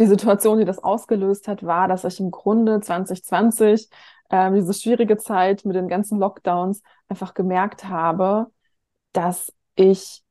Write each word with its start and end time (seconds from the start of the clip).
die 0.00 0.06
Situation, 0.06 0.58
die 0.58 0.64
das 0.64 0.82
ausgelöst 0.82 1.48
hat, 1.48 1.64
war, 1.64 1.88
dass 1.88 2.04
ich 2.04 2.18
im 2.20 2.30
Grunde 2.30 2.80
2020 2.80 3.88
äh, 4.28 4.52
diese 4.52 4.74
schwierige 4.74 5.16
Zeit 5.16 5.64
mit 5.64 5.76
den 5.76 5.88
ganzen 5.88 6.18
Lockdowns 6.18 6.82
einfach 7.08 7.34
gemerkt 7.34 7.88
habe, 7.88 8.48
dass 9.12 9.52
ich 9.76 10.22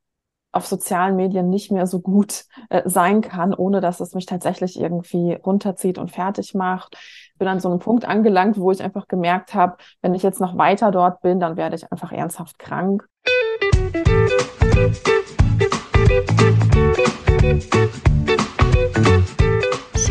auf 0.51 0.67
sozialen 0.67 1.15
Medien 1.15 1.49
nicht 1.49 1.71
mehr 1.71 1.87
so 1.87 1.99
gut 1.99 2.45
äh, 2.69 2.87
sein 2.87 3.21
kann, 3.21 3.55
ohne 3.55 3.81
dass 3.81 3.99
es 4.01 4.13
mich 4.13 4.27
tatsächlich 4.27 4.79
irgendwie 4.79 5.33
runterzieht 5.33 5.97
und 5.97 6.11
fertig 6.11 6.53
macht. 6.53 6.95
Bin 7.39 7.47
an 7.47 7.59
so 7.59 7.69
einem 7.69 7.79
Punkt 7.79 8.05
angelangt, 8.05 8.59
wo 8.59 8.69
ich 8.69 8.83
einfach 8.83 9.07
gemerkt 9.07 9.55
habe, 9.55 9.77
wenn 10.01 10.13
ich 10.13 10.21
jetzt 10.21 10.39
noch 10.39 10.57
weiter 10.57 10.91
dort 10.91 11.21
bin, 11.21 11.39
dann 11.39 11.57
werde 11.57 11.75
ich 11.75 11.91
einfach 11.91 12.11
ernsthaft 12.11 12.59
krank. 12.59 13.07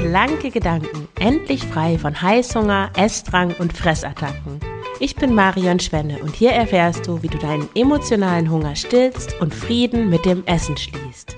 Schlanke 0.03 0.50
Gedanken, 0.50 1.07
endlich 1.21 1.62
frei 1.62 1.97
von 1.97 2.20
Heißhunger, 2.20 2.91
Essdrang 2.97 3.55
und 3.60 3.73
Fressattacken. 3.73 4.59
Ich 4.98 5.15
bin 5.15 5.33
Marion 5.33 5.79
Schwenne 5.79 6.19
und 6.19 6.34
hier 6.34 6.51
erfährst 6.51 7.06
du, 7.06 7.23
wie 7.23 7.29
du 7.29 7.38
deinen 7.38 7.69
emotionalen 7.77 8.51
Hunger 8.51 8.74
stillst 8.74 9.41
und 9.41 9.55
Frieden 9.55 10.10
mit 10.10 10.24
dem 10.24 10.45
Essen 10.46 10.77
schließt. 10.77 11.37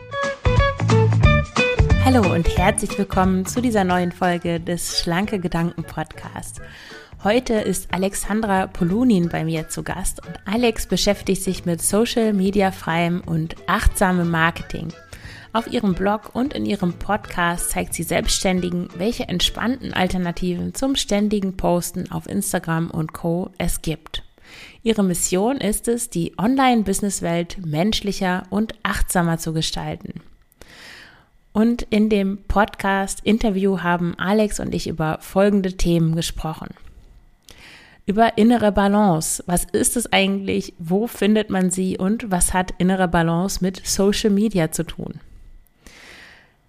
Hallo 2.06 2.22
und 2.32 2.56
herzlich 2.56 2.96
willkommen 2.96 3.44
zu 3.44 3.60
dieser 3.60 3.84
neuen 3.84 4.12
Folge 4.12 4.60
des 4.60 4.98
Schlanke 4.98 5.40
Gedanken 5.40 5.84
Podcasts. 5.84 6.58
Heute 7.22 7.54
ist 7.54 7.92
Alexandra 7.92 8.66
Polunin 8.66 9.28
bei 9.28 9.44
mir 9.44 9.68
zu 9.68 9.82
Gast 9.82 10.26
und 10.26 10.38
Alex 10.46 10.86
beschäftigt 10.86 11.42
sich 11.42 11.66
mit 11.66 11.82
Social 11.82 12.32
Media 12.32 12.72
freiem 12.72 13.20
und 13.26 13.56
achtsamem 13.66 14.30
Marketing. 14.30 14.90
Auf 15.54 15.72
ihrem 15.72 15.94
Blog 15.94 16.34
und 16.34 16.52
in 16.52 16.66
ihrem 16.66 16.94
Podcast 16.94 17.70
zeigt 17.70 17.94
sie 17.94 18.02
Selbstständigen, 18.02 18.88
welche 18.96 19.28
entspannten 19.28 19.94
Alternativen 19.94 20.74
zum 20.74 20.96
ständigen 20.96 21.56
Posten 21.56 22.10
auf 22.10 22.28
Instagram 22.28 22.90
und 22.90 23.12
Co. 23.12 23.52
es 23.56 23.80
gibt. 23.80 24.24
Ihre 24.82 25.04
Mission 25.04 25.58
ist 25.58 25.86
es, 25.86 26.10
die 26.10 26.36
Online-Business-Welt 26.38 27.64
menschlicher 27.64 28.42
und 28.50 28.74
achtsamer 28.82 29.38
zu 29.38 29.52
gestalten. 29.52 30.22
Und 31.52 31.82
in 31.82 32.08
dem 32.08 32.38
Podcast-Interview 32.48 33.78
haben 33.78 34.18
Alex 34.18 34.58
und 34.58 34.74
ich 34.74 34.88
über 34.88 35.18
folgende 35.20 35.76
Themen 35.76 36.16
gesprochen. 36.16 36.70
Über 38.06 38.38
innere 38.38 38.72
Balance. 38.72 39.44
Was 39.46 39.66
ist 39.70 39.96
es 39.96 40.12
eigentlich? 40.12 40.74
Wo 40.80 41.06
findet 41.06 41.48
man 41.48 41.70
sie? 41.70 41.96
Und 41.96 42.32
was 42.32 42.52
hat 42.52 42.74
innere 42.78 43.06
Balance 43.06 43.62
mit 43.62 43.86
Social 43.86 44.30
Media 44.30 44.72
zu 44.72 44.82
tun? 44.82 45.20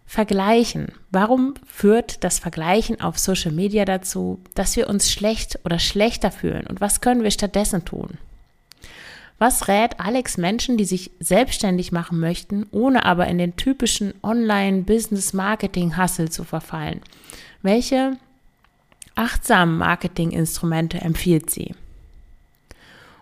Vergleichen. 0.05 0.89
Warum 1.11 1.55
führt 1.65 2.23
das 2.23 2.39
Vergleichen 2.39 3.01
auf 3.01 3.17
Social 3.17 3.51
Media 3.51 3.85
dazu, 3.85 4.39
dass 4.53 4.75
wir 4.75 4.87
uns 4.87 5.11
schlecht 5.11 5.59
oder 5.65 5.79
schlechter 5.79 6.31
fühlen? 6.31 6.67
Und 6.67 6.79
was 6.79 7.01
können 7.01 7.23
wir 7.23 7.31
stattdessen 7.31 7.85
tun? 7.85 8.17
Was 9.37 9.67
rät 9.67 9.99
Alex 9.99 10.37
Menschen, 10.37 10.77
die 10.77 10.85
sich 10.85 11.11
selbstständig 11.19 11.91
machen 11.91 12.19
möchten, 12.19 12.67
ohne 12.71 13.03
aber 13.03 13.27
in 13.27 13.37
den 13.37 13.57
typischen 13.57 14.13
Online-Business-Marketing-Hustle 14.23 16.29
zu 16.29 16.45
verfallen? 16.45 17.01
Welche 17.61 18.17
achtsamen 19.15 19.77
Marketinginstrumente 19.77 20.99
empfiehlt 20.99 21.49
sie? 21.49 21.75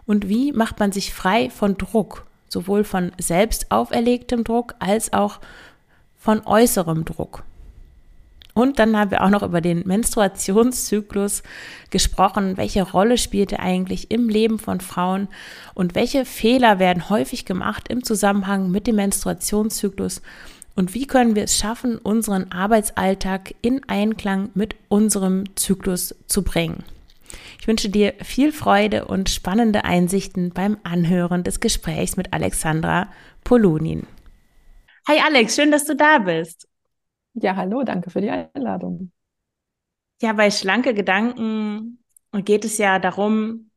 Und 0.05 0.29
wie 0.29 0.51
macht 0.51 0.79
man 0.79 0.91
sich 0.91 1.13
frei 1.13 1.49
von 1.49 1.77
Druck, 1.77 2.25
sowohl 2.47 2.83
von 2.83 3.11
selbst 3.19 3.71
auferlegtem 3.71 4.43
Druck 4.43 4.75
als 4.79 5.13
auch 5.13 5.39
von 6.23 6.45
äußerem 6.45 7.03
Druck. 7.03 7.43
Und 8.53 8.79
dann 8.79 8.95
haben 8.95 9.11
wir 9.11 9.23
auch 9.23 9.29
noch 9.29 9.43
über 9.43 9.61
den 9.61 9.85
Menstruationszyklus 9.85 11.43
gesprochen. 11.89 12.55
Welche 12.55 12.83
Rolle 12.83 13.17
spielt 13.17 13.51
er 13.51 13.59
eigentlich 13.59 14.09
im 14.09 14.29
Leben 14.29 14.57
von 14.57 14.79
Frauen 14.79 15.27
und 15.73 15.95
welche 15.95 16.23
Fehler 16.23 16.79
werden 16.79 17.09
häufig 17.09 17.45
gemacht 17.45 17.87
im 17.89 18.03
Zusammenhang 18.03 18.71
mit 18.71 18.87
dem 18.87 18.95
Menstruationszyklus 18.97 20.21
und 20.75 20.93
wie 20.93 21.07
können 21.07 21.35
wir 21.35 21.43
es 21.43 21.57
schaffen, 21.57 21.97
unseren 21.97 22.51
Arbeitsalltag 22.51 23.53
in 23.61 23.81
Einklang 23.89 24.49
mit 24.53 24.75
unserem 24.87 25.43
Zyklus 25.55 26.15
zu 26.27 26.43
bringen. 26.43 26.83
Ich 27.59 27.67
wünsche 27.67 27.89
dir 27.89 28.13
viel 28.23 28.51
Freude 28.51 29.05
und 29.05 29.29
spannende 29.29 29.83
Einsichten 29.83 30.51
beim 30.51 30.77
Anhören 30.83 31.43
des 31.43 31.59
Gesprächs 31.59 32.17
mit 32.17 32.33
Alexandra 32.33 33.07
Polunin. 33.43 34.07
Hi 35.07 35.19
Alex, 35.19 35.55
schön, 35.55 35.71
dass 35.71 35.85
du 35.85 35.95
da 35.95 36.17
bist. 36.19 36.67
Ja, 37.35 37.55
hallo, 37.55 37.83
danke 37.83 38.09
für 38.09 38.21
die 38.21 38.29
Einladung. 38.31 39.11
Ja, 40.21 40.33
bei 40.33 40.49
schlanke 40.51 40.93
Gedanken 40.93 41.99
geht 42.45 42.65
es 42.65 42.77
ja 42.77 42.97
darum, 42.99 43.69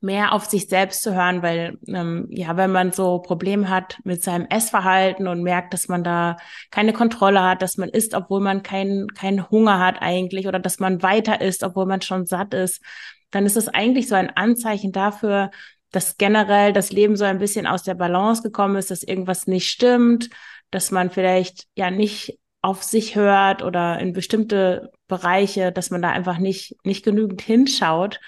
mehr 0.00 0.32
auf 0.32 0.46
sich 0.46 0.68
selbst 0.68 1.02
zu 1.02 1.14
hören, 1.14 1.42
weil 1.42 1.78
ähm, 1.88 2.26
ja, 2.30 2.56
wenn 2.56 2.70
man 2.72 2.92
so 2.92 3.18
Probleme 3.18 3.68
hat 3.68 3.98
mit 4.04 4.22
seinem 4.22 4.46
Essverhalten 4.46 5.26
und 5.28 5.42
merkt, 5.42 5.74
dass 5.74 5.88
man 5.88 6.04
da 6.04 6.36
keine 6.70 6.92
Kontrolle 6.92 7.42
hat, 7.42 7.60
dass 7.62 7.76
man 7.76 7.88
isst, 7.90 8.14
obwohl 8.14 8.40
man 8.40 8.62
keinen 8.62 9.08
keinen 9.08 9.50
Hunger 9.50 9.78
hat 9.78 10.00
eigentlich 10.00 10.46
oder 10.46 10.58
dass 10.58 10.78
man 10.78 11.02
weiter 11.02 11.40
isst, 11.42 11.62
obwohl 11.64 11.86
man 11.86 12.00
schon 12.02 12.24
satt 12.26 12.54
ist, 12.54 12.82
dann 13.30 13.44
ist 13.46 13.56
es 13.56 13.68
eigentlich 13.68 14.08
so 14.08 14.14
ein 14.14 14.30
Anzeichen 14.30 14.92
dafür, 14.92 15.50
dass 15.90 16.16
generell 16.18 16.72
das 16.72 16.92
Leben 16.92 17.16
so 17.16 17.24
ein 17.24 17.38
bisschen 17.38 17.66
aus 17.66 17.82
der 17.82 17.94
Balance 17.94 18.42
gekommen 18.42 18.76
ist, 18.76 18.90
dass 18.90 19.02
irgendwas 19.02 19.46
nicht 19.46 19.68
stimmt, 19.68 20.30
dass 20.70 20.90
man 20.90 21.10
vielleicht 21.10 21.66
ja 21.74 21.90
nicht 21.90 22.38
auf 22.62 22.82
sich 22.82 23.16
hört 23.16 23.62
oder 23.62 23.98
in 23.98 24.12
bestimmte 24.12 24.92
Bereiche, 25.08 25.72
dass 25.72 25.90
man 25.90 26.02
da 26.02 26.10
einfach 26.10 26.38
nicht, 26.38 26.76
nicht 26.84 27.04
genügend 27.04 27.40
hinschaut. 27.40 28.20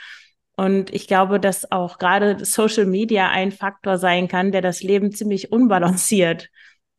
Und 0.56 0.92
ich 0.92 1.06
glaube, 1.06 1.38
dass 1.40 1.70
auch 1.70 1.98
gerade 1.98 2.44
Social 2.44 2.86
Media 2.86 3.30
ein 3.30 3.52
Faktor 3.52 3.98
sein 3.98 4.28
kann, 4.28 4.52
der 4.52 4.62
das 4.62 4.82
Leben 4.82 5.12
ziemlich 5.12 5.52
unbalanciert 5.52 6.48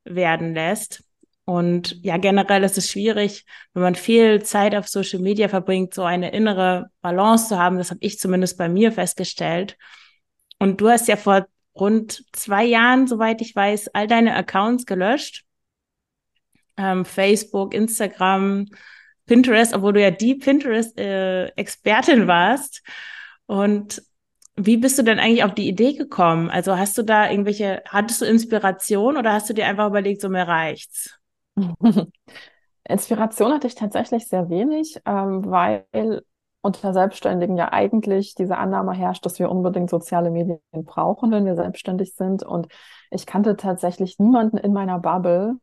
werden 0.04 0.54
lässt. 0.54 1.04
Und 1.46 1.98
ja, 2.04 2.18
generell 2.18 2.64
ist 2.64 2.78
es 2.78 2.90
schwierig, 2.90 3.46
wenn 3.74 3.84
man 3.84 3.96
viel 3.96 4.44
Zeit 4.44 4.76
auf 4.76 4.88
Social 4.88 5.20
Media 5.20 5.50
verbringt, 5.50 5.94
so 5.94 6.04
eine 6.04 6.32
innere 6.32 6.90
Balance 7.02 7.50
zu 7.50 7.60
haben. 7.60 7.78
Das 7.78 7.90
habe 7.90 8.00
ich 8.02 8.18
zumindest 8.18 8.58
bei 8.58 8.70
mir 8.70 8.92
festgestellt. 8.92 9.78
Und 10.64 10.80
du 10.80 10.88
hast 10.88 11.10
ja 11.10 11.18
vor 11.18 11.46
rund 11.76 12.24
zwei 12.32 12.64
Jahren, 12.64 13.06
soweit 13.06 13.42
ich 13.42 13.54
weiß, 13.54 13.90
all 13.90 14.08
deine 14.08 14.34
Accounts 14.34 14.86
gelöscht. 14.86 15.44
Ähm, 16.78 17.04
Facebook, 17.04 17.74
Instagram, 17.74 18.68
Pinterest, 19.26 19.74
obwohl 19.74 19.92
du 19.92 20.02
ja 20.02 20.10
die 20.10 20.36
Pinterest-Expertin 20.36 22.22
äh, 22.22 22.28
warst. 22.28 22.82
Und 23.46 24.02
wie 24.56 24.78
bist 24.78 24.98
du 24.98 25.04
denn 25.04 25.20
eigentlich 25.20 25.44
auf 25.44 25.54
die 25.54 25.68
Idee 25.68 25.96
gekommen? 25.96 26.50
Also 26.50 26.78
hast 26.78 26.98
du 26.98 27.04
da 27.04 27.30
irgendwelche, 27.30 27.84
hattest 27.90 28.22
du 28.22 28.26
Inspiration 28.26 29.18
oder 29.18 29.34
hast 29.34 29.50
du 29.50 29.54
dir 29.54 29.68
einfach 29.68 29.88
überlegt, 29.88 30.22
so 30.22 30.30
mir 30.30 30.48
reicht's? 30.48 31.20
Inspiration 32.88 33.52
hatte 33.52 33.68
ich 33.68 33.76
tatsächlich 33.76 34.30
sehr 34.30 34.50
wenig, 34.50 34.98
ähm, 35.06 35.44
weil 35.46 36.24
unter 36.64 36.94
Selbstständigen 36.94 37.58
ja 37.58 37.74
eigentlich 37.74 38.36
diese 38.36 38.58
Annahme 38.58 38.94
herrscht, 38.94 39.26
dass 39.26 39.38
wir 39.38 39.52
unbedingt 39.52 39.90
soziale 39.90 40.32
Medien 40.32 40.60
brauchen, 40.72 41.30
wenn 41.30 41.46
wir 41.46 41.56
selbstständig 41.56 42.16
sind. 42.16 42.42
Und 42.42 42.70
ich 43.12 43.26
kannte 43.26 43.58
tatsächlich 43.58 44.18
niemanden 44.18 44.58
in 44.58 44.72
meiner 44.72 44.98
Bubble, 44.98 45.56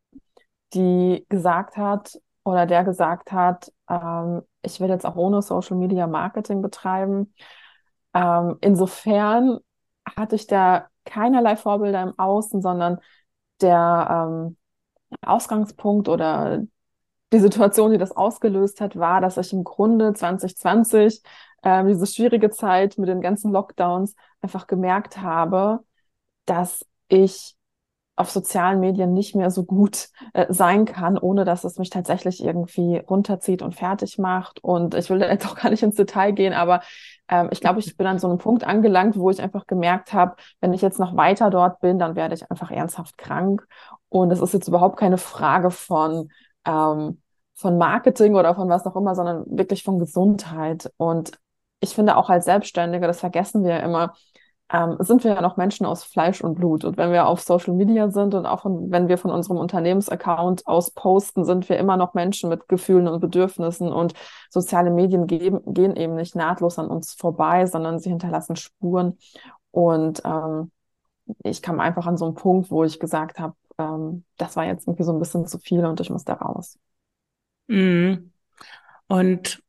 die 0.75 1.25
gesagt 1.31 1.79
hat 1.79 2.19
oder 2.45 2.67
der 2.67 2.85
gesagt 2.85 3.33
hat, 3.33 3.73
ähm, 3.89 4.43
ich 4.63 4.79
will 4.79 4.91
jetzt 4.91 5.07
auch 5.07 5.17
ohne 5.17 5.41
Social 5.41 5.79
Media 5.79 6.07
Marketing 6.07 6.61
betreiben. 6.61 7.33
Ähm, 8.13 8.59
insofern 8.61 9.59
hatte 10.17 10.37
ich 10.37 10.47
da 10.47 10.89
keinerlei 11.07 11.57
Vorbilder 11.57 12.03
im 12.03 12.19
Außen, 12.19 12.61
sondern 12.61 12.99
der 13.63 14.29
ähm, 14.29 14.57
Ausgangspunkt 15.23 16.11
oder 16.11 16.63
die 17.33 17.39
Situation, 17.39 17.93
die 17.93 17.99
das 17.99 18.13
ausgelöst 18.17 18.81
hat, 18.81 18.97
war, 18.97 19.21
dass 19.21 19.37
ich 19.37 19.53
im 19.53 19.65
Grunde 19.65 20.13
2020 20.13 21.23
äh, 21.63 21.85
diese 21.85 22.07
schwierige 22.07 22.51
Zeit 22.51 22.99
mit 22.99 23.09
den 23.09 23.21
ganzen 23.21 23.53
Lockdowns 23.53 24.15
einfach 24.41 24.67
gemerkt 24.67 25.19
habe, 25.19 25.81
dass 26.47 26.85
ich 27.09 27.57
auf 28.21 28.31
sozialen 28.31 28.81
Medien 28.81 29.15
nicht 29.15 29.35
mehr 29.35 29.51
so 29.51 29.65
gut 29.65 30.09
äh, 30.35 30.47
sein 30.53 30.85
kann, 30.85 31.17
ohne 31.17 31.47
dass 31.47 31.65
es 31.65 31.79
mich 31.79 31.89
tatsächlich 31.89 32.45
irgendwie 32.45 32.99
runterzieht 32.99 33.63
und 33.63 33.75
fertig 33.75 34.19
macht. 34.19 34.63
Und 34.63 34.95
ich 34.95 35.09
will 35.09 35.21
jetzt 35.23 35.47
auch 35.47 35.57
gar 35.57 35.71
nicht 35.71 35.83
ins 35.83 35.95
Detail 35.95 36.33
gehen, 36.33 36.53
aber 36.53 36.83
ähm, 37.29 37.49
ich 37.51 37.63
glaube, 37.63 37.81
ich 37.81 37.97
bin 37.97 38.07
an 38.07 38.19
so 38.19 38.29
einem 38.29 38.37
Punkt 38.37 38.65
angelangt, 38.65 39.17
wo 39.17 39.31
ich 39.31 39.41
einfach 39.41 39.67
gemerkt 39.67 40.13
habe, 40.13 40.37
wenn 40.61 40.75
ich 40.75 40.83
jetzt 40.83 40.99
noch 40.99 41.17
weiter 41.17 41.49
dort 41.49 41.81
bin, 41.81 41.99
dann 41.99 42.15
werde 42.15 42.35
ich 42.35 42.51
einfach 42.51 42.71
ernsthaft 42.71 43.17
krank. 43.17 43.67
Und 44.11 44.31
es 44.33 44.41
ist 44.41 44.53
jetzt 44.53 44.69
überhaupt 44.69 44.99
keine 44.99 45.17
Frage 45.17 45.71
von, 45.71 46.29
ähm, 46.65 47.21
von 47.55 47.79
Marketing 47.79 48.35
oder 48.35 48.55
von 48.55 48.69
was 48.69 48.87
auch 48.87 48.97
immer, 48.97 49.15
sondern 49.15 49.45
wirklich 49.47 49.83
von 49.83 49.99
Gesundheit. 49.99 50.91
Und 50.97 51.39
ich 51.81 51.95
finde 51.95 52.17
auch 52.17 52.31
als 52.31 52.47
Selbstständige, 52.47 53.07
das 53.07 53.21
vergessen 53.21 53.65
wir 53.65 53.81
immer, 53.81 54.15
ähm, 54.73 54.97
sind 55.01 55.25
wir 55.25 55.35
ja 55.35 55.41
noch 55.41 55.57
Menschen 55.57 55.85
aus 55.85 56.05
Fleisch 56.05 56.41
und 56.43 56.55
Blut. 56.55 56.85
Und 56.85 56.97
wenn 56.97 57.13
wir 57.13 57.27
auf 57.27 57.41
Social 57.41 57.75
Media 57.75 58.11
sind 58.11 58.35
und 58.35 58.47
auch 58.47 58.63
von, 58.63 58.91
wenn 58.91 59.09
wir 59.09 59.19
von 59.19 59.31
unserem 59.31 59.57
Unternehmensaccount 59.59 60.67
aus 60.67 60.93
posten, 60.93 61.45
sind 61.45 61.69
wir 61.69 61.79
immer 61.79 61.97
noch 61.97 62.15
Menschen 62.15 62.49
mit 62.49 62.69
Gefühlen 62.69 63.09
und 63.09 63.21
Bedürfnissen. 63.21 63.93
Und 63.93 64.15
soziale 64.49 64.91
Medien 64.91 65.27
geben, 65.27 65.61
gehen 65.67 65.97
eben 65.97 66.15
nicht 66.15 66.37
nahtlos 66.37 66.79
an 66.79 66.87
uns 66.87 67.15
vorbei, 67.15 67.67
sondern 67.67 67.99
sie 67.99 68.11
hinterlassen 68.11 68.57
Spuren. 68.57 69.19
Und 69.73 70.23
ähm, 70.25 70.71
ich 71.45 71.63
kam 71.63 71.81
einfach 71.81 72.07
an 72.07 72.17
so 72.17 72.27
einen 72.27 72.35
Punkt, 72.35 72.71
wo 72.71 72.85
ich 72.85 73.01
gesagt 73.01 73.39
habe, 73.41 73.55
ähm, 73.81 74.25
das 74.37 74.57
war 74.57 74.67
jetzt 74.67 74.87
irgendwie 74.87 75.05
so 75.05 75.13
ein 75.13 75.19
bisschen 75.19 75.47
zu 75.47 75.59
viel 75.59 75.85
und 75.85 76.01
ich 76.01 76.11
muss 76.11 76.25
da 76.25 76.35
raus. 76.35 76.79
Mhm. 77.67 78.33
Und 79.07 79.63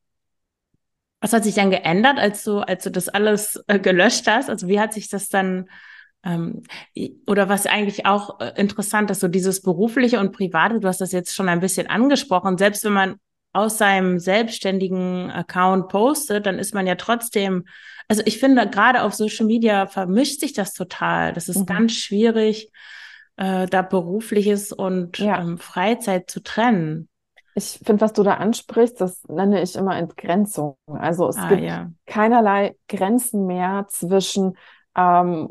was 1.19 1.33
hat 1.33 1.43
sich 1.43 1.55
dann 1.55 1.69
geändert, 1.69 2.17
als 2.17 2.43
du, 2.43 2.59
als 2.59 2.83
du 2.83 2.91
das 2.91 3.09
alles 3.09 3.63
äh, 3.67 3.79
gelöscht 3.79 4.27
hast? 4.27 4.49
Also 4.49 4.67
wie 4.67 4.79
hat 4.79 4.93
sich 4.93 5.09
das 5.09 5.29
dann 5.29 5.69
ähm, 6.23 6.63
oder 7.27 7.49
was 7.49 7.65
eigentlich 7.65 8.05
auch 8.05 8.39
äh, 8.39 8.53
interessant 8.55 9.09
ist, 9.11 9.21
so 9.21 9.27
dieses 9.27 9.61
berufliche 9.61 10.19
und 10.19 10.31
private, 10.31 10.79
du 10.79 10.87
hast 10.87 11.01
das 11.01 11.11
jetzt 11.11 11.35
schon 11.35 11.49
ein 11.49 11.59
bisschen 11.59 11.87
angesprochen, 11.87 12.57
selbst 12.57 12.83
wenn 12.83 12.93
man 12.93 13.15
aus 13.53 13.77
seinem 13.77 14.19
selbstständigen 14.19 15.29
Account 15.29 15.89
postet, 15.89 16.45
dann 16.45 16.57
ist 16.57 16.73
man 16.73 16.87
ja 16.87 16.95
trotzdem, 16.95 17.65
also 18.07 18.23
ich 18.25 18.39
finde, 18.39 18.69
gerade 18.69 19.03
auf 19.03 19.13
Social 19.13 19.45
Media 19.45 19.87
vermischt 19.87 20.39
sich 20.39 20.53
das 20.53 20.73
total. 20.73 21.33
Das 21.33 21.49
ist 21.49 21.59
mhm. 21.59 21.65
ganz 21.65 21.93
schwierig, 21.93 22.71
äh, 23.37 23.67
da 23.67 23.81
berufliches 23.81 24.71
und 24.71 25.19
ja. 25.19 25.39
ähm, 25.39 25.57
Freizeit 25.57 26.29
zu 26.29 26.41
trennen. 26.41 27.09
Ich 27.53 27.79
finde, 27.83 28.01
was 28.01 28.13
du 28.13 28.23
da 28.23 28.35
ansprichst, 28.35 29.01
das 29.01 29.23
nenne 29.27 29.61
ich 29.61 29.75
immer 29.75 29.97
Entgrenzung. 29.97 30.77
Also 30.87 31.27
es 31.27 31.37
ah, 31.37 31.49
gibt 31.49 31.63
ja. 31.63 31.91
keinerlei 32.05 32.75
Grenzen 32.87 33.45
mehr 33.45 33.85
zwischen, 33.89 34.57
ähm, 34.95 35.49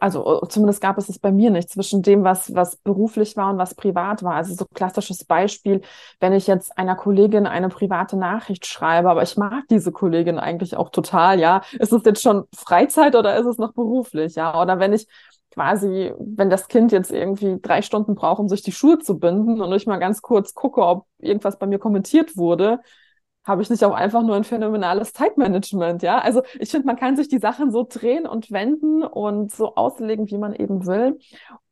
also 0.00 0.42
zumindest 0.48 0.82
gab 0.82 0.98
es 0.98 1.08
es 1.08 1.18
bei 1.18 1.32
mir 1.32 1.50
nicht, 1.50 1.70
zwischen 1.70 2.02
dem, 2.02 2.24
was, 2.24 2.54
was 2.54 2.76
beruflich 2.76 3.36
war 3.38 3.50
und 3.50 3.58
was 3.58 3.74
privat 3.74 4.22
war. 4.22 4.34
Also 4.34 4.54
so 4.54 4.66
klassisches 4.74 5.24
Beispiel, 5.24 5.80
wenn 6.20 6.34
ich 6.34 6.46
jetzt 6.46 6.76
einer 6.76 6.94
Kollegin 6.94 7.46
eine 7.46 7.70
private 7.70 8.16
Nachricht 8.18 8.66
schreibe, 8.66 9.08
aber 9.08 9.22
ich 9.22 9.36
mag 9.38 9.64
diese 9.70 9.92
Kollegin 9.92 10.38
eigentlich 10.38 10.76
auch 10.76 10.90
total, 10.90 11.40
ja. 11.40 11.62
Ist 11.78 11.92
es 11.92 12.04
jetzt 12.04 12.22
schon 12.22 12.44
Freizeit 12.54 13.16
oder 13.16 13.36
ist 13.38 13.46
es 13.46 13.56
noch 13.56 13.72
beruflich, 13.72 14.34
ja? 14.34 14.60
Oder 14.60 14.78
wenn 14.78 14.92
ich 14.92 15.06
quasi, 15.58 16.12
wenn 16.20 16.50
das 16.50 16.68
Kind 16.68 16.92
jetzt 16.92 17.10
irgendwie 17.10 17.58
drei 17.60 17.82
Stunden 17.82 18.14
braucht, 18.14 18.38
um 18.38 18.48
sich 18.48 18.62
die 18.62 18.70
Schuhe 18.70 19.00
zu 19.00 19.18
binden 19.18 19.60
und 19.60 19.72
ich 19.72 19.88
mal 19.88 19.98
ganz 19.98 20.22
kurz 20.22 20.54
gucke, 20.54 20.86
ob 20.86 21.06
irgendwas 21.18 21.58
bei 21.58 21.66
mir 21.66 21.80
kommentiert 21.80 22.36
wurde, 22.36 22.78
habe 23.44 23.60
ich 23.62 23.68
nicht 23.68 23.84
auch 23.84 23.94
einfach 23.94 24.22
nur 24.22 24.36
ein 24.36 24.44
phänomenales 24.44 25.12
Zeitmanagement, 25.14 26.04
ja? 26.04 26.20
Also 26.20 26.42
ich 26.60 26.70
finde, 26.70 26.86
man 26.86 26.94
kann 26.94 27.16
sich 27.16 27.28
die 27.28 27.40
Sachen 27.40 27.72
so 27.72 27.84
drehen 27.88 28.24
und 28.24 28.52
wenden 28.52 29.02
und 29.02 29.50
so 29.50 29.74
auslegen, 29.74 30.30
wie 30.30 30.38
man 30.38 30.54
eben 30.54 30.86
will. 30.86 31.18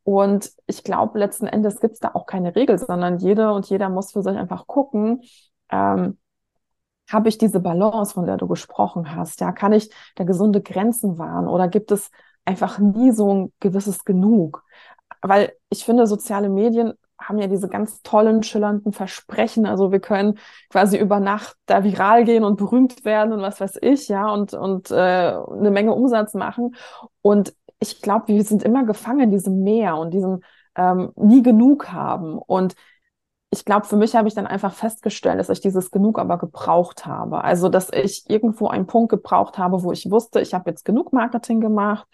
Und 0.03 0.51
ich 0.67 0.83
glaube, 0.83 1.21
letzten 1.21 1.47
Endes 1.47 1.79
gibt 1.79 1.95
es 1.95 2.01
da 2.01 2.11
auch 2.15 2.27
keine 2.27 2.57
Regel, 2.57 2.79
sondern 2.79 3.19
jede 3.19 3.53
und 3.53 3.67
jeder 3.71 3.89
muss 3.89 4.11
für 4.11 4.23
sich 4.23 4.37
einfach 4.37 4.67
gucken, 4.67 5.21
ähm, 5.71 6.19
habe 7.09 7.29
ich 7.29 7.39
diese 7.39 7.61
Balance, 7.61 8.15
von 8.15 8.27
der 8.27 8.37
du 8.37 8.49
gesprochen 8.49 9.15
hast? 9.15 9.41
Ja, 9.41 9.53
kann 9.53 9.73
ich 9.73 9.91
da 10.17 10.25
gesunde 10.25 10.61
Grenzen 10.61 11.19
wahren 11.19 11.47
oder 11.47 11.69
gibt 11.69 11.93
es 11.93 12.11
einfach 12.47 12.79
nie 12.79 13.13
so 13.13 13.33
ein 13.33 13.53
gewisses 13.61 14.05
Genug. 14.05 14.65
Weil 15.23 15.53
ich 15.69 15.85
finde, 15.85 16.07
soziale 16.07 16.49
Medien 16.49 16.95
haben 17.19 17.39
ja 17.39 17.47
diese 17.47 17.69
ganz 17.69 18.03
tollen, 18.03 18.43
schillernden 18.43 18.93
Versprechen. 18.93 19.67
Also 19.67 19.91
wir 19.91 20.01
können 20.01 20.39
quasi 20.71 20.99
über 20.99 21.21
Nacht 21.21 21.57
da 21.67 21.83
viral 21.83 22.25
gehen 22.25 22.45
und 22.45 22.57
berühmt 22.57 23.05
werden 23.05 23.33
und 23.33 23.41
was 23.41 23.61
weiß 23.61 23.79
ich, 23.81 24.09
ja, 24.09 24.33
und, 24.33 24.55
und 24.55 24.91
äh, 24.91 24.95
eine 24.95 25.71
Menge 25.71 25.95
Umsatz 25.95 26.35
machen. 26.35 26.75
Und 27.23 27.55
ich 27.81 28.03
glaube, 28.03 28.29
wir 28.29 28.45
sind 28.45 28.63
immer 28.63 28.85
gefangen 28.85 29.21
in 29.21 29.31
diesem 29.31 29.63
Meer 29.63 29.97
und 29.97 30.13
diesem 30.13 30.41
ähm, 30.77 31.13
nie 31.17 31.43
genug 31.43 31.91
haben. 31.91 32.39
Und 32.39 32.75
ich 33.51 33.65
glaube, 33.65 33.87
für 33.87 33.97
mich 33.97 34.15
habe 34.15 34.29
ich 34.29 34.35
dann 34.35 34.47
einfach 34.47 34.75
festgestellt, 34.75 35.39
dass 35.39 35.49
ich 35.49 35.61
dieses 35.61 35.91
genug 35.91 36.19
aber 36.19 36.37
gebraucht 36.37 37.07
habe. 37.07 37.45
Also, 37.45 37.69
dass 37.69 37.91
ich 37.93 38.29
irgendwo 38.29 38.69
einen 38.69 38.87
Punkt 38.87 39.11
gebraucht 39.11 39.57
habe, 39.57 39.83
wo 39.83 39.93
ich 39.93 40.11
wusste, 40.11 40.41
ich 40.41 40.53
habe 40.53 40.71
jetzt 40.71 40.85
genug 40.85 41.13
Marketing 41.13 41.61
gemacht 41.61 42.07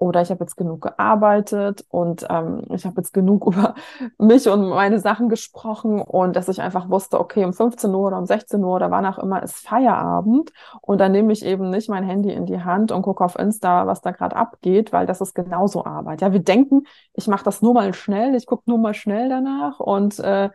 oder 0.00 0.22
ich 0.22 0.30
habe 0.30 0.42
jetzt 0.42 0.56
genug 0.56 0.80
gearbeitet 0.80 1.84
und 1.90 2.26
ähm, 2.30 2.62
ich 2.70 2.86
habe 2.86 2.96
jetzt 2.96 3.12
genug 3.12 3.46
über 3.52 3.74
mich 4.16 4.48
und 4.48 4.70
meine 4.70 4.98
Sachen 4.98 5.28
gesprochen 5.28 6.00
und 6.00 6.36
dass 6.36 6.48
ich 6.48 6.62
einfach 6.62 6.88
wusste, 6.88 7.20
okay, 7.20 7.44
um 7.44 7.52
15 7.52 7.94
Uhr 7.94 8.06
oder 8.06 8.18
um 8.18 8.24
16 8.24 8.64
Uhr 8.64 8.76
oder 8.76 8.90
wann 8.90 9.04
auch 9.04 9.18
immer 9.18 9.42
ist 9.42 9.58
Feierabend 9.58 10.52
und 10.80 10.98
dann 10.98 11.12
nehme 11.12 11.32
ich 11.32 11.44
eben 11.44 11.68
nicht 11.68 11.90
mein 11.90 12.02
Handy 12.02 12.32
in 12.32 12.46
die 12.46 12.62
Hand 12.62 12.92
und 12.92 13.02
gucke 13.02 13.22
auf 13.22 13.38
Insta, 13.38 13.86
was 13.86 14.00
da 14.00 14.10
gerade 14.10 14.36
abgeht, 14.36 14.90
weil 14.92 15.04
das 15.04 15.20
ist 15.20 15.34
genauso 15.34 15.84
Arbeit. 15.84 16.22
Ja, 16.22 16.32
wir 16.32 16.40
denken, 16.40 16.84
ich 17.12 17.28
mache 17.28 17.44
das 17.44 17.60
nur 17.60 17.74
mal 17.74 17.92
schnell, 17.92 18.34
ich 18.34 18.46
gucke 18.46 18.62
nur 18.66 18.78
mal 18.78 18.94
schnell 18.94 19.28
danach 19.28 19.80
und 19.80 20.18
äh, 20.20 20.48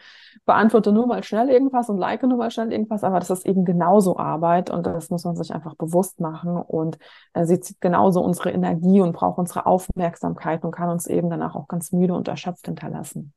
beantworte 0.45 0.92
nur 0.92 1.06
mal 1.06 1.24
schnell 1.24 1.50
irgendwas 1.50 1.88
und 1.89 2.00
like 2.00 2.24
nur 2.24 2.38
mal 2.38 2.50
schnell 2.50 2.71
irgendwas, 2.71 3.03
aber 3.03 3.19
das 3.19 3.30
ist 3.30 3.45
eben 3.45 3.63
genauso 3.63 4.18
Arbeit 4.18 4.71
und 4.71 4.88
das 4.88 5.12
muss 5.12 5.24
man 5.24 5.36
sich 5.36 5.53
einfach 5.53 5.75
bewusst 5.75 6.19
machen 6.19 6.57
und 6.57 6.97
äh, 7.33 7.45
sie 7.45 7.59
zieht 7.59 7.80
genauso 7.80 8.21
unsere 8.21 8.50
Energie 8.51 9.01
und 9.01 9.13
braucht 9.13 9.34
auch 9.35 9.37
unsere 9.37 9.65
Aufmerksamkeit 9.65 10.63
und 10.63 10.71
kann 10.71 10.89
uns 10.89 11.07
eben 11.07 11.29
danach 11.29 11.55
auch 11.55 11.67
ganz 11.67 11.91
müde 11.91 12.13
und 12.13 12.27
erschöpft 12.27 12.65
hinterlassen. 12.65 13.33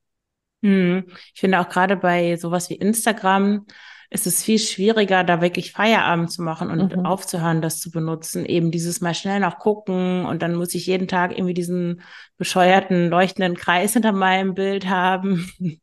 Hm. 0.62 1.04
Ich 1.34 1.40
finde 1.40 1.60
auch 1.60 1.68
gerade 1.68 1.96
bei 1.96 2.36
sowas 2.36 2.70
wie 2.70 2.76
Instagram 2.76 3.66
ist 4.10 4.26
es 4.26 4.42
viel 4.42 4.58
schwieriger, 4.58 5.22
da 5.22 5.42
wirklich 5.42 5.72
Feierabend 5.72 6.32
zu 6.32 6.42
machen 6.42 6.70
und 6.70 6.96
mhm. 6.96 7.04
aufzuhören, 7.04 7.60
das 7.60 7.78
zu 7.78 7.90
benutzen. 7.90 8.46
Eben 8.46 8.70
dieses 8.70 9.02
mal 9.02 9.14
schnell 9.14 9.38
noch 9.38 9.58
gucken 9.58 10.24
und 10.24 10.40
dann 10.40 10.54
muss 10.54 10.74
ich 10.74 10.86
jeden 10.86 11.08
Tag 11.08 11.32
irgendwie 11.32 11.52
diesen 11.52 12.00
bescheuerten 12.38 13.10
leuchtenden 13.10 13.54
Kreis 13.54 13.92
hinter 13.92 14.12
meinem 14.12 14.54
Bild 14.54 14.88
haben. 14.88 15.50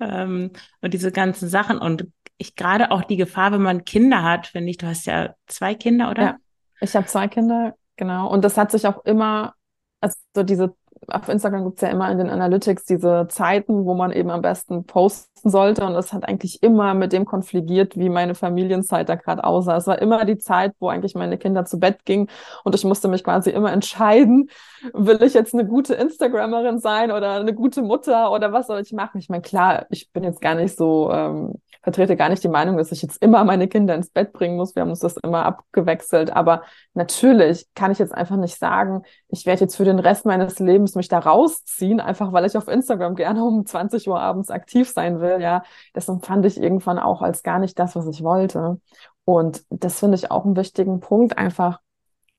ähm, 0.00 0.52
und 0.80 0.94
diese 0.94 1.10
ganzen 1.10 1.48
Sachen. 1.48 1.78
Und 1.78 2.06
ich 2.38 2.54
gerade 2.54 2.92
auch 2.92 3.02
die 3.02 3.16
Gefahr, 3.16 3.50
wenn 3.50 3.62
man 3.62 3.84
Kinder 3.84 4.22
hat, 4.22 4.46
finde 4.46 4.70
ich, 4.70 4.76
du 4.76 4.86
hast 4.86 5.06
ja 5.06 5.34
zwei 5.48 5.74
Kinder, 5.74 6.12
oder? 6.12 6.22
Ja, 6.22 6.36
ich 6.80 6.94
habe 6.94 7.06
zwei 7.06 7.26
Kinder, 7.26 7.74
Genau. 8.00 8.28
Und 8.32 8.46
das 8.46 8.56
hat 8.56 8.70
sich 8.70 8.86
auch 8.86 9.04
immer, 9.04 9.54
also 10.00 10.16
diese, 10.42 10.74
auf 11.08 11.28
Instagram 11.28 11.64
gibt 11.66 11.76
es 11.76 11.82
ja 11.82 11.88
immer 11.90 12.10
in 12.10 12.16
den 12.16 12.30
Analytics 12.30 12.86
diese 12.86 13.26
Zeiten, 13.28 13.84
wo 13.84 13.94
man 13.94 14.10
eben 14.10 14.30
am 14.30 14.40
besten 14.40 14.84
posten 14.86 15.29
sollte. 15.48 15.86
Und 15.86 15.94
das 15.94 16.12
hat 16.12 16.28
eigentlich 16.28 16.62
immer 16.62 16.92
mit 16.94 17.12
dem 17.12 17.24
konfligiert, 17.24 17.96
wie 17.96 18.10
meine 18.10 18.34
Familienzeit 18.34 19.08
da 19.08 19.14
gerade 19.14 19.44
aussah. 19.44 19.76
Es 19.76 19.86
war 19.86 20.00
immer 20.02 20.24
die 20.24 20.38
Zeit, 20.38 20.74
wo 20.80 20.88
eigentlich 20.88 21.14
meine 21.14 21.38
Kinder 21.38 21.64
zu 21.64 21.78
Bett 21.78 22.04
gingen. 22.04 22.28
Und 22.64 22.74
ich 22.74 22.84
musste 22.84 23.08
mich 23.08 23.24
quasi 23.24 23.50
immer 23.50 23.72
entscheiden, 23.72 24.50
will 24.92 25.22
ich 25.22 25.34
jetzt 25.34 25.54
eine 25.54 25.66
gute 25.66 25.94
Instagrammerin 25.94 26.78
sein 26.80 27.12
oder 27.12 27.36
eine 27.36 27.54
gute 27.54 27.82
Mutter 27.82 28.32
oder 28.32 28.52
was 28.52 28.66
soll 28.66 28.80
ich 28.80 28.92
machen? 28.92 29.18
Ich 29.18 29.28
meine, 29.28 29.42
klar, 29.42 29.86
ich 29.90 30.10
bin 30.12 30.24
jetzt 30.24 30.40
gar 30.40 30.56
nicht 30.56 30.76
so 30.76 31.10
ähm, 31.12 31.54
vertrete 31.82 32.16
gar 32.16 32.28
nicht 32.28 32.44
die 32.44 32.48
Meinung, 32.48 32.76
dass 32.76 32.92
ich 32.92 33.02
jetzt 33.02 33.22
immer 33.22 33.44
meine 33.44 33.66
Kinder 33.68 33.94
ins 33.94 34.10
Bett 34.10 34.32
bringen 34.32 34.56
muss. 34.56 34.74
Wir 34.74 34.82
haben 34.82 34.90
uns 34.90 35.00
das 35.00 35.16
immer 35.16 35.46
abgewechselt. 35.46 36.30
Aber 36.30 36.62
natürlich 36.94 37.66
kann 37.74 37.90
ich 37.90 37.98
jetzt 37.98 38.14
einfach 38.14 38.36
nicht 38.36 38.58
sagen, 38.58 39.02
ich 39.28 39.46
werde 39.46 39.62
jetzt 39.62 39.76
für 39.76 39.84
den 39.84 39.98
Rest 39.98 40.26
meines 40.26 40.58
Lebens 40.58 40.94
mich 40.94 41.08
da 41.08 41.18
rausziehen, 41.18 42.00
einfach 42.00 42.32
weil 42.32 42.44
ich 42.44 42.56
auf 42.56 42.68
Instagram 42.68 43.14
gerne 43.14 43.42
um 43.44 43.64
20 43.64 44.08
Uhr 44.08 44.20
abends 44.20 44.50
aktiv 44.50 44.90
sein 44.90 45.20
will. 45.20 45.29
Ja, 45.38 45.62
das 45.92 46.08
empfand 46.08 46.44
ich 46.46 46.60
irgendwann 46.60 46.98
auch 46.98 47.22
als 47.22 47.42
gar 47.42 47.58
nicht 47.58 47.78
das, 47.78 47.96
was 47.96 48.06
ich 48.06 48.22
wollte. 48.22 48.80
Und 49.24 49.64
das 49.70 50.00
finde 50.00 50.16
ich 50.16 50.30
auch 50.30 50.44
einen 50.44 50.56
wichtigen 50.56 51.00
Punkt, 51.00 51.38
einfach 51.38 51.80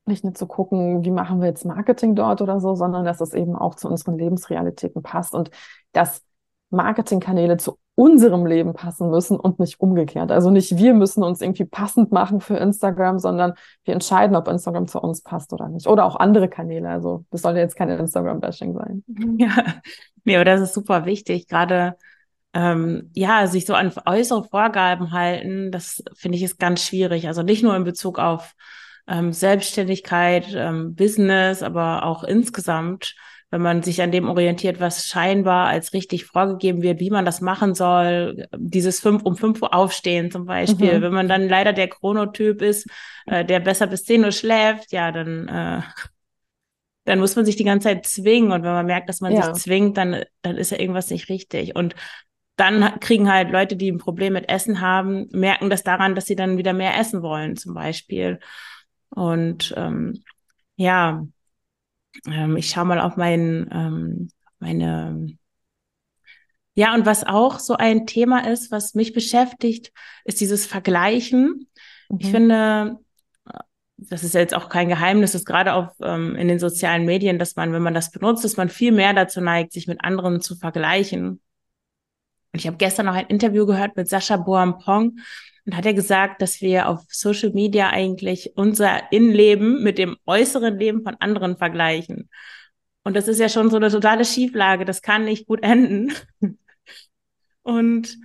nicht 0.06 0.24
nur 0.24 0.34
zu 0.34 0.48
gucken, 0.48 1.04
wie 1.04 1.12
machen 1.12 1.42
wir 1.42 1.48
jetzt 1.48 1.66
Marketing 1.66 2.16
dort 2.16 2.42
oder 2.42 2.60
so, 2.60 2.76
sondern 2.76 3.06
dass 3.06 3.22
es 3.22 3.34
eben 3.34 3.56
auch 3.56 3.76
zu 3.76 3.88
unseren 3.88 4.18
Lebensrealitäten 4.18 5.04
passt 5.04 5.34
und 5.34 5.52
dass 5.94 6.24
Marketingkanäle 6.72 7.58
zu 7.58 7.78
unserem 7.96 8.46
Leben 8.46 8.74
passen 8.74 9.10
müssen 9.10 9.38
und 9.40 9.60
nicht 9.60 9.80
umgekehrt. 9.80 10.32
Also 10.32 10.50
nicht 10.50 10.78
wir 10.78 10.94
müssen 10.94 11.24
uns 11.24 11.42
irgendwie 11.42 11.66
passend 11.66 12.12
machen 12.12 12.40
für 12.40 12.56
Instagram, 12.56 13.20
sondern 13.20 13.54
wir 13.84 13.94
entscheiden, 13.94 14.36
ob 14.36 14.48
Instagram 14.48 14.88
zu 14.88 15.00
uns 15.00 15.22
passt 15.22 15.54
oder 15.54 15.68
nicht. 15.68 15.88
Oder 15.88 16.06
auch 16.06 16.16
andere 16.16 16.48
Kanäle. 16.48 16.90
Also 16.90 17.26
das 17.30 17.42
soll 17.42 17.58
jetzt 17.58 17.76
keine 17.76 17.98
Instagram-Bashing 17.98 18.74
sein. 18.74 19.04
Ja, 20.24 20.36
aber 20.36 20.46
das 20.46 20.62
ist 20.62 20.74
super 20.76 21.06
wichtig. 21.06 21.48
Gerade 21.48 21.96
ähm, 22.54 23.10
ja, 23.14 23.48
sich 23.48 23.66
so 23.66 23.74
an 23.74 23.94
äußere 24.06 24.44
Vorgaben 24.44 25.12
halten, 25.12 25.72
das 25.72 26.04
finde 26.16 26.38
ich 26.38 26.44
ist 26.44 26.60
ganz 26.60 26.84
schwierig. 26.86 27.28
Also 27.28 27.44
nicht 27.44 27.64
nur 27.64 27.76
in 27.76 27.84
Bezug 27.84 28.20
auf 28.20 28.54
ähm, 29.08 29.34
Selbstständigkeit, 29.34 30.48
ähm, 30.54 30.96
Business, 30.96 31.64
aber 31.64 32.06
auch 32.06 32.24
insgesamt 32.24 33.16
wenn 33.52 33.62
man 33.62 33.84
sich 33.84 34.02
an 34.02 34.12
dem 34.12 34.30
orientiert, 34.30 34.80
was 34.80 35.08
scheinbar 35.08 35.68
als 35.68 35.92
richtig 35.92 36.26
vorgegeben 36.26 36.82
wird, 36.82 37.02
wie 37.02 37.10
man 37.10 37.26
das 37.26 37.42
machen 37.42 37.76
soll, 37.76 38.48
dieses 38.58 39.02
fünf 39.02 39.24
um 39.24 39.36
fünf 39.36 39.62
Uhr 39.62 39.74
aufstehen 39.74 40.32
zum 40.32 40.46
Beispiel. 40.46 40.98
Mhm. 40.98 41.02
Wenn 41.02 41.14
man 41.14 41.28
dann 41.28 41.50
leider 41.50 41.74
der 41.74 41.90
Chronotyp 41.90 42.62
ist, 42.62 42.88
äh, 43.26 43.44
der 43.44 43.60
besser 43.60 43.88
bis 43.88 44.06
zehn 44.06 44.24
Uhr 44.24 44.32
schläft, 44.32 44.94
ja, 44.94 45.12
dann, 45.12 45.50
äh, 45.50 45.82
dann 47.04 47.20
muss 47.20 47.36
man 47.36 47.44
sich 47.44 47.58
die 47.58 47.66
ganze 47.66 47.90
Zeit 47.90 48.06
zwingen. 48.06 48.54
Und 48.54 48.64
wenn 48.64 48.72
man 48.72 48.86
merkt, 48.86 49.10
dass 49.10 49.20
man 49.20 49.34
ja. 49.34 49.54
sich 49.54 49.64
zwingt, 49.64 49.98
dann, 49.98 50.24
dann 50.44 50.56
ist 50.56 50.72
ja 50.72 50.80
irgendwas 50.80 51.10
nicht 51.10 51.28
richtig. 51.28 51.76
Und 51.76 51.94
dann 52.62 53.00
kriegen 53.00 53.32
halt 53.32 53.52
Leute, 53.52 53.76
die 53.76 53.92
ein 53.92 53.98
Problem 53.98 54.34
mit 54.34 54.48
Essen 54.48 54.82
haben, 54.82 55.28
merken 55.32 55.70
das 55.72 55.84
daran, 55.84 56.14
dass 56.14 56.26
sie 56.26 56.36
dann 56.36 56.58
wieder 56.58 56.74
mehr 56.74 56.98
essen 56.98 57.24
wollen, 57.24 57.58
zum 57.58 57.74
Beispiel. 57.74 58.40
Und 59.10 59.74
ähm, 59.76 60.24
ja, 60.76 61.26
ähm, 62.28 62.58
ich 62.58 62.70
schaue 62.70 62.86
mal 62.86 63.00
auf 63.00 63.18
mein, 63.18 63.68
ähm, 63.74 64.30
meine, 64.60 65.36
ja, 66.76 66.94
und 66.94 67.06
was 67.08 67.24
auch 67.24 67.60
so 67.60 67.76
ein 67.76 68.06
Thema 68.06 68.48
ist, 68.48 68.72
was 68.72 68.94
mich 68.94 69.12
beschäftigt, 69.14 69.92
ist 70.24 70.40
dieses 70.40 70.68
Vergleichen. 70.68 71.68
Mhm. 72.10 72.18
Ich 72.20 72.28
finde, 72.30 73.00
das 73.98 74.24
ist 74.24 74.36
jetzt 74.36 74.54
auch 74.54 74.70
kein 74.70 74.88
Geheimnis, 74.88 75.34
ist 75.34 75.46
gerade 75.46 75.74
auch 75.74 75.94
ähm, 76.02 76.36
in 76.36 76.48
den 76.48 76.60
sozialen 76.60 77.06
Medien, 77.06 77.40
dass 77.40 77.56
man, 77.56 77.74
wenn 77.74 77.82
man 77.82 77.96
das 77.96 78.12
benutzt, 78.12 78.44
dass 78.44 78.56
man 78.56 78.70
viel 78.70 78.92
mehr 78.92 79.14
dazu 79.14 79.42
neigt, 79.42 79.74
sich 79.74 79.88
mit 79.88 80.04
anderen 80.04 80.42
zu 80.42 80.56
vergleichen. 80.56 81.42
Und 82.54 82.60
ich 82.60 82.68
habe 82.68 82.78
gestern 82.78 83.06
noch 83.06 83.16
ein 83.16 83.28
Interview 83.28 83.66
gehört 83.66 83.96
mit 83.96 84.10
Sascha 84.10 84.38
Boampong 84.38 85.20
und 85.66 85.78
hat 85.78 85.86
er 85.86 85.94
gesagt, 85.94 86.42
dass 86.42 86.62
wir 86.62 86.90
auf 86.90 87.02
Social 87.10 87.52
Media 87.52 87.90
eigentlich 87.90 88.54
unser 88.56 89.12
Innenleben 89.12 89.84
mit 89.84 89.98
dem 89.98 90.18
äußeren 90.26 90.78
Leben 90.78 91.04
von 91.04 91.16
anderen 91.20 91.58
vergleichen. 91.58 92.30
Und 93.04 93.16
das 93.16 93.28
ist 93.28 93.40
ja 93.40 93.50
schon 93.50 93.70
so 93.70 93.78
eine 93.78 93.90
totale 93.90 94.26
Schieflage. 94.26 94.86
Das 94.86 95.02
kann 95.02 95.26
nicht 95.26 95.48
gut 95.48 95.64
enden. 95.64 96.14
Und 97.64 98.18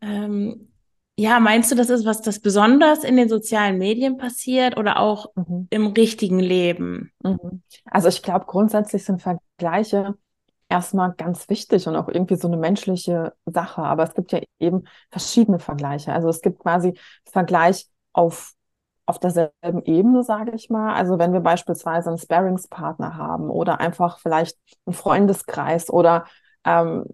ähm, 0.00 0.72
ja, 1.18 1.40
meinst 1.40 1.70
du, 1.70 1.76
das 1.76 1.90
ist 1.90 2.04
was, 2.04 2.20
das 2.20 2.40
besonders 2.40 3.02
in 3.02 3.16
den 3.16 3.28
sozialen 3.28 3.78
Medien 3.78 4.18
passiert 4.18 4.76
oder 4.76 4.98
auch 4.98 5.32
mhm. 5.34 5.66
im 5.70 5.86
richtigen 5.88 6.38
Leben? 6.38 7.12
Mhm. 7.22 7.62
Also 7.86 8.08
ich 8.08 8.22
glaube, 8.22 8.46
grundsätzlich 8.46 9.04
sind 9.04 9.22
Vergleiche 9.22 10.16
erstmal 10.68 11.12
ganz 11.14 11.48
wichtig 11.48 11.86
und 11.88 11.96
auch 11.96 12.08
irgendwie 12.08 12.36
so 12.36 12.48
eine 12.48 12.56
menschliche 12.56 13.34
Sache. 13.46 13.82
Aber 13.82 14.02
es 14.04 14.14
gibt 14.14 14.32
ja 14.32 14.40
eben 14.58 14.84
verschiedene 15.10 15.58
Vergleiche. 15.58 16.12
Also 16.12 16.28
es 16.28 16.40
gibt 16.40 16.58
quasi 16.60 16.98
Vergleich 17.24 17.86
auf 18.12 18.52
auf 19.08 19.20
derselben 19.20 19.82
Ebene, 19.84 20.24
sage 20.24 20.52
ich 20.54 20.68
mal. 20.68 20.94
Also 20.94 21.18
wenn 21.18 21.32
wir 21.32 21.40
beispielsweise 21.40 22.08
einen 22.08 22.18
Sparringspartner 22.18 23.16
haben 23.16 23.50
oder 23.50 23.80
einfach 23.80 24.18
vielleicht 24.18 24.58
einen 24.84 24.94
Freundeskreis 24.94 25.90
oder 25.90 26.26
ähm, 26.64 27.04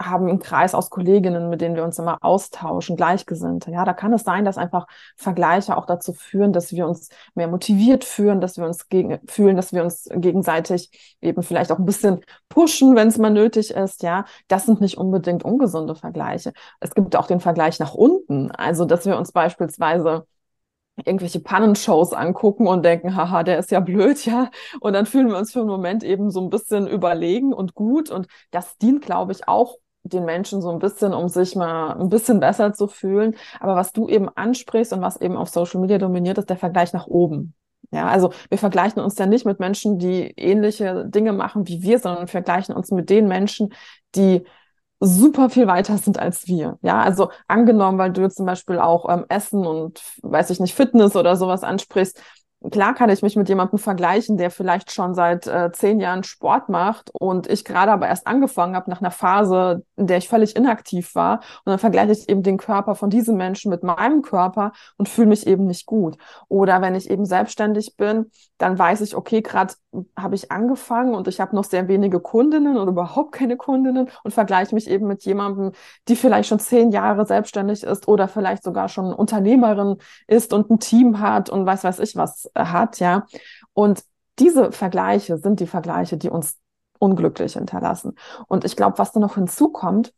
haben 0.00 0.28
einen 0.28 0.38
Kreis 0.38 0.74
aus 0.74 0.90
Kolleginnen, 0.90 1.48
mit 1.50 1.60
denen 1.60 1.74
wir 1.74 1.84
uns 1.84 1.98
immer 1.98 2.18
austauschen, 2.20 2.96
Gleichgesinnte. 2.96 3.70
Ja, 3.70 3.84
da 3.84 3.92
kann 3.92 4.12
es 4.12 4.22
sein, 4.22 4.44
dass 4.44 4.58
einfach 4.58 4.86
Vergleiche 5.16 5.76
auch 5.76 5.86
dazu 5.86 6.12
führen, 6.12 6.52
dass 6.52 6.72
wir 6.72 6.86
uns 6.86 7.08
mehr 7.34 7.48
motiviert 7.48 8.04
fühlen, 8.04 8.40
dass 8.40 8.56
wir 8.58 8.64
uns 8.64 8.88
gegen, 8.88 9.18
fühlen, 9.26 9.56
dass 9.56 9.72
wir 9.72 9.82
uns 9.82 10.08
gegenseitig 10.14 11.16
eben 11.20 11.42
vielleicht 11.42 11.72
auch 11.72 11.78
ein 11.78 11.86
bisschen 11.86 12.20
pushen, 12.48 12.94
wenn 12.96 13.08
es 13.08 13.18
mal 13.18 13.30
nötig 13.30 13.70
ist. 13.70 14.02
Ja, 14.02 14.24
das 14.46 14.66
sind 14.66 14.80
nicht 14.80 14.98
unbedingt 14.98 15.44
ungesunde 15.44 15.94
Vergleiche. 15.94 16.52
Es 16.80 16.94
gibt 16.94 17.16
auch 17.16 17.26
den 17.26 17.40
Vergleich 17.40 17.78
nach 17.80 17.94
unten. 17.94 18.50
Also, 18.52 18.84
dass 18.84 19.04
wir 19.06 19.16
uns 19.18 19.32
beispielsweise 19.32 20.26
irgendwelche 21.04 21.40
Pannenshows 21.40 22.12
angucken 22.12 22.66
und 22.66 22.84
denken, 22.84 23.14
haha, 23.16 23.42
der 23.42 23.58
ist 23.58 23.70
ja 23.70 23.80
blöd, 23.80 24.24
ja. 24.26 24.50
Und 24.80 24.92
dann 24.94 25.06
fühlen 25.06 25.28
wir 25.28 25.38
uns 25.38 25.52
für 25.52 25.60
einen 25.60 25.68
Moment 25.68 26.02
eben 26.04 26.30
so 26.30 26.40
ein 26.40 26.50
bisschen 26.50 26.86
überlegen 26.88 27.52
und 27.52 27.74
gut. 27.74 28.10
Und 28.10 28.26
das 28.50 28.76
dient, 28.78 29.02
glaube 29.02 29.32
ich, 29.32 29.48
auch 29.48 29.76
den 30.08 30.24
Menschen 30.24 30.62
so 30.62 30.70
ein 30.70 30.78
bisschen, 30.78 31.12
um 31.14 31.28
sich 31.28 31.56
mal 31.56 31.92
ein 31.92 32.08
bisschen 32.08 32.40
besser 32.40 32.72
zu 32.72 32.86
fühlen. 32.86 33.36
Aber 33.60 33.76
was 33.76 33.92
du 33.92 34.08
eben 34.08 34.28
ansprichst 34.28 34.92
und 34.92 35.02
was 35.02 35.20
eben 35.20 35.36
auf 35.36 35.48
Social 35.48 35.80
Media 35.80 35.98
dominiert, 35.98 36.38
ist 36.38 36.50
der 36.50 36.56
Vergleich 36.56 36.92
nach 36.92 37.06
oben. 37.06 37.54
Ja, 37.90 38.08
also 38.08 38.32
wir 38.50 38.58
vergleichen 38.58 39.02
uns 39.02 39.16
ja 39.18 39.26
nicht 39.26 39.46
mit 39.46 39.60
Menschen, 39.60 39.98
die 39.98 40.34
ähnliche 40.36 41.06
Dinge 41.06 41.32
machen 41.32 41.66
wie 41.68 41.82
wir, 41.82 41.98
sondern 41.98 42.22
wir 42.22 42.28
vergleichen 42.28 42.74
uns 42.74 42.90
mit 42.90 43.08
den 43.08 43.28
Menschen, 43.28 43.72
die 44.14 44.44
super 45.00 45.48
viel 45.48 45.66
weiter 45.66 45.96
sind 45.96 46.18
als 46.18 46.46
wir. 46.46 46.78
Ja, 46.82 47.00
also 47.00 47.30
angenommen, 47.46 47.98
weil 47.98 48.12
du 48.12 48.28
zum 48.28 48.46
Beispiel 48.46 48.78
auch 48.78 49.08
ähm, 49.08 49.24
Essen 49.28 49.66
und 49.66 50.02
weiß 50.22 50.50
ich 50.50 50.60
nicht, 50.60 50.74
Fitness 50.74 51.16
oder 51.16 51.36
sowas 51.36 51.62
ansprichst, 51.62 52.20
klar 52.70 52.94
kann 52.94 53.08
ich 53.10 53.22
mich 53.22 53.36
mit 53.36 53.48
jemandem 53.48 53.78
vergleichen, 53.78 54.36
der 54.36 54.50
vielleicht 54.50 54.92
schon 54.92 55.14
seit 55.14 55.46
äh, 55.46 55.70
zehn 55.72 56.00
Jahren 56.00 56.24
Sport 56.24 56.68
macht 56.68 57.10
und 57.12 57.48
ich 57.48 57.64
gerade 57.64 57.92
aber 57.92 58.08
erst 58.08 58.26
angefangen 58.26 58.74
habe 58.74 58.90
nach 58.90 59.00
einer 59.00 59.12
Phase, 59.12 59.84
in 59.96 60.06
der 60.06 60.18
ich 60.18 60.28
völlig 60.28 60.56
inaktiv 60.56 61.14
war. 61.14 61.36
Und 61.64 61.70
dann 61.70 61.78
vergleiche 61.78 62.12
ich 62.12 62.28
eben 62.28 62.42
den 62.42 62.58
Körper 62.58 62.94
von 62.94 63.10
diesem 63.10 63.36
Menschen 63.36 63.70
mit 63.70 63.82
meinem 63.82 64.22
Körper 64.22 64.72
und 64.96 65.08
fühle 65.08 65.28
mich 65.28 65.46
eben 65.46 65.66
nicht 65.66 65.86
gut. 65.86 66.16
Oder 66.48 66.82
wenn 66.82 66.94
ich 66.94 67.08
eben 67.10 67.24
selbstständig 67.24 67.96
bin, 67.96 68.26
dann 68.58 68.78
weiß 68.78 69.02
ich, 69.02 69.14
okay, 69.14 69.40
gerade 69.40 69.74
habe 70.16 70.34
ich 70.34 70.50
angefangen 70.50 71.14
und 71.14 71.28
ich 71.28 71.40
habe 71.40 71.54
noch 71.54 71.64
sehr 71.64 71.88
wenige 71.88 72.20
Kundinnen 72.20 72.76
oder 72.76 72.90
überhaupt 72.90 73.32
keine 73.32 73.56
Kundinnen 73.56 74.08
und 74.22 74.34
vergleiche 74.34 74.74
mich 74.74 74.88
eben 74.88 75.06
mit 75.06 75.24
jemandem, 75.24 75.72
die 76.08 76.16
vielleicht 76.16 76.48
schon 76.48 76.58
zehn 76.58 76.90
Jahre 76.90 77.24
selbstständig 77.24 77.84
ist 77.84 78.08
oder 78.08 78.28
vielleicht 78.28 78.64
sogar 78.64 78.88
schon 78.88 79.12
Unternehmerin 79.12 79.96
ist 80.26 80.52
und 80.52 80.70
ein 80.70 80.80
Team 80.80 81.20
hat 81.20 81.48
und 81.50 81.64
weiß 81.66 81.84
weiß 81.84 82.00
ich 82.00 82.16
was 82.16 82.47
hat, 82.54 83.00
ja. 83.00 83.26
Und 83.72 84.04
diese 84.38 84.72
Vergleiche 84.72 85.38
sind 85.38 85.60
die 85.60 85.66
Vergleiche, 85.66 86.16
die 86.16 86.30
uns 86.30 86.58
unglücklich 86.98 87.54
hinterlassen. 87.54 88.14
Und 88.46 88.64
ich 88.64 88.76
glaube, 88.76 88.98
was 88.98 89.12
da 89.12 89.20
noch 89.20 89.34
hinzukommt, 89.34 90.12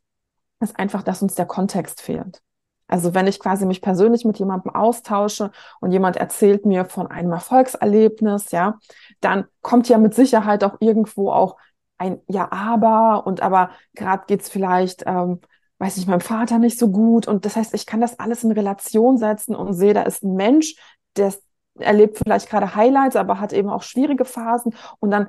ist 0.59 0.77
einfach, 0.79 1.03
dass 1.03 1.21
uns 1.21 1.35
der 1.35 1.45
Kontext 1.45 2.01
fehlt. 2.01 2.41
Also 2.87 3.13
wenn 3.13 3.25
ich 3.25 3.39
quasi 3.39 3.65
mich 3.65 3.81
persönlich 3.81 4.25
mit 4.25 4.37
jemandem 4.37 4.75
austausche 4.75 5.51
und 5.79 5.91
jemand 5.93 6.17
erzählt 6.17 6.65
mir 6.65 6.85
von 6.85 7.07
einem 7.07 7.31
Erfolgserlebnis, 7.31 8.51
ja, 8.51 8.79
dann 9.21 9.45
kommt 9.61 9.87
ja 9.87 9.97
mit 9.97 10.13
Sicherheit 10.13 10.63
auch 10.63 10.75
irgendwo 10.81 11.31
auch 11.31 11.55
ein 11.97 12.19
Ja, 12.27 12.51
aber 12.51 13.25
und 13.27 13.41
aber 13.41 13.71
gerade 13.93 14.23
geht's 14.27 14.49
vielleicht, 14.49 15.03
ähm, 15.05 15.39
weiß 15.79 15.97
ich, 15.97 16.07
meinem 16.07 16.19
Vater 16.21 16.59
nicht 16.59 16.77
so 16.77 16.89
gut. 16.89 17.27
Und 17.27 17.45
das 17.45 17.55
heißt, 17.55 17.73
ich 17.73 17.85
kann 17.85 18.01
das 18.01 18.19
alles 18.19 18.43
in 18.43 18.51
Relation 18.51 19.17
setzen 19.17 19.55
und 19.55 19.73
sehe, 19.73 19.93
da 19.93 20.01
ist 20.03 20.23
ein 20.23 20.35
Mensch, 20.35 20.75
der 21.15 21.33
erlebt 21.79 22.17
vielleicht 22.17 22.49
gerade 22.49 22.75
Highlights, 22.75 23.15
aber 23.15 23.39
hat 23.39 23.53
eben 23.53 23.69
auch 23.69 23.83
schwierige 23.83 24.25
Phasen. 24.25 24.73
Und 24.99 25.11
dann 25.11 25.27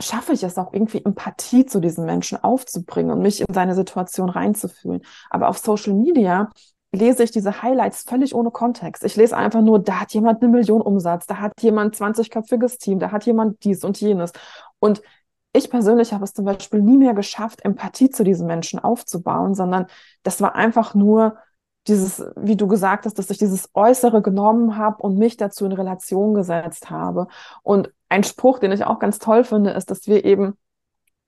schaffe 0.00 0.32
ich 0.32 0.42
es 0.42 0.58
auch 0.58 0.72
irgendwie 0.72 1.04
Empathie 1.04 1.66
zu 1.66 1.80
diesen 1.80 2.04
Menschen 2.04 2.42
aufzubringen 2.42 3.12
und 3.12 3.22
mich 3.22 3.40
in 3.40 3.54
seine 3.54 3.74
Situation 3.74 4.28
reinzufühlen. 4.28 5.02
Aber 5.30 5.48
auf 5.48 5.58
Social 5.58 5.94
Media 5.94 6.50
lese 6.92 7.24
ich 7.24 7.30
diese 7.30 7.62
Highlights 7.62 8.02
völlig 8.02 8.34
ohne 8.34 8.50
Kontext. 8.50 9.04
Ich 9.04 9.16
lese 9.16 9.36
einfach 9.36 9.60
nur, 9.60 9.80
da 9.80 10.00
hat 10.00 10.14
jemand 10.14 10.42
eine 10.42 10.50
Million 10.50 10.80
Umsatz, 10.80 11.26
da 11.26 11.38
hat 11.38 11.52
jemand 11.60 11.96
20-köpfiges 11.96 12.78
Team, 12.78 12.98
da 12.98 13.10
hat 13.10 13.26
jemand 13.26 13.64
dies 13.64 13.84
und 13.84 14.00
jenes. 14.00 14.32
Und 14.78 15.02
ich 15.52 15.70
persönlich 15.70 16.12
habe 16.12 16.24
es 16.24 16.32
zum 16.32 16.44
Beispiel 16.44 16.82
nie 16.82 16.96
mehr 16.96 17.14
geschafft, 17.14 17.64
Empathie 17.64 18.10
zu 18.10 18.24
diesen 18.24 18.46
Menschen 18.46 18.80
aufzubauen, 18.80 19.54
sondern 19.54 19.86
das 20.22 20.40
war 20.40 20.54
einfach 20.56 20.94
nur 20.94 21.36
dieses, 21.86 22.24
wie 22.36 22.56
du 22.56 22.66
gesagt 22.66 23.04
hast, 23.06 23.18
dass 23.18 23.30
ich 23.30 23.38
dieses 23.38 23.70
Äußere 23.74 24.22
genommen 24.22 24.76
habe 24.76 25.02
und 25.02 25.18
mich 25.18 25.36
dazu 25.36 25.66
in 25.66 25.72
Relation 25.72 26.34
gesetzt 26.34 26.90
habe. 26.90 27.28
Und 27.62 27.92
ein 28.08 28.24
Spruch, 28.24 28.58
den 28.58 28.72
ich 28.72 28.84
auch 28.84 28.98
ganz 28.98 29.18
toll 29.18 29.44
finde, 29.44 29.70
ist, 29.70 29.90
dass 29.90 30.06
wir 30.06 30.24
eben 30.24 30.56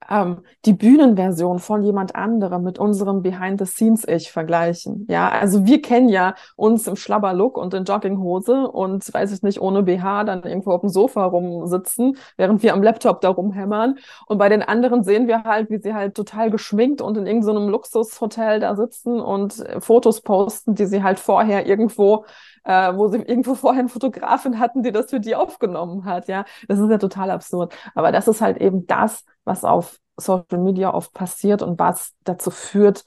ähm, 0.09 0.43
die 0.65 0.73
Bühnenversion 0.73 1.59
von 1.59 1.83
jemand 1.83 2.15
anderem 2.15 2.63
mit 2.63 2.79
unserem 2.79 3.21
Behind-the-Scenes-Ich 3.21 4.31
vergleichen. 4.31 5.05
Ja, 5.09 5.29
also 5.29 5.65
wir 5.65 5.81
kennen 5.81 6.09
ja 6.09 6.35
uns 6.55 6.87
im 6.87 6.95
Schlabberlook 6.95 7.57
und 7.57 7.73
in 7.73 7.83
Jogginghose 7.83 8.67
und 8.67 9.11
weiß 9.13 9.31
ich 9.33 9.43
nicht, 9.43 9.59
ohne 9.59 9.83
BH 9.83 10.23
dann 10.23 10.43
irgendwo 10.43 10.71
auf 10.71 10.81
dem 10.81 10.89
Sofa 10.89 11.25
rumsitzen, 11.25 12.17
während 12.37 12.63
wir 12.63 12.73
am 12.73 12.83
Laptop 12.83 13.21
da 13.21 13.29
rumhämmern. 13.29 13.95
Und 14.27 14.37
bei 14.37 14.49
den 14.49 14.61
anderen 14.61 15.03
sehen 15.03 15.27
wir 15.27 15.43
halt, 15.43 15.69
wie 15.69 15.79
sie 15.79 15.93
halt 15.93 16.15
total 16.15 16.51
geschminkt 16.51 17.01
und 17.01 17.17
in 17.17 17.25
irgendeinem 17.25 17.65
so 17.65 17.69
Luxushotel 17.69 18.59
da 18.59 18.75
sitzen 18.75 19.19
und 19.19 19.63
Fotos 19.79 20.21
posten, 20.21 20.75
die 20.75 20.85
sie 20.85 21.03
halt 21.03 21.19
vorher 21.19 21.65
irgendwo 21.65 22.25
äh, 22.67 22.95
wo 22.97 23.07
sie 23.07 23.19
irgendwo 23.19 23.55
vorher 23.55 23.79
eine 23.79 23.89
Fotografin 23.89 24.59
hatten, 24.59 24.83
die 24.83 24.91
das 24.91 25.09
für 25.09 25.21
die 25.21 25.35
aufgenommen 25.35 26.03
hat. 26.03 26.27
Ja, 26.27 26.43
das 26.67 26.79
ist 26.79 26.89
ja 26.89 26.97
total 26.97 27.31
absurd. 27.31 27.73
Aber 27.95 28.11
das 28.11 28.27
ist 28.27 28.41
halt 28.41 28.57
eben 28.57 28.85
das, 28.87 29.23
was 29.45 29.63
auf 29.63 29.97
Social 30.17 30.59
Media 30.59 30.93
oft 30.93 31.13
passiert 31.13 31.61
und 31.61 31.79
was 31.79 32.13
dazu 32.25 32.51
führt, 32.51 33.05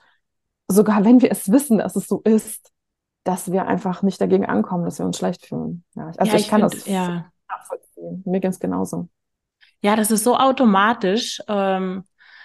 sogar 0.67 1.05
wenn 1.05 1.21
wir 1.21 1.31
es 1.31 1.53
wissen, 1.53 1.79
dass 1.79 1.95
es 1.95 2.07
so 2.07 2.23
ist, 2.23 2.73
dass 3.25 3.53
wir 3.53 3.67
einfach 3.67 4.03
nicht 4.03 4.19
dagegen 4.21 4.47
ankommen, 4.47 4.87
dass 4.87 4.99
wir 4.99 5.05
uns 5.05 5.19
schlecht 5.19 5.45
fühlen. 5.45 5.85
Ja, 5.95 6.07
also 6.07 6.19
ja, 6.25 6.35
ich, 6.35 6.43
ich, 6.43 6.49
kann 6.49 6.61
find, 6.61 6.73
das 6.73 6.87
ja. 6.87 7.27
nachvollziehen. 7.47 8.23
Mir 8.25 8.43
es 8.43 8.61
genauso. 8.61 9.09
Ja, 9.83 9.95
das 9.95 10.11
ist 10.11 10.25
so 10.25 10.39
automatisch. 10.39 11.43
Ähm, 11.49 12.05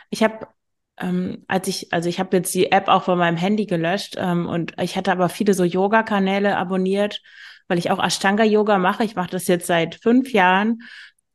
ich 0.09 0.21
habe 0.21 0.47
ähm, 0.97 1.43
als 1.47 1.67
ich, 1.67 1.91
also 1.93 2.09
ich 2.09 2.19
habe 2.19 2.37
jetzt 2.37 2.53
die 2.53 2.71
App 2.71 2.87
auch 2.87 3.03
von 3.03 3.17
meinem 3.17 3.37
Handy 3.37 3.65
gelöscht 3.65 4.15
ähm, 4.17 4.47
und 4.47 4.73
ich 4.81 4.95
hatte 4.95 5.11
aber 5.11 5.29
viele 5.29 5.53
so 5.53 5.63
Yoga-Kanäle 5.63 6.57
abonniert, 6.57 7.21
weil 7.67 7.77
ich 7.77 7.91
auch 7.91 8.03
Ashtanga-Yoga 8.03 8.77
mache. 8.77 9.03
Ich 9.03 9.15
mache 9.15 9.31
das 9.31 9.47
jetzt 9.47 9.67
seit 9.67 9.95
fünf 9.95 10.31
Jahren 10.31 10.81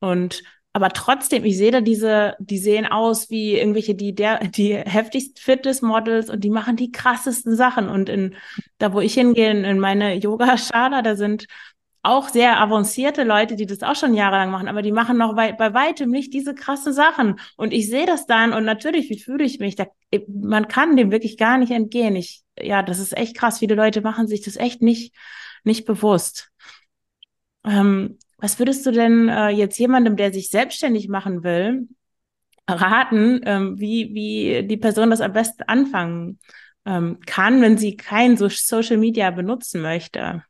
und 0.00 0.42
aber 0.72 0.90
trotzdem, 0.90 1.44
ich 1.44 1.58
sehe 1.58 1.72
da 1.72 1.80
diese, 1.80 2.36
die 2.38 2.58
sehen 2.58 2.86
aus 2.86 3.28
wie 3.28 3.58
irgendwelche, 3.58 3.96
die 3.96 4.14
der, 4.14 4.38
die 4.38 4.76
heftigsten 4.76 5.36
Fitness-Models 5.36 6.30
und 6.30 6.44
die 6.44 6.50
machen 6.50 6.76
die 6.76 6.92
krassesten 6.92 7.56
Sachen. 7.56 7.88
Und 7.88 8.08
in, 8.08 8.36
da 8.78 8.92
wo 8.92 9.00
ich 9.00 9.14
hingehe, 9.14 9.50
in 9.50 9.80
meine 9.80 10.14
Yoga-Schala, 10.14 11.02
da 11.02 11.16
sind 11.16 11.46
auch 12.02 12.28
sehr 12.28 12.60
avancierte 12.60 13.24
Leute, 13.24 13.56
die 13.56 13.66
das 13.66 13.82
auch 13.82 13.94
schon 13.94 14.14
jahrelang 14.14 14.50
machen, 14.50 14.68
aber 14.68 14.80
die 14.80 14.92
machen 14.92 15.18
noch 15.18 15.36
bei, 15.36 15.52
bei 15.52 15.74
weitem 15.74 16.10
nicht 16.10 16.32
diese 16.32 16.54
krassen 16.54 16.92
Sachen. 16.92 17.38
Und 17.56 17.72
ich 17.72 17.88
sehe 17.88 18.06
das 18.06 18.26
dann 18.26 18.52
und 18.54 18.64
natürlich, 18.64 19.10
wie 19.10 19.18
fühle 19.18 19.44
ich 19.44 19.58
mich? 19.58 19.76
Da, 19.76 19.86
man 20.26 20.68
kann 20.68 20.96
dem 20.96 21.10
wirklich 21.10 21.36
gar 21.36 21.58
nicht 21.58 21.72
entgehen. 21.72 22.16
Ich, 22.16 22.42
ja, 22.58 22.82
das 22.82 22.98
ist 22.98 23.16
echt 23.16 23.36
krass. 23.36 23.58
Viele 23.58 23.74
Leute 23.74 24.00
machen 24.00 24.26
sich 24.26 24.40
das 24.40 24.56
echt 24.56 24.80
nicht, 24.80 25.14
nicht 25.62 25.84
bewusst. 25.84 26.50
Ähm, 27.64 28.18
was 28.38 28.58
würdest 28.58 28.86
du 28.86 28.92
denn 28.92 29.28
äh, 29.28 29.50
jetzt 29.50 29.78
jemandem, 29.78 30.16
der 30.16 30.32
sich 30.32 30.48
selbstständig 30.48 31.08
machen 31.08 31.44
will, 31.44 31.86
raten, 32.66 33.40
ähm, 33.44 33.78
wie, 33.78 34.14
wie 34.14 34.66
die 34.66 34.78
Person 34.78 35.10
das 35.10 35.20
am 35.20 35.34
besten 35.34 35.64
anfangen 35.64 36.38
ähm, 36.86 37.18
kann, 37.26 37.60
wenn 37.60 37.76
sie 37.76 37.96
kein 37.98 38.38
so 38.38 38.48
Social 38.48 38.96
Media 38.96 39.30
benutzen 39.30 39.82
möchte? 39.82 40.44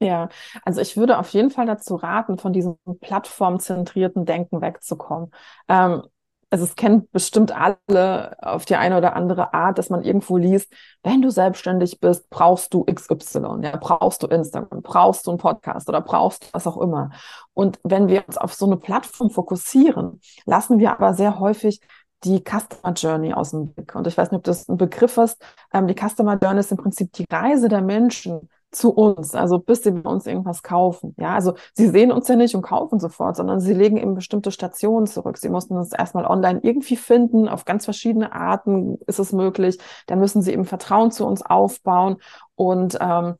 Ja, 0.00 0.28
also 0.64 0.80
ich 0.80 0.96
würde 0.96 1.18
auf 1.18 1.30
jeden 1.30 1.50
Fall 1.50 1.66
dazu 1.66 1.94
raten, 1.94 2.38
von 2.38 2.52
diesem 2.52 2.76
plattformzentrierten 3.00 4.26
Denken 4.26 4.60
wegzukommen. 4.60 5.30
Ähm, 5.68 6.02
also 6.50 6.64
es 6.64 6.76
kennen 6.76 7.08
bestimmt 7.10 7.52
alle 7.52 8.36
auf 8.40 8.64
die 8.66 8.76
eine 8.76 8.98
oder 8.98 9.16
andere 9.16 9.52
Art, 9.52 9.78
dass 9.78 9.90
man 9.90 10.02
irgendwo 10.04 10.36
liest, 10.36 10.72
wenn 11.02 11.20
du 11.22 11.30
selbstständig 11.30 11.98
bist, 11.98 12.30
brauchst 12.30 12.72
du 12.72 12.84
XY, 12.84 13.62
ja, 13.62 13.76
brauchst 13.76 14.22
du 14.22 14.28
Instagram, 14.28 14.82
brauchst 14.82 15.26
du 15.26 15.32
einen 15.32 15.38
Podcast 15.38 15.88
oder 15.88 16.00
brauchst 16.02 16.52
was 16.52 16.66
auch 16.66 16.76
immer. 16.76 17.10
Und 17.52 17.80
wenn 17.82 18.08
wir 18.08 18.24
uns 18.26 18.36
auf 18.36 18.54
so 18.54 18.66
eine 18.66 18.76
Plattform 18.76 19.30
fokussieren, 19.30 20.20
lassen 20.44 20.78
wir 20.78 20.92
aber 20.92 21.14
sehr 21.14 21.40
häufig 21.40 21.80
die 22.24 22.42
Customer 22.42 22.92
Journey 22.94 23.32
aus 23.32 23.50
dem 23.50 23.72
Blick. 23.74 23.94
Und 23.94 24.06
ich 24.06 24.16
weiß 24.16 24.30
nicht, 24.30 24.38
ob 24.38 24.44
das 24.44 24.68
ein 24.68 24.76
Begriff 24.76 25.16
ist. 25.18 25.42
Ähm, 25.72 25.86
die 25.86 25.94
Customer 25.94 26.38
Journey 26.40 26.60
ist 26.60 26.70
im 26.70 26.78
Prinzip 26.78 27.12
die 27.12 27.26
Reise 27.30 27.68
der 27.68 27.82
Menschen 27.82 28.48
zu 28.70 28.90
uns, 28.92 29.34
also 29.34 29.58
bis 29.58 29.82
sie 29.82 29.92
bei 29.92 30.10
uns 30.10 30.26
irgendwas 30.26 30.62
kaufen. 30.62 31.14
Ja, 31.18 31.34
also 31.34 31.54
sie 31.74 31.88
sehen 31.88 32.12
uns 32.12 32.28
ja 32.28 32.36
nicht 32.36 32.54
und 32.54 32.62
kaufen 32.62 32.98
sofort, 32.98 33.36
sondern 33.36 33.60
sie 33.60 33.72
legen 33.72 33.96
eben 33.96 34.14
bestimmte 34.14 34.50
Stationen 34.50 35.06
zurück. 35.06 35.38
Sie 35.38 35.48
mussten 35.48 35.76
uns 35.76 35.92
erstmal 35.92 36.26
online 36.26 36.60
irgendwie 36.62 36.96
finden, 36.96 37.48
auf 37.48 37.64
ganz 37.64 37.84
verschiedene 37.84 38.32
Arten 38.32 38.98
ist 39.06 39.18
es 39.18 39.32
möglich. 39.32 39.78
Dann 40.06 40.18
müssen 40.18 40.42
sie 40.42 40.52
eben 40.52 40.64
Vertrauen 40.64 41.10
zu 41.10 41.26
uns 41.26 41.42
aufbauen 41.42 42.16
und 42.54 42.98
ähm, 43.00 43.36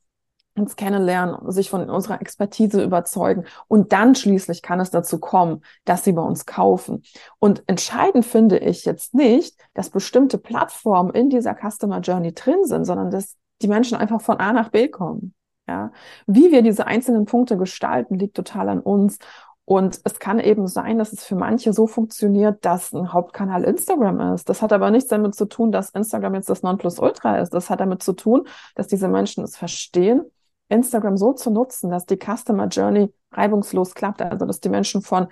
uns 0.56 0.76
kennenlernen, 0.76 1.50
sich 1.52 1.70
von 1.70 1.88
unserer 1.90 2.20
Expertise 2.20 2.82
überzeugen. 2.82 3.44
Und 3.68 3.92
dann 3.92 4.14
schließlich 4.14 4.62
kann 4.62 4.80
es 4.80 4.90
dazu 4.90 5.18
kommen, 5.18 5.62
dass 5.84 6.04
sie 6.04 6.12
bei 6.12 6.22
uns 6.22 6.46
kaufen. 6.46 7.02
Und 7.38 7.62
entscheidend 7.66 8.24
finde 8.24 8.58
ich 8.58 8.84
jetzt 8.84 9.14
nicht, 9.14 9.56
dass 9.74 9.90
bestimmte 9.90 10.38
Plattformen 10.38 11.10
in 11.10 11.28
dieser 11.28 11.54
Customer 11.54 12.00
Journey 12.00 12.32
drin 12.32 12.64
sind, 12.64 12.86
sondern 12.86 13.10
dass 13.10 13.36
die 13.62 13.68
Menschen 13.68 13.96
einfach 13.96 14.20
von 14.20 14.38
A 14.38 14.52
nach 14.52 14.70
B 14.70 14.88
kommen. 14.88 15.34
Ja, 15.68 15.90
wie 16.26 16.52
wir 16.52 16.62
diese 16.62 16.86
einzelnen 16.86 17.24
Punkte 17.24 17.56
gestalten, 17.56 18.14
liegt 18.18 18.36
total 18.36 18.68
an 18.68 18.80
uns. 18.80 19.18
Und 19.64 20.00
es 20.04 20.20
kann 20.20 20.38
eben 20.38 20.68
sein, 20.68 20.96
dass 20.96 21.12
es 21.12 21.24
für 21.24 21.34
manche 21.34 21.72
so 21.72 21.88
funktioniert, 21.88 22.64
dass 22.64 22.92
ein 22.92 23.12
Hauptkanal 23.12 23.64
Instagram 23.64 24.34
ist. 24.34 24.48
Das 24.48 24.62
hat 24.62 24.72
aber 24.72 24.92
nichts 24.92 25.08
damit 25.08 25.34
zu 25.34 25.46
tun, 25.46 25.72
dass 25.72 25.90
Instagram 25.90 26.36
jetzt 26.36 26.48
das 26.48 26.62
Nonplusultra 26.62 27.40
ist. 27.40 27.52
Das 27.52 27.68
hat 27.68 27.80
damit 27.80 28.00
zu 28.00 28.12
tun, 28.12 28.46
dass 28.76 28.86
diese 28.86 29.08
Menschen 29.08 29.42
es 29.42 29.56
verstehen, 29.56 30.22
Instagram 30.68 31.16
so 31.16 31.32
zu 31.32 31.50
nutzen, 31.50 31.90
dass 31.90 32.06
die 32.06 32.16
Customer 32.16 32.68
Journey 32.68 33.12
reibungslos 33.32 33.94
klappt. 33.94 34.22
Also, 34.22 34.46
dass 34.46 34.60
die 34.60 34.68
Menschen 34.68 35.02
von 35.02 35.26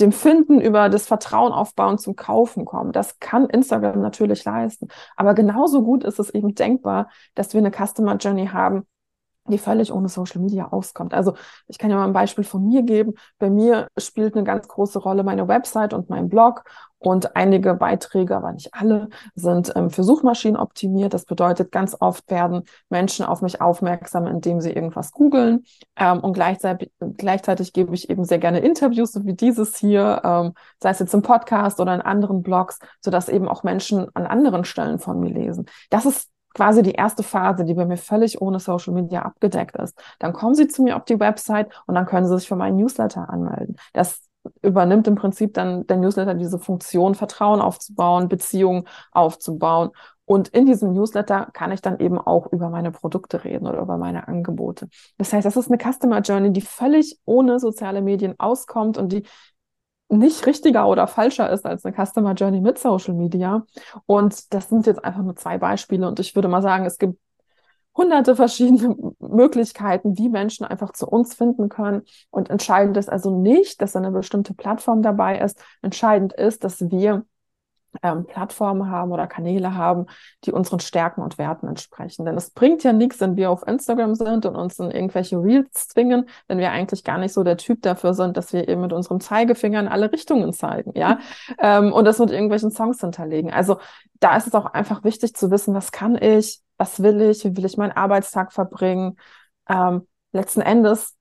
dem 0.00 0.12
Finden 0.12 0.60
über 0.60 0.88
das 0.88 1.06
Vertrauen 1.06 1.52
aufbauen 1.52 1.98
zum 1.98 2.16
Kaufen 2.16 2.64
kommen. 2.64 2.92
Das 2.92 3.18
kann 3.18 3.48
Instagram 3.48 4.00
natürlich 4.00 4.44
leisten. 4.44 4.88
Aber 5.16 5.34
genauso 5.34 5.82
gut 5.82 6.04
ist 6.04 6.18
es 6.18 6.30
eben 6.30 6.54
denkbar, 6.54 7.10
dass 7.34 7.54
wir 7.54 7.58
eine 7.58 7.70
Customer 7.70 8.16
Journey 8.16 8.46
haben, 8.48 8.86
die 9.50 9.58
völlig 9.58 9.92
ohne 9.92 10.08
Social 10.08 10.40
Media 10.40 10.68
auskommt. 10.68 11.14
Also 11.14 11.34
ich 11.68 11.78
kann 11.78 11.90
ja 11.90 11.96
mal 11.96 12.06
ein 12.06 12.12
Beispiel 12.12 12.44
von 12.44 12.66
mir 12.66 12.82
geben. 12.82 13.14
Bei 13.38 13.50
mir 13.50 13.88
spielt 13.98 14.34
eine 14.34 14.44
ganz 14.44 14.68
große 14.68 14.98
Rolle 14.98 15.22
meine 15.22 15.48
Website 15.48 15.94
und 15.94 16.10
mein 16.10 16.28
Blog 16.28 16.64
und 17.00 17.34
einige 17.34 17.74
Beiträge, 17.74 18.36
aber 18.36 18.52
nicht 18.52 18.74
alle, 18.74 19.08
sind 19.34 19.72
ähm, 19.74 19.90
für 19.90 20.04
Suchmaschinen 20.04 20.60
optimiert. 20.60 21.14
Das 21.14 21.24
bedeutet, 21.24 21.72
ganz 21.72 21.96
oft 21.98 22.30
werden 22.30 22.64
Menschen 22.90 23.24
auf 23.24 23.40
mich 23.40 23.60
aufmerksam, 23.60 24.26
indem 24.26 24.60
sie 24.60 24.70
irgendwas 24.70 25.10
googeln. 25.12 25.64
Ähm, 25.96 26.20
und 26.20 26.34
gleichzeitig, 26.34 26.92
gleichzeitig 27.16 27.72
gebe 27.72 27.94
ich 27.94 28.10
eben 28.10 28.24
sehr 28.24 28.38
gerne 28.38 28.60
Interviews, 28.60 29.12
so 29.12 29.24
wie 29.24 29.32
dieses 29.32 29.76
hier, 29.78 30.20
ähm, 30.24 30.52
sei 30.78 30.90
es 30.90 30.98
jetzt 30.98 31.14
im 31.14 31.22
Podcast 31.22 31.80
oder 31.80 31.94
in 31.94 32.02
anderen 32.02 32.42
Blogs, 32.42 32.78
sodass 33.00 33.30
eben 33.30 33.48
auch 33.48 33.62
Menschen 33.62 34.06
an 34.14 34.26
anderen 34.26 34.64
Stellen 34.64 34.98
von 34.98 35.18
mir 35.20 35.30
lesen. 35.30 35.66
Das 35.88 36.04
ist 36.04 36.28
quasi 36.54 36.82
die 36.82 36.92
erste 36.92 37.22
Phase, 37.22 37.64
die 37.64 37.74
bei 37.74 37.86
mir 37.86 37.96
völlig 37.96 38.40
ohne 38.40 38.60
Social 38.60 38.94
Media 38.94 39.22
abgedeckt 39.22 39.76
ist. 39.76 39.98
Dann 40.18 40.32
kommen 40.32 40.54
Sie 40.54 40.68
zu 40.68 40.82
mir 40.82 40.96
auf 40.96 41.04
die 41.04 41.20
Website 41.20 41.70
und 41.86 41.94
dann 41.94 42.06
können 42.06 42.26
Sie 42.26 42.36
sich 42.36 42.48
für 42.48 42.56
meinen 42.56 42.76
Newsletter 42.76 43.28
anmelden. 43.30 43.76
Das 43.92 44.22
übernimmt 44.62 45.06
im 45.06 45.14
Prinzip 45.14 45.54
dann 45.54 45.86
der 45.86 45.98
Newsletter 45.98 46.34
diese 46.34 46.58
Funktion, 46.58 47.14
Vertrauen 47.14 47.60
aufzubauen, 47.60 48.28
Beziehungen 48.28 48.88
aufzubauen. 49.12 49.90
Und 50.24 50.48
in 50.48 50.64
diesem 50.64 50.92
Newsletter 50.92 51.48
kann 51.52 51.72
ich 51.72 51.80
dann 51.82 51.98
eben 51.98 52.16
auch 52.16 52.52
über 52.52 52.70
meine 52.70 52.92
Produkte 52.92 53.42
reden 53.42 53.66
oder 53.66 53.80
über 53.80 53.98
meine 53.98 54.28
Angebote. 54.28 54.88
Das 55.18 55.32
heißt, 55.32 55.44
das 55.44 55.56
ist 55.56 55.70
eine 55.70 55.78
Customer 55.78 56.20
Journey, 56.20 56.52
die 56.52 56.60
völlig 56.60 57.18
ohne 57.24 57.58
soziale 57.58 58.00
Medien 58.00 58.38
auskommt 58.38 58.96
und 58.96 59.10
die 59.12 59.24
nicht 60.10 60.46
richtiger 60.46 60.88
oder 60.88 61.06
falscher 61.06 61.50
ist 61.50 61.64
als 61.64 61.84
eine 61.84 61.94
Customer 61.94 62.34
Journey 62.34 62.60
mit 62.60 62.78
Social 62.78 63.14
Media. 63.14 63.64
Und 64.06 64.52
das 64.52 64.68
sind 64.68 64.86
jetzt 64.86 65.04
einfach 65.04 65.22
nur 65.22 65.36
zwei 65.36 65.58
Beispiele. 65.58 66.06
Und 66.06 66.20
ich 66.20 66.34
würde 66.34 66.48
mal 66.48 66.62
sagen, 66.62 66.84
es 66.84 66.98
gibt 66.98 67.18
hunderte 67.96 68.36
verschiedene 68.36 68.96
Möglichkeiten, 69.18 70.16
wie 70.16 70.28
Menschen 70.28 70.64
einfach 70.64 70.92
zu 70.92 71.06
uns 71.06 71.34
finden 71.34 71.68
können. 71.68 72.02
Und 72.30 72.50
entscheidend 72.50 72.96
ist 72.96 73.10
also 73.10 73.36
nicht, 73.40 73.82
dass 73.82 73.96
eine 73.96 74.10
bestimmte 74.10 74.54
Plattform 74.54 75.02
dabei 75.02 75.38
ist. 75.38 75.62
Entscheidend 75.82 76.32
ist, 76.32 76.64
dass 76.64 76.80
wir 76.90 77.24
ähm, 78.02 78.26
Plattformen 78.26 78.90
haben 78.90 79.12
oder 79.12 79.26
Kanäle 79.26 79.74
haben, 79.74 80.06
die 80.44 80.52
unseren 80.52 80.80
Stärken 80.80 81.22
und 81.22 81.38
Werten 81.38 81.66
entsprechen. 81.68 82.24
Denn 82.24 82.36
es 82.36 82.50
bringt 82.50 82.82
ja 82.84 82.92
nichts, 82.92 83.20
wenn 83.20 83.36
wir 83.36 83.50
auf 83.50 83.66
Instagram 83.66 84.14
sind 84.14 84.46
und 84.46 84.56
uns 84.56 84.78
in 84.78 84.90
irgendwelche 84.90 85.42
Reels 85.42 85.88
zwingen, 85.88 86.28
wenn 86.48 86.58
wir 86.58 86.70
eigentlich 86.70 87.04
gar 87.04 87.18
nicht 87.18 87.32
so 87.32 87.42
der 87.42 87.56
Typ 87.56 87.82
dafür 87.82 88.14
sind, 88.14 88.36
dass 88.36 88.52
wir 88.52 88.68
eben 88.68 88.80
mit 88.80 88.92
unserem 88.92 89.20
Zeigefinger 89.20 89.80
in 89.80 89.88
alle 89.88 90.12
Richtungen 90.12 90.52
zeigen, 90.52 90.92
ja, 90.94 91.18
ähm, 91.58 91.92
und 91.92 92.04
das 92.04 92.18
mit 92.18 92.30
irgendwelchen 92.30 92.70
Songs 92.70 93.00
hinterlegen. 93.00 93.52
Also 93.52 93.78
da 94.20 94.36
ist 94.36 94.46
es 94.46 94.54
auch 94.54 94.66
einfach 94.66 95.04
wichtig 95.04 95.34
zu 95.34 95.50
wissen, 95.50 95.74
was 95.74 95.92
kann 95.92 96.16
ich, 96.16 96.60
was 96.76 97.02
will 97.02 97.20
ich, 97.20 97.44
wie 97.44 97.56
will 97.56 97.64
ich 97.64 97.76
meinen 97.76 97.92
Arbeitstag 97.92 98.52
verbringen. 98.52 99.16
Ähm, 99.68 100.06
letzten 100.32 100.60
Endes 100.60 101.16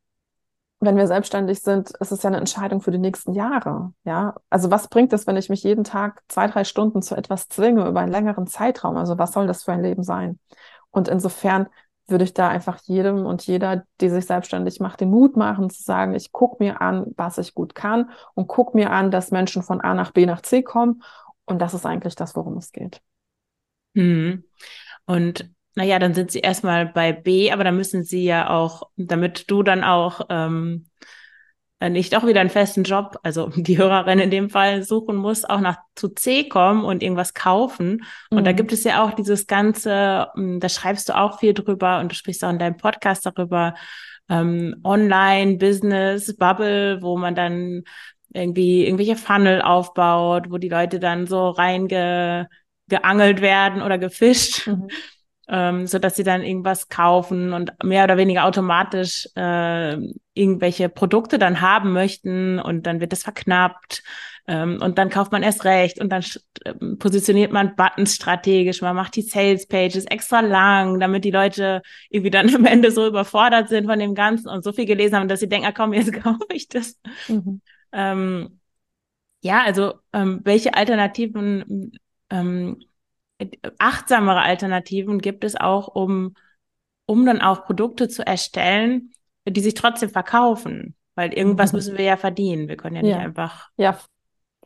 wenn 0.79 0.95
wir 0.95 1.07
selbstständig 1.07 1.61
sind, 1.61 1.91
ist 1.91 2.11
es 2.11 2.23
ja 2.23 2.29
eine 2.29 2.37
Entscheidung 2.37 2.81
für 2.81 2.91
die 2.91 2.97
nächsten 2.97 3.33
Jahre. 3.33 3.93
Ja, 4.05 4.35
also 4.49 4.71
was 4.71 4.87
bringt 4.87 5.11
es, 5.11 5.27
wenn 5.27 5.35
ich 5.35 5.49
mich 5.49 5.63
jeden 5.63 5.83
Tag 5.83 6.21
zwei, 6.29 6.47
drei 6.47 6.63
Stunden 6.63 7.01
zu 7.01 7.15
etwas 7.15 7.49
zwinge 7.49 7.85
über 7.87 7.99
einen 7.99 8.11
längeren 8.11 8.47
Zeitraum? 8.47 8.95
Also 8.95 9.17
was 9.17 9.33
soll 9.33 9.45
das 9.45 9.63
für 9.63 9.73
ein 9.73 9.83
Leben 9.83 10.03
sein? 10.03 10.39
Und 10.91 11.09
insofern 11.09 11.67
würde 12.07 12.23
ich 12.23 12.33
da 12.33 12.47
einfach 12.47 12.79
jedem 12.83 13.25
und 13.25 13.45
jeder, 13.45 13.83
die 14.01 14.09
sich 14.09 14.25
selbstständig 14.25 14.79
macht, 14.79 15.01
den 15.01 15.11
Mut 15.11 15.35
machen 15.35 15.69
zu 15.69 15.83
sagen, 15.83 16.15
ich 16.15 16.31
gucke 16.31 16.63
mir 16.63 16.81
an, 16.81 17.13
was 17.17 17.37
ich 17.37 17.53
gut 17.53 17.75
kann 17.75 18.09
und 18.33 18.47
gucke 18.47 18.75
mir 18.75 18.91
an, 18.91 19.11
dass 19.11 19.31
Menschen 19.31 19.63
von 19.63 19.81
A 19.81 19.93
nach 19.93 20.11
B 20.11 20.25
nach 20.25 20.41
C 20.41 20.63
kommen. 20.63 21.03
Und 21.45 21.59
das 21.59 21.73
ist 21.73 21.85
eigentlich 21.85 22.15
das, 22.15 22.35
worum 22.35 22.57
es 22.57 22.71
geht. 22.71 23.01
Mhm. 23.93 24.43
Und 25.05 25.51
naja, 25.75 25.99
dann 25.99 26.13
sind 26.13 26.31
sie 26.31 26.39
erstmal 26.39 26.87
bei 26.87 27.13
B, 27.13 27.51
aber 27.51 27.63
dann 27.63 27.75
müssen 27.75 28.03
sie 28.03 28.23
ja 28.23 28.49
auch, 28.49 28.89
damit 28.97 29.49
du 29.49 29.63
dann 29.63 29.83
auch 29.83 30.21
ähm, 30.29 30.89
nicht 31.81 32.17
auch 32.17 32.25
wieder 32.25 32.41
einen 32.41 32.49
festen 32.49 32.83
Job, 32.83 33.17
also 33.23 33.49
die 33.55 33.77
Hörerin 33.77 34.19
in 34.19 34.31
dem 34.31 34.49
Fall 34.49 34.83
suchen 34.83 35.15
muss, 35.15 35.45
auch 35.45 35.61
nach 35.61 35.77
zu 35.95 36.09
C 36.09 36.49
kommen 36.49 36.83
und 36.83 37.01
irgendwas 37.01 37.33
kaufen. 37.33 38.03
Und 38.29 38.41
mhm. 38.41 38.43
da 38.43 38.51
gibt 38.51 38.73
es 38.73 38.83
ja 38.83 39.03
auch 39.03 39.13
dieses 39.13 39.47
ganze, 39.47 40.27
hm, 40.35 40.59
da 40.59 40.67
schreibst 40.67 41.07
du 41.09 41.17
auch 41.17 41.39
viel 41.39 41.53
drüber 41.53 41.99
und 41.99 42.11
du 42.11 42.15
sprichst 42.15 42.43
auch 42.43 42.49
in 42.49 42.59
deinem 42.59 42.77
Podcast 42.77 43.25
darüber, 43.25 43.75
ähm, 44.27 44.75
Online, 44.83 45.57
Business, 45.57 46.35
Bubble, 46.35 47.01
wo 47.01 47.17
man 47.17 47.35
dann 47.35 47.83
irgendwie 48.33 48.85
irgendwelche 48.85 49.15
Funnel 49.15 49.61
aufbaut, 49.61 50.51
wo 50.51 50.57
die 50.57 50.69
Leute 50.69 50.99
dann 50.99 51.25
so 51.25 51.49
reingeangelt 51.49 52.49
werden 53.41 53.81
oder 53.81 53.97
gefischt. 53.97 54.67
Mhm 54.67 54.89
ähm, 55.49 55.87
so 55.87 55.97
dass 55.97 56.15
sie 56.15 56.23
dann 56.23 56.43
irgendwas 56.43 56.89
kaufen 56.89 57.53
und 57.53 57.73
mehr 57.83 58.03
oder 58.03 58.17
weniger 58.17 58.45
automatisch 58.45 59.27
äh, 59.35 59.97
irgendwelche 60.33 60.89
Produkte 60.89 61.39
dann 61.39 61.61
haben 61.61 61.91
möchten 61.91 62.59
und 62.59 62.85
dann 62.85 63.01
wird 63.01 63.13
es 63.13 63.23
verknappt 63.23 64.03
ähm, 64.47 64.79
und 64.81 64.97
dann 64.99 65.09
kauft 65.09 65.31
man 65.31 65.41
erst 65.41 65.65
recht 65.65 65.99
und 65.99 66.09
dann 66.09 66.23
äh, 66.65 66.73
positioniert 66.97 67.51
man 67.51 67.75
Buttons 67.75 68.15
strategisch, 68.15 68.81
man 68.81 68.95
macht 68.95 69.15
die 69.15 69.23
Sales 69.23 69.67
Pages 69.67 70.05
extra 70.05 70.41
lang, 70.41 70.99
damit 70.99 71.25
die 71.25 71.31
Leute 71.31 71.81
irgendwie 72.09 72.31
dann 72.31 72.53
am 72.55 72.65
Ende 72.65 72.91
so 72.91 73.07
überfordert 73.07 73.69
sind 73.69 73.87
von 73.87 73.99
dem 73.99 74.13
Ganzen 74.13 74.49
und 74.49 74.63
so 74.63 74.71
viel 74.71 74.85
gelesen 74.85 75.15
haben, 75.15 75.27
dass 75.27 75.39
sie 75.39 75.49
denken, 75.49 75.67
ah, 75.67 75.71
komm, 75.71 75.93
jetzt 75.93 76.13
kaufe 76.23 76.45
ich 76.53 76.67
das. 76.67 76.99
Mhm. 77.27 77.61
Ähm, 77.91 78.59
ja, 79.41 79.63
also 79.63 79.93
ähm, 80.13 80.41
welche 80.43 80.75
Alternativen 80.75 81.91
ähm, 82.29 82.77
achtsamere 83.77 84.41
Alternativen 84.41 85.19
gibt 85.19 85.43
es 85.43 85.55
auch, 85.55 85.87
um, 85.87 86.33
um 87.05 87.25
dann 87.25 87.41
auch 87.41 87.65
Produkte 87.65 88.07
zu 88.07 88.25
erstellen, 88.25 89.11
die 89.47 89.61
sich 89.61 89.73
trotzdem 89.73 90.09
verkaufen. 90.09 90.95
Weil 91.15 91.33
irgendwas 91.33 91.73
mhm. 91.73 91.77
müssen 91.77 91.97
wir 91.97 92.05
ja 92.05 92.17
verdienen. 92.17 92.67
Wir 92.67 92.77
können 92.77 92.95
ja 92.95 93.01
nicht 93.01 93.11
ja. 93.11 93.19
einfach 93.19 93.69
ja, 93.77 93.97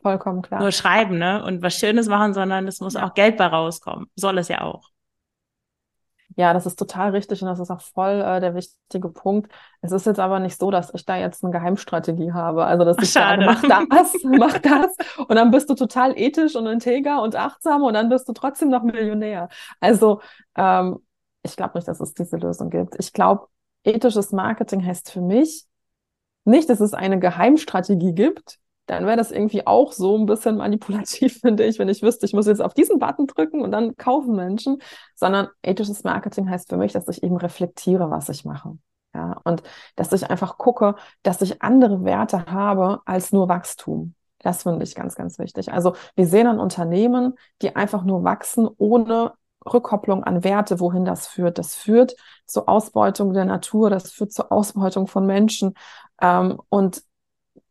vollkommen 0.00 0.42
klar. 0.42 0.60
nur 0.60 0.70
schreiben 0.72 1.18
ne? 1.18 1.44
und 1.44 1.62
was 1.62 1.74
Schönes 1.74 2.06
machen, 2.06 2.34
sondern 2.34 2.68
es 2.68 2.80
muss 2.80 2.94
ja. 2.94 3.04
auch 3.04 3.14
Geld 3.14 3.36
bei 3.36 3.46
rauskommen. 3.46 4.06
Soll 4.14 4.38
es 4.38 4.48
ja 4.48 4.60
auch. 4.60 4.90
Ja, 6.36 6.52
das 6.52 6.66
ist 6.66 6.78
total 6.78 7.10
richtig 7.10 7.42
und 7.42 7.48
das 7.48 7.60
ist 7.60 7.70
auch 7.70 7.80
voll 7.80 8.20
äh, 8.20 8.40
der 8.40 8.54
wichtige 8.54 9.08
Punkt. 9.08 9.52
Es 9.80 9.92
ist 9.92 10.06
jetzt 10.06 10.18
aber 10.18 10.40
nicht 10.40 10.58
so, 10.58 10.70
dass 10.70 10.92
ich 10.94 11.04
da 11.04 11.16
jetzt 11.16 11.44
eine 11.44 11.52
Geheimstrategie 11.52 12.32
habe. 12.32 12.64
Also, 12.64 12.84
dass 12.84 12.98
Ach, 12.98 13.02
ich 13.02 13.12
sage, 13.12 13.44
mach 13.44 13.62
das, 13.62 14.14
mach 14.24 14.58
das 14.58 14.96
und 15.18 15.36
dann 15.36 15.50
bist 15.50 15.70
du 15.70 15.74
total 15.74 16.18
ethisch 16.18 16.56
und 16.56 16.66
integer 16.66 17.22
und 17.22 17.36
achtsam 17.36 17.82
und 17.82 17.94
dann 17.94 18.08
bist 18.08 18.28
du 18.28 18.32
trotzdem 18.32 18.70
noch 18.70 18.82
Millionär. 18.82 19.48
Also, 19.80 20.20
ähm, 20.56 20.98
ich 21.42 21.56
glaube 21.56 21.78
nicht, 21.78 21.88
dass 21.88 22.00
es 22.00 22.14
diese 22.14 22.36
Lösung 22.36 22.70
gibt. 22.70 22.96
Ich 22.98 23.12
glaube, 23.12 23.46
ethisches 23.84 24.32
Marketing 24.32 24.84
heißt 24.84 25.10
für 25.10 25.20
mich 25.20 25.66
nicht, 26.44 26.68
dass 26.68 26.80
es 26.80 26.94
eine 26.94 27.18
Geheimstrategie 27.18 28.12
gibt, 28.12 28.58
dann 28.86 29.06
wäre 29.06 29.16
das 29.16 29.30
irgendwie 29.30 29.66
auch 29.66 29.92
so 29.92 30.16
ein 30.18 30.26
bisschen 30.26 30.56
manipulativ, 30.56 31.38
finde 31.40 31.64
ich, 31.64 31.78
wenn 31.78 31.88
ich 31.88 32.02
wüsste, 32.02 32.26
ich 32.26 32.32
muss 32.32 32.46
jetzt 32.46 32.62
auf 32.62 32.74
diesen 32.74 32.98
Button 32.98 33.26
drücken 33.26 33.62
und 33.62 33.70
dann 33.72 33.96
kaufen 33.96 34.36
Menschen, 34.36 34.78
sondern 35.14 35.48
ethisches 35.62 36.04
Marketing 36.04 36.48
heißt 36.48 36.68
für 36.68 36.76
mich, 36.76 36.92
dass 36.92 37.08
ich 37.08 37.22
eben 37.22 37.36
reflektiere, 37.36 38.10
was 38.10 38.28
ich 38.28 38.44
mache. 38.44 38.76
Ja, 39.14 39.40
und 39.44 39.62
dass 39.94 40.12
ich 40.12 40.28
einfach 40.28 40.58
gucke, 40.58 40.96
dass 41.22 41.40
ich 41.40 41.62
andere 41.62 42.04
Werte 42.04 42.46
habe 42.46 43.00
als 43.04 43.30
nur 43.32 43.48
Wachstum. 43.48 44.14
Das 44.40 44.64
finde 44.64 44.84
ich 44.84 44.94
ganz, 44.94 45.14
ganz 45.14 45.38
wichtig. 45.38 45.72
Also 45.72 45.94
wir 46.16 46.26
sehen 46.26 46.48
an 46.48 46.58
Unternehmen, 46.58 47.34
die 47.62 47.76
einfach 47.76 48.04
nur 48.04 48.24
wachsen, 48.24 48.68
ohne 48.76 49.32
Rückkopplung 49.72 50.24
an 50.24 50.44
Werte, 50.44 50.80
wohin 50.80 51.04
das 51.04 51.26
führt. 51.26 51.58
Das 51.58 51.74
führt 51.74 52.14
zur 52.46 52.68
Ausbeutung 52.68 53.32
der 53.32 53.44
Natur, 53.46 53.88
das 53.88 54.12
führt 54.12 54.32
zur 54.32 54.52
Ausbeutung 54.52 55.06
von 55.06 55.24
Menschen. 55.26 55.74
Ähm, 56.20 56.60
und 56.68 57.02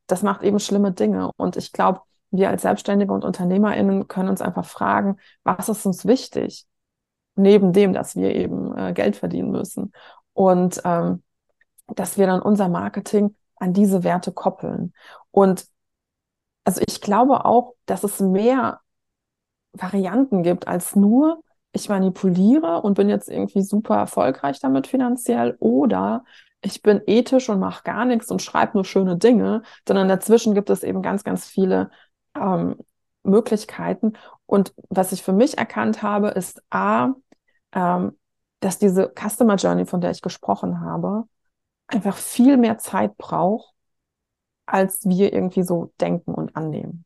das 0.07 0.23
macht 0.23 0.43
eben 0.43 0.59
schlimme 0.59 0.91
Dinge. 0.91 1.31
Und 1.37 1.57
ich 1.57 1.71
glaube, 1.71 2.01
wir 2.31 2.49
als 2.49 2.63
Selbstständige 2.63 3.13
und 3.13 3.23
UnternehmerInnen 3.23 4.07
können 4.07 4.29
uns 4.29 4.41
einfach 4.41 4.65
fragen, 4.65 5.17
was 5.43 5.69
ist 5.69 5.85
uns 5.85 6.05
wichtig? 6.05 6.65
Neben 7.35 7.73
dem, 7.73 7.93
dass 7.93 8.15
wir 8.15 8.35
eben 8.35 8.75
äh, 8.77 8.93
Geld 8.93 9.15
verdienen 9.15 9.51
müssen. 9.51 9.91
Und 10.33 10.81
ähm, 10.83 11.23
dass 11.87 12.17
wir 12.17 12.27
dann 12.27 12.41
unser 12.41 12.69
Marketing 12.69 13.35
an 13.57 13.73
diese 13.73 14.03
Werte 14.03 14.31
koppeln. 14.31 14.93
Und 15.31 15.67
also 16.63 16.81
ich 16.85 17.01
glaube 17.01 17.45
auch, 17.45 17.73
dass 17.85 18.03
es 18.03 18.19
mehr 18.19 18.79
Varianten 19.73 20.43
gibt 20.43 20.67
als 20.67 20.95
nur, 20.95 21.43
ich 21.71 21.89
manipuliere 21.89 22.81
und 22.81 22.93
bin 22.93 23.09
jetzt 23.09 23.29
irgendwie 23.29 23.61
super 23.61 23.97
erfolgreich 23.97 24.59
damit 24.59 24.87
finanziell 24.87 25.55
oder 25.59 26.23
ich 26.63 26.81
bin 26.81 27.01
ethisch 27.05 27.49
und 27.49 27.59
mache 27.59 27.83
gar 27.83 28.05
nichts 28.05 28.31
und 28.31 28.41
schreibe 28.41 28.73
nur 28.75 28.85
schöne 28.85 29.17
Dinge, 29.17 29.63
sondern 29.87 30.07
dazwischen 30.07 30.53
gibt 30.53 30.69
es 30.69 30.83
eben 30.83 31.01
ganz, 31.01 31.23
ganz 31.23 31.45
viele 31.45 31.91
ähm, 32.35 32.77
Möglichkeiten. 33.23 34.13
Und 34.45 34.73
was 34.89 35.11
ich 35.11 35.23
für 35.23 35.33
mich 35.33 35.57
erkannt 35.57 36.01
habe, 36.01 36.29
ist 36.29 36.61
A, 36.69 37.13
ähm, 37.73 38.17
dass 38.61 38.79
diese 38.79 39.11
Customer 39.13 39.55
Journey, 39.55 39.85
von 39.85 40.01
der 40.01 40.11
ich 40.11 40.21
gesprochen 40.21 40.81
habe, 40.81 41.25
einfach 41.87 42.15
viel 42.15 42.57
mehr 42.57 42.77
Zeit 42.77 43.17
braucht, 43.17 43.73
als 44.65 45.05
wir 45.05 45.33
irgendwie 45.33 45.63
so 45.63 45.91
denken 45.99 46.33
und 46.33 46.55
annehmen. 46.55 47.05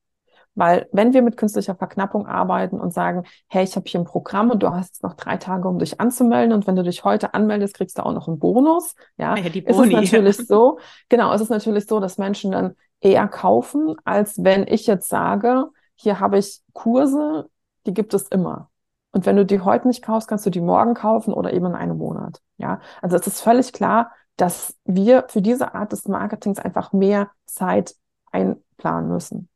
Weil 0.58 0.90
wenn 0.92 1.14
wir 1.14 1.22
mit 1.22 1.38
künstlicher 1.38 1.76
Verknappung 1.76 2.26
arbeiten 2.26 2.80
und 2.80 2.92
sagen, 2.92 3.24
hey, 3.48 3.64
ich 3.64 3.76
habe 3.76 3.88
hier 3.88 4.00
ein 4.00 4.06
Programm 4.06 4.50
und 4.50 4.64
du 4.64 4.72
hast 4.72 4.96
jetzt 4.96 5.04
noch 5.04 5.14
drei 5.14 5.38
Tage, 5.38 5.68
um 5.68 5.78
dich 5.78 6.02
anzumelden 6.02 6.52
und 6.52 6.66
wenn 6.66 6.76
du 6.76 6.82
dich 6.82 7.04
heute 7.04 7.36
anmeldest, 7.36 7.76
kriegst 7.76 8.00
du 8.00 8.04
auch 8.04 8.12
noch 8.12 8.28
einen 8.28 8.40
Bonus. 8.40 8.96
Ja, 9.18 9.36
ja 9.36 9.50
die 9.50 9.62
Boni. 9.62 9.70
ist 9.70 9.86
es 9.86 10.12
natürlich 10.12 10.38
so. 10.48 10.80
Genau, 11.10 11.32
es 11.32 11.42
ist 11.42 11.50
natürlich 11.50 11.86
so, 11.86 12.00
dass 12.00 12.18
Menschen 12.18 12.52
dann 12.52 12.76
eher 13.02 13.28
kaufen, 13.28 13.96
als 14.04 14.44
wenn 14.44 14.66
ich 14.68 14.88
jetzt 14.88 15.10
sage, 15.10 15.66
hier 15.94 16.20
habe 16.20 16.40
ich 16.40 16.62
Kurse, 16.74 17.50
die 17.86 17.94
gibt 17.94 18.16
es 18.16 18.28
immer. 18.28 18.72
Und 19.12 19.28
wenn 19.28 19.36
du 19.36 19.46
die 19.46 19.62
heute 19.62 19.88
nicht 19.88 20.04
kaufst, 20.04 20.28
kannst 20.28 20.48
du 20.48 20.50
die 20.50 20.60
morgen 20.60 20.96
kaufen 20.96 21.34
oder 21.34 21.54
eben 21.54 21.68
in 21.68 21.76
einem 21.76 22.00
Monat. 22.00 22.42
Ja, 22.58 22.82
also 23.04 23.16
es 23.16 23.28
ist 23.28 23.42
völlig 23.42 23.74
klar, 23.74 24.12
dass 24.38 24.76
wir 24.86 25.26
für 25.28 25.44
diese 25.44 25.76
Art 25.76 25.92
des 25.92 26.08
Marketings 26.08 26.58
einfach 26.58 26.94
mehr 26.94 27.30
Zeit 27.46 27.96
einplanen 28.32 29.10
müssen. 29.10 29.50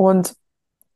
Und 0.00 0.34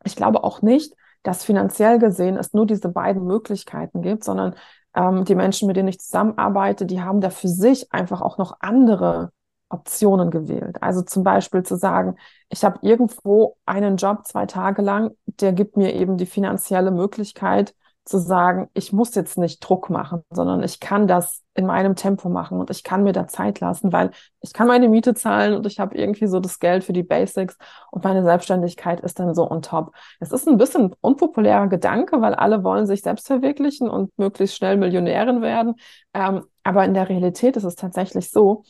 ich 0.02 0.16
glaube 0.16 0.44
auch 0.44 0.62
nicht, 0.62 0.94
dass 1.22 1.44
finanziell 1.44 1.98
gesehen 1.98 2.38
es 2.38 2.54
nur 2.54 2.64
diese 2.64 2.88
beiden 2.88 3.26
Möglichkeiten 3.26 4.00
gibt, 4.00 4.24
sondern 4.24 4.54
ähm, 4.94 5.26
die 5.26 5.34
Menschen, 5.34 5.66
mit 5.66 5.76
denen 5.76 5.88
ich 5.88 6.00
zusammenarbeite, 6.00 6.86
die 6.86 7.02
haben 7.02 7.20
da 7.20 7.28
für 7.28 7.48
sich 7.48 7.92
einfach 7.92 8.22
auch 8.22 8.38
noch 8.38 8.56
andere 8.60 9.30
Optionen 9.68 10.30
gewählt. 10.30 10.82
Also 10.82 11.02
zum 11.02 11.22
Beispiel 11.22 11.62
zu 11.64 11.76
sagen, 11.76 12.16
ich 12.48 12.64
habe 12.64 12.78
irgendwo 12.80 13.58
einen 13.66 13.98
Job 13.98 14.24
zwei 14.24 14.46
Tage 14.46 14.80
lang, 14.80 15.10
der 15.26 15.52
gibt 15.52 15.76
mir 15.76 15.92
eben 15.92 16.16
die 16.16 16.24
finanzielle 16.24 16.90
Möglichkeit, 16.90 17.74
zu 18.04 18.18
sagen, 18.18 18.68
ich 18.74 18.92
muss 18.92 19.14
jetzt 19.14 19.38
nicht 19.38 19.60
Druck 19.60 19.88
machen, 19.88 20.22
sondern 20.30 20.62
ich 20.62 20.78
kann 20.78 21.06
das 21.06 21.42
in 21.54 21.64
meinem 21.64 21.96
Tempo 21.96 22.28
machen 22.28 22.60
und 22.60 22.68
ich 22.70 22.82
kann 22.82 23.02
mir 23.02 23.12
da 23.12 23.26
Zeit 23.28 23.60
lassen, 23.60 23.92
weil 23.92 24.10
ich 24.40 24.52
kann 24.52 24.66
meine 24.66 24.88
Miete 24.88 25.14
zahlen 25.14 25.54
und 25.54 25.64
ich 25.66 25.80
habe 25.80 25.96
irgendwie 25.96 26.26
so 26.26 26.38
das 26.38 26.58
Geld 26.58 26.84
für 26.84 26.92
die 26.92 27.02
Basics 27.02 27.56
und 27.90 28.04
meine 28.04 28.22
Selbstständigkeit 28.22 29.00
ist 29.00 29.18
dann 29.18 29.34
so 29.34 29.50
on 29.50 29.62
top. 29.62 29.94
Es 30.20 30.32
ist 30.32 30.46
ein 30.46 30.58
bisschen 30.58 30.94
unpopulärer 31.00 31.68
Gedanke, 31.68 32.20
weil 32.20 32.34
alle 32.34 32.62
wollen 32.62 32.86
sich 32.86 33.02
selbst 33.02 33.26
verwirklichen 33.26 33.88
und 33.88 34.10
möglichst 34.18 34.56
schnell 34.56 34.76
Millionärin 34.76 35.40
werden. 35.40 35.76
Ähm, 36.12 36.44
aber 36.62 36.84
in 36.84 36.92
der 36.94 37.08
Realität 37.08 37.56
ist 37.56 37.64
es 37.64 37.76
tatsächlich 37.76 38.30
so, 38.30 38.64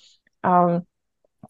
ähm, 0.44 0.87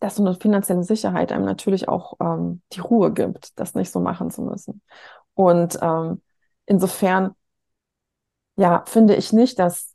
dass 0.00 0.16
so 0.16 0.24
eine 0.24 0.34
finanzielle 0.34 0.84
Sicherheit 0.84 1.32
einem 1.32 1.44
natürlich 1.44 1.88
auch 1.88 2.14
ähm, 2.20 2.62
die 2.72 2.80
Ruhe 2.80 3.12
gibt, 3.12 3.58
das 3.58 3.74
nicht 3.74 3.90
so 3.90 4.00
machen 4.00 4.30
zu 4.30 4.42
müssen. 4.42 4.80
Und 5.34 5.78
ähm, 5.82 6.22
insofern 6.66 7.34
ja, 8.56 8.84
finde 8.86 9.16
ich 9.16 9.32
nicht, 9.32 9.58
dass 9.58 9.94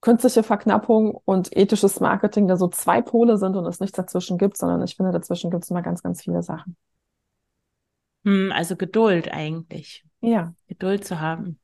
künstliche 0.00 0.42
Verknappung 0.42 1.18
und 1.24 1.56
ethisches 1.56 2.00
Marketing 2.00 2.48
da 2.48 2.56
so 2.56 2.68
zwei 2.68 3.00
Pole 3.00 3.38
sind 3.38 3.56
und 3.56 3.66
es 3.66 3.80
nichts 3.80 3.96
dazwischen 3.96 4.36
gibt, 4.36 4.58
sondern 4.58 4.82
ich 4.82 4.96
finde, 4.96 5.12
dazwischen 5.12 5.50
gibt 5.50 5.64
es 5.64 5.70
immer 5.70 5.82
ganz, 5.82 6.02
ganz 6.02 6.22
viele 6.22 6.42
Sachen. 6.42 6.76
Hm, 8.24 8.52
also 8.52 8.76
Geduld 8.76 9.32
eigentlich. 9.32 10.04
Ja. 10.20 10.54
Geduld 10.68 11.04
zu 11.04 11.20
haben. 11.20 11.58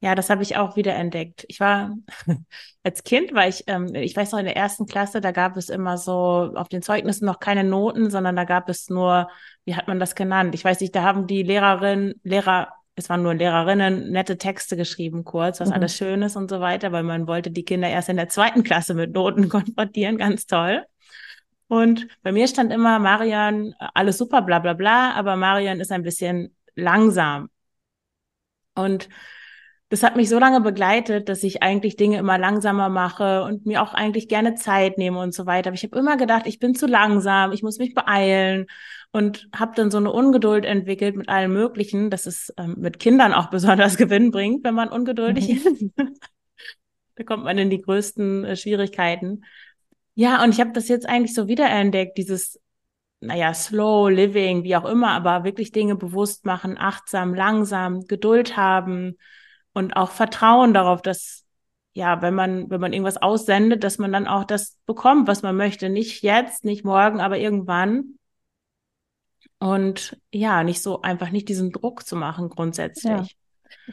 Ja, 0.00 0.16
das 0.16 0.30
habe 0.30 0.42
ich 0.42 0.56
auch 0.56 0.74
wieder 0.74 0.94
entdeckt. 0.96 1.44
Ich 1.46 1.60
war 1.60 1.94
als 2.82 3.04
Kind, 3.04 3.32
war 3.34 3.46
ich, 3.46 3.62
ähm, 3.68 3.94
ich 3.94 4.16
weiß 4.16 4.32
noch, 4.32 4.40
in 4.40 4.46
der 4.46 4.56
ersten 4.56 4.86
Klasse, 4.86 5.20
da 5.20 5.30
gab 5.30 5.56
es 5.56 5.68
immer 5.68 5.96
so 5.96 6.52
auf 6.56 6.68
den 6.68 6.82
Zeugnissen 6.82 7.24
noch 7.24 7.38
keine 7.38 7.62
Noten, 7.62 8.10
sondern 8.10 8.34
da 8.34 8.42
gab 8.42 8.68
es 8.68 8.90
nur, 8.90 9.28
wie 9.64 9.76
hat 9.76 9.86
man 9.86 10.00
das 10.00 10.16
genannt? 10.16 10.56
Ich 10.56 10.64
weiß 10.64 10.80
nicht, 10.80 10.94
da 10.96 11.04
haben 11.04 11.28
die 11.28 11.44
Lehrerinnen, 11.44 12.14
Lehrer 12.24 12.72
es 12.94 13.08
waren 13.08 13.22
nur 13.22 13.34
Lehrerinnen, 13.34 14.10
nette 14.10 14.38
Texte 14.38 14.76
geschrieben, 14.76 15.24
kurz, 15.24 15.60
was 15.60 15.68
mhm. 15.68 15.74
alles 15.74 15.96
schön 15.96 16.22
ist 16.22 16.36
und 16.36 16.50
so 16.50 16.60
weiter, 16.60 16.92
weil 16.92 17.02
man 17.02 17.26
wollte 17.26 17.50
die 17.50 17.64
Kinder 17.64 17.88
erst 17.88 18.08
in 18.08 18.16
der 18.16 18.28
zweiten 18.28 18.62
Klasse 18.62 18.94
mit 18.94 19.12
Noten 19.12 19.48
konfrontieren, 19.48 20.18
ganz 20.18 20.46
toll. 20.46 20.84
Und 21.68 22.06
bei 22.22 22.32
mir 22.32 22.46
stand 22.48 22.70
immer 22.70 22.98
Marian, 22.98 23.74
alles 23.94 24.18
super, 24.18 24.42
bla 24.42 24.58
bla 24.58 24.74
bla, 24.74 25.12
aber 25.14 25.36
Marian 25.36 25.80
ist 25.80 25.90
ein 25.90 26.02
bisschen 26.02 26.54
langsam. 26.74 27.48
Und 28.74 29.08
das 29.92 30.02
hat 30.02 30.16
mich 30.16 30.30
so 30.30 30.38
lange 30.38 30.62
begleitet, 30.62 31.28
dass 31.28 31.42
ich 31.42 31.62
eigentlich 31.62 31.96
Dinge 31.96 32.16
immer 32.16 32.38
langsamer 32.38 32.88
mache 32.88 33.42
und 33.42 33.66
mir 33.66 33.82
auch 33.82 33.92
eigentlich 33.92 34.26
gerne 34.26 34.54
Zeit 34.54 34.96
nehme 34.96 35.18
und 35.18 35.34
so 35.34 35.44
weiter. 35.44 35.68
Aber 35.68 35.74
ich 35.74 35.82
habe 35.82 35.98
immer 35.98 36.16
gedacht, 36.16 36.46
ich 36.46 36.58
bin 36.58 36.74
zu 36.74 36.86
langsam, 36.86 37.52
ich 37.52 37.62
muss 37.62 37.76
mich 37.76 37.92
beeilen 37.92 38.68
und 39.10 39.50
habe 39.54 39.72
dann 39.76 39.90
so 39.90 39.98
eine 39.98 40.10
Ungeduld 40.10 40.64
entwickelt 40.64 41.14
mit 41.14 41.28
allem 41.28 41.52
Möglichen, 41.52 42.08
dass 42.08 42.24
es 42.24 42.54
ähm, 42.56 42.76
mit 42.78 43.00
Kindern 43.00 43.34
auch 43.34 43.50
besonders 43.50 43.98
Gewinn 43.98 44.30
bringt, 44.30 44.64
wenn 44.64 44.74
man 44.74 44.88
ungeduldig 44.88 45.48
mhm. 45.48 45.56
ist. 45.56 45.84
da 47.16 47.24
kommt 47.24 47.44
man 47.44 47.58
in 47.58 47.68
die 47.68 47.82
größten 47.82 48.46
äh, 48.46 48.56
Schwierigkeiten. 48.56 49.44
Ja, 50.14 50.42
und 50.42 50.52
ich 50.54 50.60
habe 50.60 50.72
das 50.72 50.88
jetzt 50.88 51.06
eigentlich 51.06 51.34
so 51.34 51.48
wiederentdeckt, 51.48 52.16
dieses, 52.16 52.58
naja, 53.20 53.52
slow 53.52 54.08
living, 54.10 54.62
wie 54.64 54.74
auch 54.74 54.86
immer, 54.86 55.10
aber 55.10 55.44
wirklich 55.44 55.70
Dinge 55.70 55.96
bewusst 55.96 56.46
machen, 56.46 56.78
achtsam, 56.78 57.34
langsam, 57.34 58.06
Geduld 58.06 58.56
haben 58.56 59.18
und 59.72 59.96
auch 59.96 60.10
Vertrauen 60.10 60.74
darauf, 60.74 61.02
dass 61.02 61.44
ja, 61.94 62.22
wenn 62.22 62.34
man, 62.34 62.70
wenn 62.70 62.80
man 62.80 62.92
irgendwas 62.92 63.20
aussendet, 63.20 63.84
dass 63.84 63.98
man 63.98 64.12
dann 64.12 64.26
auch 64.26 64.44
das 64.44 64.78
bekommt, 64.86 65.28
was 65.28 65.42
man 65.42 65.56
möchte. 65.56 65.90
Nicht 65.90 66.22
jetzt, 66.22 66.64
nicht 66.64 66.84
morgen, 66.84 67.20
aber 67.20 67.38
irgendwann. 67.38 68.18
Und 69.58 70.18
ja, 70.32 70.64
nicht 70.64 70.82
so 70.82 71.02
einfach 71.02 71.30
nicht 71.30 71.48
diesen 71.48 71.70
Druck 71.70 72.06
zu 72.06 72.16
machen 72.16 72.48
grundsätzlich. 72.48 73.04
Ja. 73.04 73.26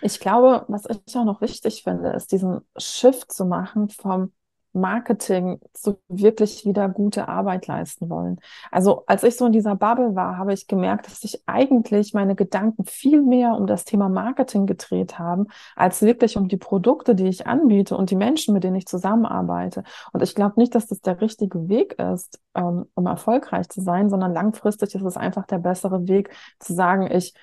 Ich 0.02 0.20
glaube, 0.20 0.65
was 0.68 0.86
ich 0.86 1.15
auch 1.15 1.26
noch 1.26 1.42
wichtig 1.42 1.84
finde, 1.84 2.12
ist 2.12 2.32
diesen 2.32 2.62
Shift 2.78 3.32
zu 3.32 3.46
machen 3.46 3.89
vom 3.89 4.34
Marketing 4.73 5.60
zu 5.73 5.99
wirklich 6.08 6.65
wieder 6.65 6.88
gute 6.89 7.27
Arbeit 7.27 7.67
leisten 7.67 8.10
wollen. 8.10 8.39
Also 8.71 9.03
als 9.08 9.23
ich 9.23 9.36
so 9.36 9.45
in 9.45 9.51
dieser 9.51 9.75
Bubble 9.75 10.15
war, 10.15 10.38
habe 10.38 10.53
ich 10.53 10.67
gemerkt, 10.67 11.08
dass 11.08 11.21
sich 11.21 11.41
eigentlich 11.47 12.13
meine 12.13 12.36
Gedanken 12.36 12.86
viel 12.86 13.21
mehr 13.21 13.53
um 13.53 13.67
das 13.67 13.86
Thema 13.86 14.10
Marketing 14.10 14.65
gedreht 14.67 15.17
haben, 15.17 15.47
als 15.75 16.01
wirklich 16.01 16.38
um 16.38 16.47
die 16.47 16.58
Produkte, 16.58 17.15
die 17.15 17.27
ich 17.27 17.47
anbiete 17.47 17.97
und 17.97 18.12
die 18.12 18.15
Menschen, 18.15 18.53
mit 18.53 18.63
denen 18.63 18.75
ich 18.75 18.86
zusammenarbeite. 18.86 19.84
Und 20.13 20.21
ich 20.21 20.36
glaube 20.36 20.60
nicht, 20.60 20.75
dass 20.75 20.88
das 20.88 21.01
der 21.01 21.21
richtige 21.21 21.67
Weg 21.69 21.93
ist, 21.93 22.39
ähm, 22.55 22.86
um 22.93 23.05
erfolgreich 23.08 23.69
zu 23.69 23.82
sein, 23.82 24.10
sondern 24.10 24.34
langfristig 24.34 24.93
ist 24.95 25.03
es 25.03 25.17
einfach 25.17 25.45
der 25.45 25.60
bessere 25.60 26.08
Weg 26.08 26.29
zu 26.60 26.73
sagen, 26.73 27.10
ich 27.12 27.34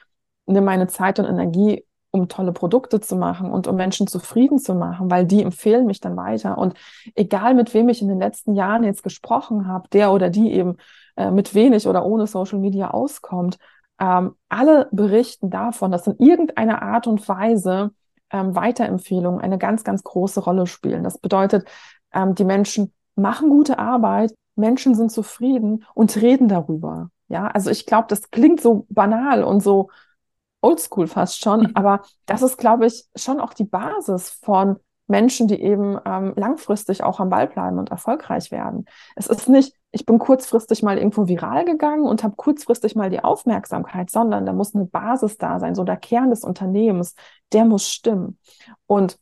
nehme 0.46 0.66
meine 0.66 0.86
Zeit 0.86 1.18
und 1.18 1.26
Energie 1.26 1.84
um 2.20 2.28
tolle 2.28 2.52
Produkte 2.52 3.00
zu 3.00 3.16
machen 3.16 3.50
und 3.50 3.66
um 3.66 3.76
Menschen 3.76 4.06
zufrieden 4.06 4.58
zu 4.58 4.74
machen, 4.74 5.10
weil 5.10 5.26
die 5.26 5.42
empfehlen 5.42 5.86
mich 5.86 6.00
dann 6.00 6.16
weiter. 6.16 6.58
Und 6.58 6.74
egal 7.14 7.54
mit 7.54 7.74
wem 7.74 7.88
ich 7.88 8.02
in 8.02 8.08
den 8.08 8.18
letzten 8.18 8.54
Jahren 8.54 8.84
jetzt 8.84 9.02
gesprochen 9.02 9.68
habe, 9.68 9.88
der 9.88 10.12
oder 10.12 10.30
die 10.30 10.52
eben 10.52 10.76
äh, 11.16 11.30
mit 11.30 11.54
wenig 11.54 11.86
oder 11.86 12.04
ohne 12.04 12.26
Social 12.26 12.58
Media 12.58 12.90
auskommt, 12.90 13.58
ähm, 13.98 14.34
alle 14.48 14.88
berichten 14.92 15.50
davon, 15.50 15.90
dass 15.90 16.06
in 16.06 16.18
irgendeiner 16.18 16.82
Art 16.82 17.06
und 17.06 17.26
Weise 17.28 17.92
ähm, 18.30 18.54
Weiterempfehlungen 18.54 19.40
eine 19.40 19.58
ganz, 19.58 19.84
ganz 19.84 20.02
große 20.02 20.40
Rolle 20.40 20.66
spielen. 20.66 21.04
Das 21.04 21.18
bedeutet, 21.18 21.66
ähm, 22.12 22.34
die 22.34 22.44
Menschen 22.44 22.92
machen 23.14 23.48
gute 23.48 23.78
Arbeit, 23.78 24.34
Menschen 24.56 24.94
sind 24.94 25.12
zufrieden 25.12 25.84
und 25.94 26.16
reden 26.16 26.48
darüber. 26.48 27.10
Ja, 27.28 27.46
also 27.48 27.70
ich 27.70 27.86
glaube, 27.86 28.06
das 28.08 28.30
klingt 28.30 28.60
so 28.60 28.86
banal 28.88 29.42
und 29.42 29.62
so 29.62 29.90
oldschool 30.60 31.06
fast 31.06 31.40
schon, 31.40 31.60
mhm. 31.60 31.70
aber 31.74 32.02
das 32.26 32.42
ist, 32.42 32.58
glaube 32.58 32.86
ich, 32.86 33.06
schon 33.14 33.40
auch 33.40 33.54
die 33.54 33.64
Basis 33.64 34.30
von 34.30 34.76
Menschen, 35.06 35.46
die 35.46 35.60
eben 35.60 35.98
ähm, 36.04 36.32
langfristig 36.36 37.02
auch 37.02 37.20
am 37.20 37.30
Ball 37.30 37.46
bleiben 37.46 37.78
und 37.78 37.90
erfolgreich 37.90 38.50
werden. 38.50 38.86
Es 39.14 39.28
ist 39.28 39.48
nicht, 39.48 39.74
ich 39.92 40.04
bin 40.04 40.18
kurzfristig 40.18 40.82
mal 40.82 40.98
irgendwo 40.98 41.28
viral 41.28 41.64
gegangen 41.64 42.04
und 42.04 42.24
habe 42.24 42.34
kurzfristig 42.36 42.96
mal 42.96 43.10
die 43.10 43.22
Aufmerksamkeit, 43.22 44.10
sondern 44.10 44.46
da 44.46 44.52
muss 44.52 44.74
eine 44.74 44.84
Basis 44.84 45.38
da 45.38 45.60
sein, 45.60 45.74
so 45.74 45.84
der 45.84 45.96
Kern 45.96 46.30
des 46.30 46.42
Unternehmens, 46.42 47.14
der 47.52 47.64
muss 47.64 47.88
stimmen. 47.88 48.38
Und 48.86 49.18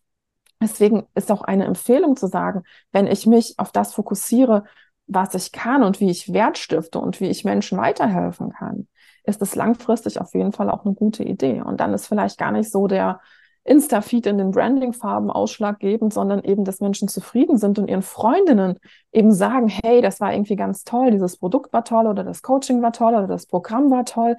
deswegen 0.62 1.07
ist 1.14 1.31
auch 1.31 1.42
eine 1.42 1.66
Empfehlung 1.66 2.16
zu 2.16 2.29
sagen, 2.29 2.62
wenn 2.92 3.07
ich 3.07 3.27
mich 3.27 3.55
auf 3.59 3.70
das 3.70 3.92
fokussiere, 3.92 4.64
was 5.07 5.35
ich 5.35 5.53
kann 5.53 5.83
und 5.83 6.01
wie 6.01 6.11
ich 6.11 6.33
Wert 6.33 6.57
stifte 6.57 6.99
und 6.99 7.20
wie 7.20 7.29
ich 7.29 7.44
Menschen 7.44 7.77
weiterhelfen 7.77 8.51
kann, 8.53 8.88
ist 9.24 9.42
es 9.42 9.54
langfristig 9.54 10.20
auf 10.20 10.34
jeden 10.34 10.52
Fall 10.52 10.70
auch 10.70 10.84
eine 10.84 10.94
gute 10.94 11.24
Idee. 11.24 11.62
Und 11.62 11.80
dann 11.80 11.94
ist 11.94 12.06
vielleicht 12.06 12.38
gar 12.38 12.52
nicht 12.52 12.70
so 12.70 12.87
der 12.87 13.20
Insta-Feed 13.64 14.26
in 14.26 14.37
den 14.37 14.50
Branding-Farben 14.50 15.30
ausschlaggebend, 15.30 16.12
sondern 16.12 16.44
eben, 16.44 16.64
dass 16.64 16.80
Menschen 16.80 17.08
zufrieden 17.08 17.56
sind 17.56 17.78
und 17.78 17.88
ihren 17.88 18.02
Freundinnen 18.02 18.78
eben 19.10 19.32
sagen, 19.32 19.68
hey, 19.68 20.02
das 20.02 20.20
war 20.20 20.34
irgendwie 20.34 20.56
ganz 20.56 20.84
toll, 20.84 21.10
dieses 21.10 21.38
Produkt 21.38 21.72
war 21.72 21.84
toll 21.84 22.06
oder 22.06 22.24
das 22.24 22.42
Coaching 22.42 22.82
war 22.82 22.92
toll 22.92 23.14
oder 23.14 23.26
das 23.26 23.46
Programm 23.46 23.90
war 23.90 24.04
toll. 24.04 24.37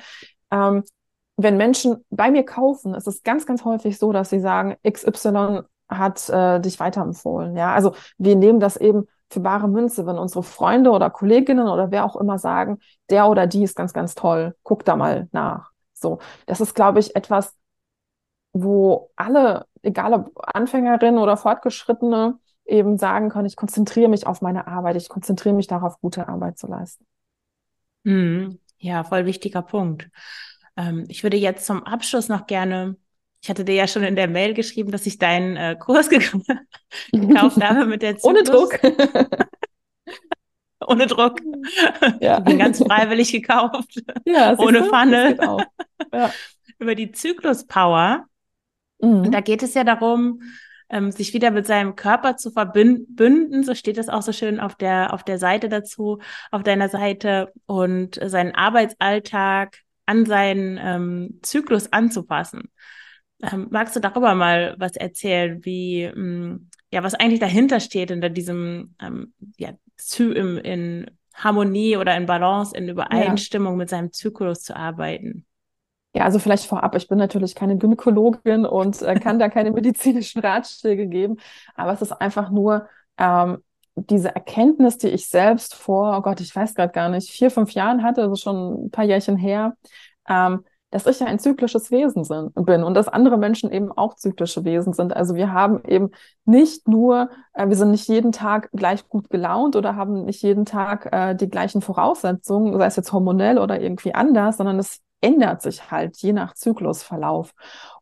Ähm, 0.52 0.84
wenn 1.38 1.58
Menschen 1.58 2.06
bei 2.12 2.30
mir 2.30 2.43
kaufen, 2.45 2.93
ist 2.93 3.08
es 3.08 3.24
ganz, 3.24 3.45
ganz 3.45 3.65
häufig 3.65 3.98
so, 3.98 4.12
dass 4.12 4.30
sie 4.30 4.39
sagen, 4.39 4.76
XY 4.88 5.62
hat 5.89 6.30
äh, 6.30 6.60
dich 6.60 6.80
weiterempfohlen. 6.80 7.58
Ja, 7.58 7.74
also 7.74 7.93
wir 8.17 8.36
nehmen 8.36 8.60
das 8.60 8.78
eben 8.78 9.08
für 9.30 9.40
bare 9.40 9.68
Münze, 9.68 10.06
wenn 10.06 10.18
unsere 10.18 10.44
Freunde 10.44 10.92
oder 10.92 11.10
Kolleginnen 11.10 11.68
oder 11.68 11.92
wer 11.92 12.06
auch 12.06 12.16
immer 12.16 12.38
sagen, 12.38 12.80
der 13.10 13.28
oder 13.28 13.48
die 13.48 13.64
ist 13.64 13.76
ganz, 13.76 13.94
ganz 13.94 14.16
toll, 14.16 14.56
guck 14.64 14.86
da 14.86 14.96
mal 14.96 15.28
nach. 15.32 15.72
So, 15.94 16.20
das 16.46 16.62
ist, 16.62 16.76
glaube 16.76 17.00
ich, 17.00 17.16
etwas, 17.16 17.56
wo 18.54 19.12
alle, 19.16 19.66
egal 19.82 20.14
ob 20.14 20.32
Anfängerinnen 20.36 21.22
oder 21.22 21.38
Fortgeschrittene, 21.38 22.40
eben 22.66 22.98
sagen 22.98 23.30
können, 23.30 23.46
ich 23.46 23.56
konzentriere 23.56 24.10
mich 24.10 24.26
auf 24.26 24.42
meine 24.42 24.68
Arbeit, 24.68 24.96
ich 24.96 25.10
konzentriere 25.10 25.56
mich 25.56 25.68
darauf, 25.68 26.00
gute 26.02 26.28
Arbeit 26.28 26.58
zu 26.58 26.68
leisten. 26.68 27.06
Mhm. 28.04 28.60
Ja, 28.78 29.04
voll 29.04 29.26
wichtiger 29.26 29.62
Punkt. 29.62 30.10
Ähm, 30.76 31.06
ich 31.08 31.24
würde 31.24 31.38
jetzt 31.38 31.66
zum 31.66 31.84
Abschluss 31.84 32.28
noch 32.28 32.48
gerne 32.48 32.98
ich 33.46 33.50
hatte 33.52 33.64
dir 33.64 33.76
ja 33.76 33.88
schon 33.88 34.04
in 34.04 34.16
der 34.16 34.28
Mail 34.28 34.56
geschrieben, 34.56 34.92
dass 34.92 35.06
ich 35.06 35.20
deinen 35.20 35.56
äh, 35.56 35.76
Kurs 35.80 36.10
gekauft 37.12 37.64
habe 37.64 37.86
mit 37.86 38.02
der 38.02 38.18
Zyklus. 38.18 38.24
Ohne 38.24 38.44
Druck. 38.44 38.80
Ohne 40.88 41.06
Druck. 41.06 41.40
Ja. 42.22 42.40
Ich 42.40 42.44
bin 42.44 42.58
ganz 42.58 42.80
freiwillig 42.80 43.32
gekauft. 43.32 44.02
Ja, 44.26 44.58
ohne 44.58 44.86
Pfanne. 44.86 45.38
Ja. 46.12 46.32
Über 46.80 46.96
die 46.96 47.12
Zyklus-Power. 47.12 48.26
Mhm. 49.00 49.22
Und 49.22 49.32
da 49.32 49.42
geht 49.42 49.62
es 49.62 49.76
ja 49.76 49.84
darum, 49.84 50.42
ähm, 50.90 51.12
sich 51.12 51.36
wieder 51.36 51.52
mit 51.52 51.68
seinem 51.68 51.96
Körper 51.96 52.38
zu 52.38 52.50
verbünden. 52.50 53.64
So 53.64 53.76
steht 53.76 54.00
es 54.00 54.10
auch 54.10 54.24
so 54.24 54.32
schön 54.32 54.60
auf 54.60 54.74
der, 54.74 55.14
auf 55.14 55.24
der 55.24 55.38
Seite 55.38 55.70
dazu, 55.70 56.18
auf 56.50 56.64
deiner 56.64 56.90
Seite 56.90 57.54
und 57.68 58.20
seinen 58.26 58.56
Arbeitsalltag 58.56 59.82
an 60.08 60.26
seinen 60.26 60.80
ähm, 60.82 61.40
Zyklus 61.44 61.94
anzupassen. 61.94 62.72
Ähm, 63.41 63.67
magst 63.69 63.95
du 63.95 64.00
darüber 64.00 64.34
mal 64.36 64.76
was 64.78 64.95
erzählen, 64.95 65.63
wie, 65.65 66.04
ähm, 66.04 66.69
ja, 66.91 67.04
was 67.04 67.15
eigentlich 67.15 67.39
dahinter 67.39 67.80
steht 67.80 68.12
in 68.12 68.34
diesem, 68.34 68.95
ähm, 69.02 69.34
ja, 69.58 69.71
in, 70.19 70.58
in 70.58 71.12
Harmonie 71.34 71.98
oder 71.98 72.15
in 72.15 72.26
Balance, 72.26 72.76
in 72.76 72.88
Übereinstimmung 72.88 73.74
ja. 73.74 73.78
mit 73.78 73.89
seinem 73.89 74.12
Zyklus 74.12 74.62
zu 74.62 74.76
arbeiten? 74.76 75.45
Ja, 76.13 76.24
also 76.24 76.39
vielleicht 76.39 76.65
vorab, 76.65 76.95
ich 76.95 77.10
bin 77.10 77.17
natürlich 77.17 77.56
keine 77.56 77.78
Gynäkologin 77.78 78.65
und 78.65 79.02
äh, 79.02 79.19
kann 79.19 79.38
da 79.38 79.50
keine 79.50 79.71
medizinischen 79.74 80.39
Ratschläge 80.39 81.08
geben, 81.08 81.38
aber 81.76 81.91
es 81.91 82.02
ist 82.02 82.13
einfach 82.13 82.52
nur 82.52 82.88
ähm, 83.17 83.58
diese 83.95 84.34
Erkenntnis, 84.34 84.98
die 84.98 85.10
ich 85.10 85.28
selbst 85.28 85.76
vor, 85.76 86.17
oh 86.17 86.21
Gott, 86.21 86.39
ich 86.39 86.56
weiß 86.56 86.74
gerade 86.76 86.93
gar 86.93 87.10
nicht, 87.10 87.30
vier, 87.30 87.52
fünf 87.52 87.71
Jahren 87.71 88.04
hatte, 88.04 88.21
also 88.21 88.36
schon 88.36 88.86
ein 88.86 88.91
paar 88.91 89.06
Jährchen 89.06 89.36
her, 89.36 89.76
ähm, 90.28 90.63
dass 90.96 91.06
ich 91.08 91.20
ja 91.20 91.28
ein 91.28 91.40
zyklisches 91.40 91.92
Wesen 91.92 92.24
sind, 92.24 92.54
bin 92.56 92.84
und 92.84 92.94
dass 92.94 93.10
andere 93.10 93.38
Menschen 93.38 93.70
eben 93.70 93.92
auch 93.92 94.16
zyklische 94.16 94.64
Wesen 94.64 94.94
sind. 94.94 95.14
Also 95.14 95.36
wir 95.36 95.52
haben 95.52 95.84
eben 95.86 96.12
nicht 96.46 96.88
nur, 96.88 97.30
äh, 97.54 97.68
wir 97.68 97.76
sind 97.76 97.92
nicht 97.92 98.08
jeden 98.08 98.32
Tag 98.32 98.70
gleich 98.72 99.10
gut 99.10 99.30
gelaunt 99.30 99.76
oder 99.76 99.98
haben 99.98 100.24
nicht 100.24 100.42
jeden 100.42 100.64
Tag 100.64 101.10
äh, 101.12 101.36
die 101.36 101.50
gleichen 101.50 101.82
Voraussetzungen, 101.82 102.78
sei 102.80 102.86
es 102.86 102.96
jetzt 102.96 103.12
hormonell 103.12 103.58
oder 103.58 103.82
irgendwie 103.82 104.16
anders, 104.16 104.56
sondern 104.56 104.80
es 104.80 105.02
ändert 105.20 105.62
sich 105.62 105.92
halt 105.92 106.16
je 106.18 106.32
nach 106.32 106.54
Zyklusverlauf. 106.54 107.54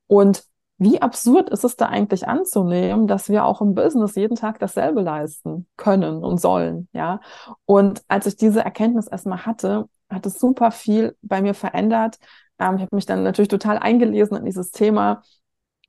Und 0.06 0.44
wie 0.78 1.02
absurd 1.02 1.50
ist 1.50 1.64
es 1.64 1.76
da 1.76 1.88
eigentlich 1.88 2.28
anzunehmen, 2.28 3.08
dass 3.08 3.28
wir 3.28 3.46
auch 3.46 3.62
im 3.62 3.74
Business 3.74 4.14
jeden 4.16 4.36
Tag 4.36 4.60
dasselbe 4.60 5.02
leisten 5.02 5.66
können 5.78 6.24
und 6.24 6.40
sollen, 6.40 6.90
ja? 6.94 7.22
Und 7.66 8.04
als 8.08 8.28
ich 8.28 8.36
diese 8.36 8.64
Erkenntnis 8.64 9.08
erstmal 9.08 9.48
hatte, 9.48 9.88
hat 10.12 10.26
es 10.28 10.40
super 10.40 10.70
viel 10.70 11.16
bei 11.24 11.42
mir 11.42 11.56
verändert, 11.56 12.18
ähm, 12.64 12.76
ich 12.76 12.82
habe 12.82 12.96
mich 12.96 13.06
dann 13.06 13.24
natürlich 13.24 13.50
total 13.50 13.78
eingelesen 13.78 14.38
in 14.38 14.46
dieses 14.46 14.72
Thema. 14.72 15.24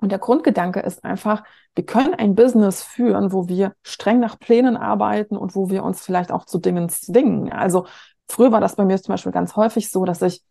Und 0.00 0.10
der 0.10 0.18
Grundgedanke 0.18 0.80
ist 0.80 1.04
einfach, 1.04 1.44
wir 1.74 1.86
können 1.86 2.14
ein 2.14 2.34
Business 2.34 2.82
führen, 2.82 3.32
wo 3.32 3.48
wir 3.48 3.74
streng 3.82 4.20
nach 4.20 4.38
Plänen 4.38 4.76
arbeiten 4.76 5.36
und 5.36 5.54
wo 5.54 5.70
wir 5.70 5.84
uns 5.84 6.02
vielleicht 6.04 6.32
auch 6.32 6.44
zu 6.44 6.58
Dingen 6.58 6.88
zwingen. 6.88 7.52
Also 7.52 7.86
früher 8.28 8.52
war 8.52 8.60
das 8.60 8.76
bei 8.76 8.84
mir 8.84 9.00
zum 9.00 9.12
Beispiel 9.12 9.32
ganz 9.32 9.56
häufig 9.56 9.90
so, 9.90 10.04
dass 10.04 10.20
ich 10.22 10.42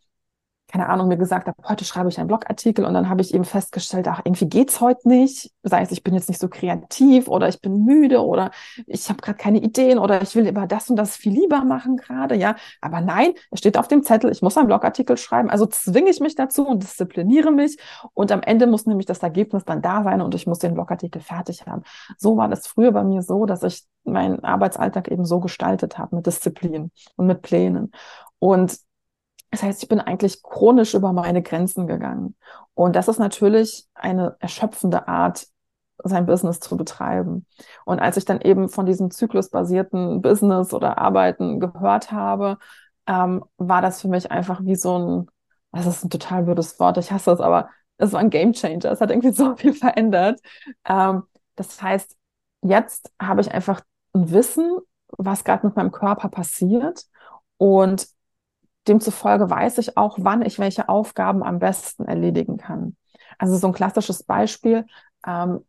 keine 0.74 0.90
Ahnung, 0.90 1.08
mir 1.08 1.18
gesagt 1.18 1.48
habe, 1.48 1.56
heute 1.70 1.86
schreibe 1.86 2.10
ich 2.10 2.18
einen 2.18 2.28
Blogartikel 2.28 2.84
und 2.84 2.96
dann 2.96 3.08
habe 3.08 3.22
ich 3.22 3.32
eben 3.36 3.46
festgestellt, 3.46 4.08
ach, 4.08 4.22
irgendwie 4.26 4.50
geht's 4.50 4.82
heute 4.82 5.08
nicht. 5.08 5.52
Sei 5.62 5.84
es, 5.84 5.92
ich 5.92 6.02
bin 6.02 6.16
jetzt 6.16 6.30
nicht 6.30 6.42
so 6.42 6.50
kreativ 6.50 7.28
oder 7.28 7.48
ich 7.48 7.62
bin 7.62 7.86
müde 7.86 8.26
oder 8.26 8.50
ich 8.88 9.08
habe 9.08 9.22
gerade 9.22 9.38
keine 9.38 9.60
Ideen 9.60 10.00
oder 10.00 10.24
ich 10.24 10.36
will 10.36 10.48
über 10.48 10.66
das 10.66 10.90
und 10.90 10.96
das 10.96 11.16
viel 11.16 11.32
lieber 11.32 11.64
machen 11.64 11.98
gerade, 11.98 12.34
ja. 12.36 12.56
Aber 12.82 13.02
nein, 13.02 13.34
es 13.52 13.60
steht 13.60 13.78
auf 13.78 13.88
dem 13.88 14.02
Zettel, 14.02 14.32
ich 14.32 14.42
muss 14.42 14.58
einen 14.58 14.66
Blogartikel 14.66 15.16
schreiben. 15.16 15.52
Also 15.52 15.68
zwinge 15.68 16.10
ich 16.10 16.20
mich 16.22 16.34
dazu 16.34 16.68
und 16.68 16.82
diszipliniere 16.82 17.52
mich 17.52 17.78
und 18.16 18.32
am 18.32 18.42
Ende 18.42 18.66
muss 18.66 18.88
nämlich 18.88 19.06
das 19.06 19.20
Ergebnis 19.20 19.66
dann 19.66 19.84
da 19.84 20.02
sein 20.02 20.22
und 20.22 20.34
ich 20.34 20.48
muss 20.48 20.58
den 20.58 20.74
Blogartikel 20.74 21.22
fertig 21.22 21.68
haben. 21.68 21.84
So 22.18 22.36
war 22.36 22.48
das 22.48 22.66
früher 22.66 22.92
bei 22.92 23.04
mir 23.04 23.22
so, 23.22 23.46
dass 23.46 23.62
ich 23.62 23.84
meinen 24.06 24.44
Arbeitsalltag 24.44 25.10
eben 25.10 25.24
so 25.24 25.40
gestaltet 25.40 26.00
habe 26.00 26.16
mit 26.16 26.26
Disziplin 26.26 26.90
und 27.16 27.28
mit 27.28 27.44
Plänen. 27.44 27.92
Und 28.40 28.80
das 29.54 29.62
heißt, 29.62 29.84
ich 29.84 29.88
bin 29.88 30.00
eigentlich 30.02 30.42
chronisch 30.42 30.96
über 30.96 31.14
meine 31.14 31.44
Grenzen 31.44 31.86
gegangen. 31.86 32.36
Und 32.74 32.96
das 32.96 33.08
ist 33.08 33.20
natürlich 33.20 33.86
eine 33.94 34.36
erschöpfende 34.40 35.08
Art, 35.08 35.46
sein 36.04 36.26
Business 36.26 36.60
zu 36.60 36.76
betreiben. 36.76 37.46
Und 37.86 38.00
als 38.00 38.18
ich 38.18 38.26
dann 38.26 38.42
eben 38.42 38.68
von 38.68 38.88
diesem 38.88 39.12
zyklusbasierten 39.12 40.24
Business 40.24 40.74
oder 40.74 40.98
Arbeiten 40.98 41.60
gehört 41.60 42.12
habe, 42.12 42.58
ähm, 43.06 43.46
war 43.58 43.84
das 43.84 44.02
für 44.02 44.08
mich 44.08 44.32
einfach 44.32 44.60
wie 44.64 44.76
so 44.76 44.98
ein, 44.98 45.28
das 45.72 45.86
ist 45.86 46.04
ein 46.04 46.10
total 46.10 46.48
würdes 46.48 46.80
Wort, 46.80 46.98
ich 46.98 47.12
hasse 47.12 47.30
es, 47.32 47.40
aber 47.40 47.70
es 47.98 48.12
war 48.12 48.22
ein 48.22 48.32
Game 48.32 48.54
Changer. 48.54 48.92
Es 48.92 49.02
hat 49.02 49.12
irgendwie 49.12 49.34
so 49.34 49.56
viel 49.56 49.74
verändert. 49.76 50.40
Ähm, 50.90 51.24
das 51.56 51.80
heißt, 51.80 52.18
jetzt 52.64 53.14
habe 53.22 53.42
ich 53.42 53.52
einfach 53.52 53.82
ein 54.14 54.32
Wissen, 54.32 54.80
was 55.10 55.44
gerade 55.44 55.68
mit 55.68 55.76
meinem 55.76 55.92
Körper 55.92 56.30
passiert 56.30 57.04
und 57.58 58.08
Demzufolge 58.88 59.50
weiß 59.50 59.78
ich 59.78 59.98
auch, 59.98 60.18
wann 60.22 60.42
ich 60.42 60.60
welche 60.60 60.90
Aufgaben 60.90 61.44
am 61.44 61.60
besten 61.60 62.06
erledigen 62.06 62.58
kann. 62.58 62.96
Also 63.38 63.58
so 63.58 63.68
ein 63.68 63.74
klassisches 63.74 64.24
Beispiel. 64.24 64.86
Ähm, 65.26 65.62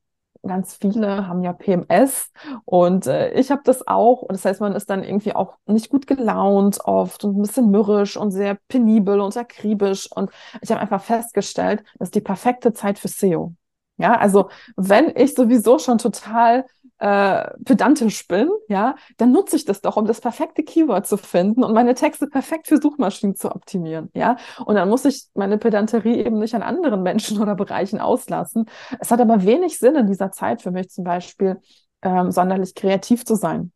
ganz 0.43 0.77
viele 0.77 1.27
haben 1.27 1.43
ja 1.43 1.53
PMS 1.53 2.31
und 2.65 3.07
äh, 3.07 3.33
ich 3.33 3.51
habe 3.51 3.63
das 3.65 3.87
auch. 3.87 4.23
Und 4.23 4.33
das 4.33 4.45
heißt, 4.45 4.61
man 4.61 4.75
ist 4.75 4.91
dann 4.91 5.03
irgendwie 5.03 5.35
auch 5.35 5.57
nicht 5.67 5.89
gut 5.89 6.07
gelaunt 6.07 6.81
oft 6.85 7.25
und 7.25 7.37
ein 7.39 7.43
bisschen 7.43 7.71
mürrisch 7.71 8.17
und 8.17 8.31
sehr 8.31 8.59
penibel 8.69 9.21
und 9.21 9.37
akribisch. 9.37 10.11
Und 10.13 10.31
ich 10.61 10.71
habe 10.71 10.81
einfach 10.81 11.03
festgestellt, 11.03 11.83
das 11.99 12.09
ist 12.09 12.15
die 12.15 12.21
perfekte 12.21 12.73
Zeit 12.73 12.99
für 12.99 13.09
SEO. 13.09 13.55
Ja, 13.97 14.17
also 14.19 14.51
wenn 14.77 15.13
ich 15.17 15.35
sowieso 15.35 15.79
schon 15.79 15.99
total 15.99 16.67
äh, 16.99 17.51
pedantisch 17.65 18.27
bin, 18.29 18.49
ja, 18.69 18.95
dann 19.17 19.33
nutze 19.33 19.57
ich 19.57 19.65
das 19.65 19.81
doch, 19.81 19.97
um 19.97 20.07
das 20.07 20.21
perfekte 20.21 20.63
Keyword 20.63 21.07
zu 21.07 21.17
finden 21.17 21.65
und 21.65 21.75
meine 21.75 21.95
Texte 21.95 22.27
perfekt 22.27 22.69
für 22.69 22.81
Suchmaschinen 22.81 23.35
zu 23.35 23.51
optimieren, 23.55 24.11
ja. 24.15 24.37
Und 24.65 24.77
dann 24.77 24.89
muss 24.89 25.05
ich 25.05 25.27
meine 25.35 25.59
Pedanterie 25.59 26.19
eben 26.19 26.39
nicht 26.39 26.55
an 26.55 26.63
anderen 26.63 27.03
Menschen 27.03 27.39
oder 27.43 27.55
Bereichen 27.55 28.01
auslassen. 28.01 28.67
Es 29.01 29.11
hat 29.11 29.21
aber 29.21 29.45
wenig 29.45 29.79
Sinn 29.79 29.97
in 29.97 30.07
dieser 30.07 30.31
Zeit 30.31 30.63
für 30.63 30.71
mich 30.71 30.91
zum 30.91 31.05
Beispiel, 31.05 31.61
ähm, 32.03 32.31
sonderlich 32.31 32.75
kreativ 32.75 33.25
zu 33.25 33.35
sein 33.35 33.73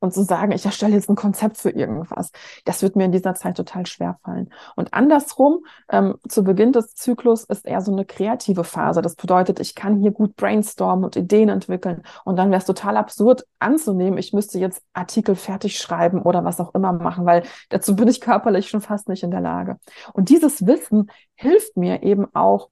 und 0.00 0.14
zu 0.14 0.22
sagen, 0.22 0.52
ich 0.52 0.64
erstelle 0.64 0.94
jetzt 0.94 1.08
ein 1.08 1.16
Konzept 1.16 1.58
für 1.58 1.70
irgendwas. 1.70 2.30
Das 2.64 2.82
wird 2.82 2.96
mir 2.96 3.04
in 3.04 3.12
dieser 3.12 3.34
Zeit 3.34 3.56
total 3.56 3.86
schwer 3.86 4.18
fallen. 4.24 4.52
Und 4.76 4.94
andersrum, 4.94 5.64
ähm, 5.88 6.16
zu 6.28 6.44
Beginn 6.44 6.72
des 6.72 6.94
Zyklus 6.94 7.44
ist 7.44 7.66
eher 7.66 7.80
so 7.80 7.92
eine 7.92 8.04
kreative 8.04 8.64
Phase. 8.64 9.02
Das 9.02 9.16
bedeutet, 9.16 9.60
ich 9.60 9.74
kann 9.74 9.96
hier 9.96 10.12
gut 10.12 10.36
brainstormen 10.36 11.04
und 11.04 11.16
Ideen 11.16 11.48
entwickeln. 11.48 12.02
Und 12.24 12.36
dann 12.36 12.50
wäre 12.50 12.60
es 12.60 12.66
total 12.66 12.96
absurd 12.96 13.44
anzunehmen, 13.58 14.18
ich 14.18 14.32
müsste 14.32 14.58
jetzt 14.58 14.82
Artikel 14.92 15.34
fertig 15.34 15.78
schreiben 15.78 16.22
oder 16.22 16.44
was 16.44 16.60
auch 16.60 16.74
immer 16.74 16.92
machen, 16.92 17.26
weil 17.26 17.42
dazu 17.70 17.96
bin 17.96 18.08
ich 18.08 18.20
körperlich 18.20 18.68
schon 18.68 18.80
fast 18.80 19.08
nicht 19.08 19.22
in 19.22 19.30
der 19.30 19.40
Lage. 19.40 19.78
Und 20.12 20.28
dieses 20.28 20.66
Wissen 20.66 21.10
hilft 21.34 21.76
mir 21.76 22.02
eben 22.02 22.26
auch, 22.34 22.70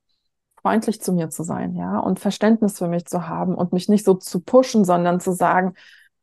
freundlich 0.63 1.01
zu 1.01 1.13
mir 1.13 1.31
zu 1.31 1.45
sein, 1.45 1.77
ja, 1.77 2.01
und 2.01 2.19
Verständnis 2.19 2.79
für 2.79 2.89
mich 2.89 3.07
zu 3.07 3.29
haben 3.29 3.55
und 3.55 3.73
mich 3.73 3.89
nicht 3.89 4.05
so 4.05 4.15
zu 4.15 4.41
pushen, 4.41 4.85
sondern 4.85 5.21
zu 5.21 5.31
sagen, 5.31 5.75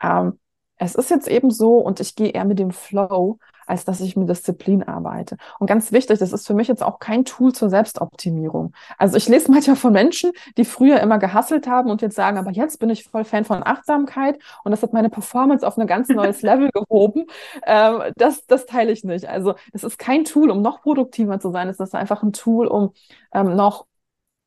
ähm, 0.01 0.37
es 0.77 0.95
ist 0.95 1.09
jetzt 1.09 1.27
eben 1.27 1.51
so 1.51 1.77
und 1.77 1.99
ich 1.99 2.15
gehe 2.15 2.29
eher 2.29 2.45
mit 2.45 2.59
dem 2.59 2.71
Flow, 2.71 3.37
als 3.65 3.85
dass 3.85 4.01
ich 4.01 4.15
mit 4.15 4.29
Disziplin 4.29 4.83
arbeite. 4.83 5.37
Und 5.59 5.67
ganz 5.67 5.91
wichtig, 5.91 6.19
das 6.19 6.33
ist 6.33 6.47
für 6.47 6.53
mich 6.53 6.67
jetzt 6.67 6.83
auch 6.83 6.99
kein 6.99 7.25
Tool 7.25 7.53
zur 7.53 7.69
Selbstoptimierung. 7.69 8.73
Also 8.97 9.17
ich 9.17 9.27
lese 9.27 9.51
manchmal 9.51 9.75
von 9.75 9.93
Menschen, 9.93 10.31
die 10.57 10.65
früher 10.65 10.99
immer 10.99 11.19
gehasselt 11.19 11.67
haben 11.67 11.89
und 11.89 12.01
jetzt 12.01 12.15
sagen, 12.15 12.37
aber 12.37 12.51
jetzt 12.51 12.79
bin 12.79 12.89
ich 12.89 13.05
voll 13.05 13.23
Fan 13.23 13.45
von 13.45 13.65
Achtsamkeit 13.65 14.37
und 14.63 14.71
das 14.71 14.83
hat 14.83 14.93
meine 14.93 15.09
Performance 15.09 15.65
auf 15.65 15.77
ein 15.77 15.87
ganz 15.87 16.09
neues 16.09 16.41
Level 16.41 16.69
gehoben. 16.71 17.25
Ähm, 17.65 18.13
das, 18.15 18.45
das 18.47 18.65
teile 18.65 18.91
ich 18.91 19.03
nicht. 19.03 19.27
Also 19.27 19.55
es 19.71 19.83
ist 19.83 19.97
kein 19.97 20.25
Tool, 20.25 20.49
um 20.49 20.61
noch 20.61 20.81
produktiver 20.81 21.39
zu 21.39 21.51
sein. 21.51 21.69
Es 21.69 21.79
ist 21.79 21.95
einfach 21.95 22.23
ein 22.23 22.33
Tool, 22.33 22.67
um 22.67 22.93
ähm, 23.33 23.55
noch 23.55 23.85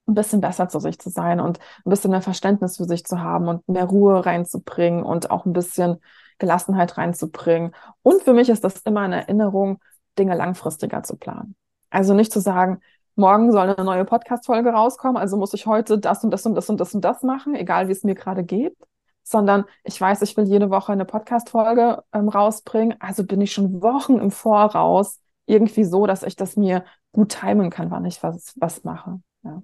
ein 0.06 0.14
bisschen 0.14 0.40
besser 0.40 0.68
zu 0.68 0.78
sich 0.78 0.98
zu 0.98 1.10
sein 1.10 1.40
und 1.40 1.58
ein 1.84 1.90
bisschen 1.90 2.10
mehr 2.10 2.22
Verständnis 2.22 2.76
für 2.76 2.84
sich 2.84 3.04
zu 3.04 3.20
haben 3.20 3.48
und 3.48 3.68
mehr 3.68 3.84
Ruhe 3.84 4.24
reinzubringen 4.24 5.02
und 5.02 5.30
auch 5.30 5.46
ein 5.46 5.52
bisschen 5.52 6.00
Gelassenheit 6.38 6.96
reinzubringen. 6.98 7.72
Und 8.02 8.22
für 8.22 8.32
mich 8.32 8.48
ist 8.48 8.64
das 8.64 8.82
immer 8.82 9.00
eine 9.00 9.22
Erinnerung, 9.22 9.80
Dinge 10.18 10.36
langfristiger 10.36 11.02
zu 11.02 11.16
planen. 11.16 11.56
Also 11.90 12.14
nicht 12.14 12.32
zu 12.32 12.40
sagen, 12.40 12.80
morgen 13.14 13.52
soll 13.52 13.70
eine 13.70 13.84
neue 13.84 14.04
Podcast-Folge 14.04 14.70
rauskommen, 14.70 15.16
also 15.16 15.36
muss 15.36 15.54
ich 15.54 15.66
heute 15.66 15.98
das 15.98 16.22
und 16.22 16.30
das 16.30 16.44
und 16.46 16.54
das 16.54 16.68
und 16.68 16.78
das 16.80 16.94
und 16.94 17.00
das 17.02 17.22
machen, 17.22 17.54
egal 17.54 17.88
wie 17.88 17.92
es 17.92 18.04
mir 18.04 18.14
gerade 18.14 18.44
geht, 18.44 18.76
sondern 19.22 19.64
ich 19.82 20.00
weiß, 20.00 20.22
ich 20.22 20.36
will 20.36 20.44
jede 20.44 20.70
Woche 20.70 20.92
eine 20.92 21.04
Podcast-Folge 21.04 22.04
ähm, 22.12 22.28
rausbringen, 22.28 22.96
also 23.00 23.24
bin 23.24 23.40
ich 23.40 23.52
schon 23.52 23.82
Wochen 23.82 24.18
im 24.18 24.30
Voraus 24.30 25.20
irgendwie 25.46 25.84
so, 25.84 26.06
dass 26.06 26.22
ich 26.22 26.36
das 26.36 26.56
mir 26.56 26.84
gut 27.12 27.40
timen 27.40 27.70
kann, 27.70 27.90
wann 27.90 28.04
ich 28.04 28.22
was, 28.22 28.52
was 28.56 28.84
mache. 28.84 29.20
Ja. 29.42 29.62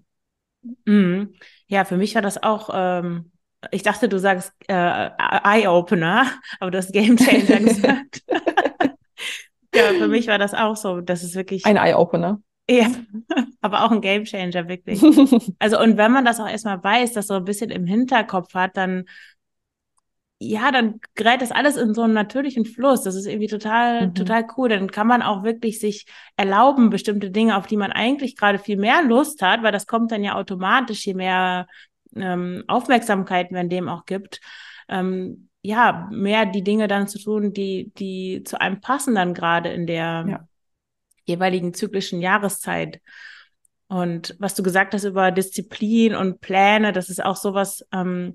Mhm. 0.85 1.35
Ja, 1.67 1.85
für 1.85 1.97
mich 1.97 2.15
war 2.15 2.23
das 2.23 2.43
auch, 2.43 2.71
ähm, 2.73 3.33
ich 3.71 3.83
dachte, 3.83 4.09
du 4.09 4.19
sagst 4.19 4.53
äh, 4.69 5.11
Eye-Opener, 5.19 6.27
aber 6.61 6.71
du 6.71 6.79
hast 6.79 6.93
Game 6.93 7.17
Changer 7.17 7.61
gesagt. 7.65 8.23
ja, 9.75 9.83
für 9.99 10.09
mich 10.09 10.27
war 10.27 10.39
das 10.39 10.55
auch 10.55 10.77
so, 10.77 11.01
dass 11.01 11.23
es 11.23 11.35
wirklich. 11.35 11.65
Ein 11.67 11.77
Eye-Opener. 11.77 12.41
Ja, 12.71 12.87
aber 13.61 13.85
auch 13.85 13.91
ein 13.91 14.01
Game 14.01 14.25
Changer, 14.25 14.69
wirklich. 14.69 15.03
Also, 15.59 15.81
und 15.81 15.97
wenn 15.97 16.13
man 16.13 16.25
das 16.25 16.39
auch 16.39 16.49
erstmal 16.49 16.83
weiß, 16.83 17.13
das 17.13 17.27
so 17.27 17.35
ein 17.35 17.45
bisschen 17.45 17.71
im 17.71 17.87
Hinterkopf 17.87 18.55
hat, 18.55 18.77
dann 18.77 19.05
ja, 20.43 20.73
dann 20.73 21.01
gerät 21.15 21.41
das 21.41 21.53
alles 21.53 21.77
in 21.77 21.95
so 21.95 22.03
einen 22.03 22.15
natürlichen 22.15 22.65
Fluss. 22.65 23.03
Das 23.03 23.15
ist 23.15 23.27
irgendwie 23.27 23.47
total, 23.47 24.09
mhm. 24.09 24.15
total 24.15 24.47
cool. 24.57 24.69
Dann 24.69 24.91
kann 24.91 25.07
man 25.07 25.23
auch 25.23 25.45
wirklich 25.45 25.79
sich 25.79 26.07
erlauben, 26.37 26.91
bestimmte 26.91 27.31
Dinge, 27.31 27.57
auf 27.57 27.67
die 27.67 27.77
man 27.77 27.93
eigentlich 27.93 28.37
gerade 28.37 28.59
viel 28.59 28.77
mehr 28.77 29.03
Lust 29.03 29.41
hat, 29.43 29.63
weil 29.63 29.73
das 29.73 29.87
kommt 29.87 30.11
dann 30.11 30.25
ja 30.25 30.35
automatisch, 30.35 31.07
je 31.07 31.15
mehr 31.15 31.67
ähm, 32.17 32.65
Aufmerksamkeit 32.67 33.53
man 33.53 33.69
dem 33.69 33.89
auch 33.89 34.05
gibt, 34.05 34.41
ähm, 34.89 35.49
ja, 35.63 36.09
mehr 36.11 36.45
die 36.45 36.65
Dinge 36.65 36.89
dann 36.89 37.07
zu 37.07 37.21
tun, 37.21 37.53
die, 37.53 37.93
die 37.97 38.43
zu 38.45 38.61
einem 38.61 38.81
passen 38.81 39.15
dann 39.15 39.35
gerade 39.35 39.69
in 39.71 39.87
der 39.87 40.27
ja. 40.29 40.49
jeweiligen 41.25 41.73
zyklischen 41.73 42.21
Jahreszeit. 42.21 43.01
Und 43.87 44.35
was 44.41 44.55
du 44.55 44.65
gesagt 44.65 44.95
hast 44.95 45.05
über 45.05 45.31
Disziplin 45.31 46.17
und 46.17 46.41
Pläne, 46.41 46.93
das 46.93 47.11
ist 47.11 47.25
auch 47.25 47.37
sowas, 47.37 47.87
ähm, 47.93 48.35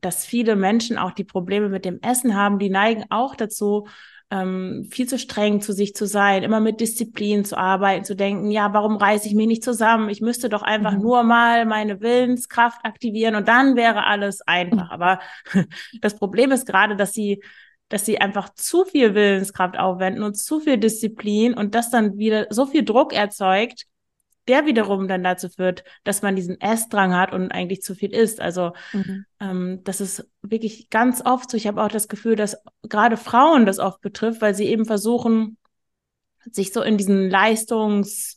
dass 0.00 0.24
viele 0.24 0.56
Menschen 0.56 0.98
auch 0.98 1.12
die 1.12 1.24
Probleme 1.24 1.68
mit 1.68 1.84
dem 1.84 2.00
Essen 2.02 2.34
haben, 2.34 2.58
die 2.58 2.70
neigen 2.70 3.04
auch 3.10 3.34
dazu, 3.34 3.86
ähm, 4.30 4.86
viel 4.90 5.08
zu 5.08 5.18
streng 5.18 5.60
zu 5.60 5.72
sich 5.72 5.94
zu 5.94 6.06
sein, 6.06 6.42
immer 6.42 6.60
mit 6.60 6.80
Disziplin 6.80 7.44
zu 7.44 7.56
arbeiten, 7.56 8.04
zu 8.04 8.14
denken, 8.14 8.50
ja, 8.50 8.72
warum 8.74 8.96
reiße 8.96 9.26
ich 9.26 9.34
mich 9.34 9.46
nicht 9.46 9.64
zusammen? 9.64 10.10
Ich 10.10 10.20
müsste 10.20 10.50
doch 10.50 10.62
einfach 10.62 10.92
mhm. 10.92 11.00
nur 11.00 11.22
mal 11.22 11.64
meine 11.64 12.00
Willenskraft 12.00 12.84
aktivieren 12.84 13.34
und 13.36 13.48
dann 13.48 13.74
wäre 13.74 14.04
alles 14.04 14.42
einfach. 14.42 14.86
Mhm. 14.86 14.90
Aber 14.90 15.20
das 16.02 16.16
Problem 16.16 16.52
ist 16.52 16.66
gerade, 16.66 16.96
dass 16.96 17.12
sie 17.12 17.42
dass 17.90 18.04
sie 18.04 18.20
einfach 18.20 18.50
zu 18.54 18.84
viel 18.84 19.14
Willenskraft 19.14 19.78
aufwenden 19.78 20.22
und 20.22 20.36
zu 20.36 20.60
viel 20.60 20.76
Disziplin 20.76 21.54
und 21.54 21.74
das 21.74 21.90
dann 21.90 22.18
wieder 22.18 22.46
so 22.50 22.66
viel 22.66 22.84
Druck 22.84 23.14
erzeugt, 23.14 23.86
der 24.48 24.66
wiederum 24.66 25.06
dann 25.08 25.22
dazu 25.22 25.48
führt, 25.48 25.84
dass 26.04 26.22
man 26.22 26.36
diesen 26.36 26.60
Essdrang 26.60 27.14
hat 27.14 27.32
und 27.32 27.52
eigentlich 27.52 27.82
zu 27.82 27.94
viel 27.94 28.12
isst. 28.12 28.40
Also 28.40 28.72
mhm. 28.92 29.24
ähm, 29.40 29.80
das 29.84 30.00
ist 30.00 30.28
wirklich 30.42 30.90
ganz 30.90 31.22
oft 31.24 31.50
so. 31.50 31.56
Ich 31.56 31.66
habe 31.66 31.82
auch 31.82 31.88
das 31.88 32.08
Gefühl, 32.08 32.36
dass 32.36 32.56
gerade 32.82 33.16
Frauen 33.16 33.66
das 33.66 33.78
oft 33.78 34.00
betrifft, 34.00 34.40
weil 34.40 34.54
sie 34.54 34.66
eben 34.66 34.84
versuchen, 34.84 35.58
sich 36.50 36.72
so 36.72 36.82
in 36.82 36.96
diesen 36.96 37.30
Leistungs 37.30 38.36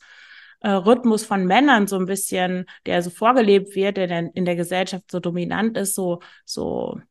Rhythmus 0.63 1.26
von 1.26 1.47
Männern 1.47 1.88
so 1.88 1.97
ein 1.97 2.06
bisschen, 2.06 2.65
der 2.86 3.02
so 3.02 3.10
vorgelebt 3.10 3.76
wird, 3.76 3.97
der 3.97 4.06
dann 4.06 4.28
in 4.28 4.45
der 4.45 4.56
Gesellschaft 4.56 5.10
so 5.10 5.19
dominant 5.19 5.76
ist, 5.76 5.95
so, 5.95 6.21
so 6.45 7.02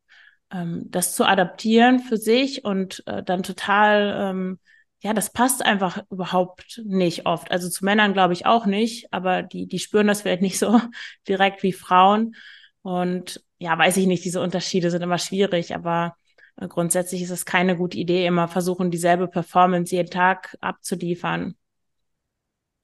ähm, 0.53 0.85
das 0.89 1.15
zu 1.15 1.25
adaptieren 1.25 2.01
für 2.01 2.17
sich 2.17 2.65
und 2.65 3.03
äh, 3.07 3.23
dann 3.23 3.43
total 3.43 4.15
ähm, 4.17 4.59
ja, 5.03 5.15
das 5.15 5.33
passt 5.33 5.65
einfach 5.65 6.03
überhaupt 6.11 6.83
nicht 6.85 7.27
oft. 7.27 7.51
Also 7.51 7.69
zu 7.71 7.85
Männern 7.85 8.13
glaube 8.13 8.35
ich 8.35 8.45
auch 8.47 8.67
nicht, 8.67 9.13
aber 9.13 9.43
die, 9.43 9.67
die 9.67 9.79
spüren 9.79 10.07
das 10.07 10.23
vielleicht 10.23 10.43
nicht 10.43 10.59
so 10.59 10.81
direkt 11.29 11.63
wie 11.63 11.73
Frauen. 11.73 12.37
Und 12.83 13.43
ja, 13.59 13.77
weiß 13.79 13.97
ich 13.97 14.07
nicht, 14.07 14.25
diese 14.25 14.41
Unterschiede 14.41 14.91
sind 14.91 15.03
immer 15.03 15.19
schwierig, 15.19 15.75
aber 15.75 16.17
äh, 16.57 16.69
grundsätzlich 16.69 17.23
ist 17.23 17.31
es 17.31 17.47
keine 17.47 17.77
gute 17.77 17.97
Idee, 17.99 18.27
immer 18.27 18.49
versuchen, 18.49 18.91
dieselbe 18.91 19.29
Performance 19.29 19.95
jeden 19.95 20.11
Tag 20.11 20.57
abzuliefern, 20.61 21.57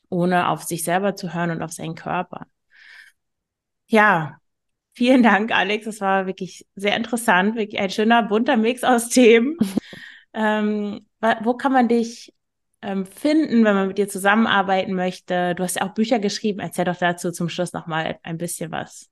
ohne 0.08 0.48
auf 0.48 0.62
sich 0.64 0.84
selber 0.84 1.16
zu 1.16 1.34
hören 1.34 1.50
und 1.50 1.62
auf 1.62 1.72
seinen 1.72 1.94
Körper. 1.94 2.46
Ja, 3.88 4.38
vielen 4.94 5.22
Dank, 5.22 5.52
Alex. 5.52 5.84
Das 5.84 6.00
war 6.00 6.26
wirklich 6.26 6.66
sehr 6.76 6.96
interessant, 6.96 7.56
wirklich 7.56 7.80
ein 7.80 7.90
schöner, 7.90 8.22
bunter 8.22 8.56
Mix 8.56 8.84
aus 8.84 9.10
Themen. 9.10 9.58
ähm, 10.36 11.06
wo 11.42 11.54
kann 11.54 11.72
man 11.72 11.88
dich 11.88 12.32
ähm, 12.82 13.06
finden, 13.06 13.64
wenn 13.64 13.74
man 13.74 13.88
mit 13.88 13.98
dir 13.98 14.08
zusammenarbeiten 14.08 14.94
möchte? 14.94 15.54
Du 15.54 15.62
hast 15.62 15.76
ja 15.76 15.82
auch 15.82 15.94
Bücher 15.94 16.18
geschrieben. 16.18 16.60
Erzähl 16.60 16.84
doch 16.84 16.96
dazu 16.96 17.32
zum 17.32 17.48
Schluss 17.48 17.72
nochmal 17.72 18.18
ein 18.22 18.38
bisschen 18.38 18.70
was. 18.70 19.10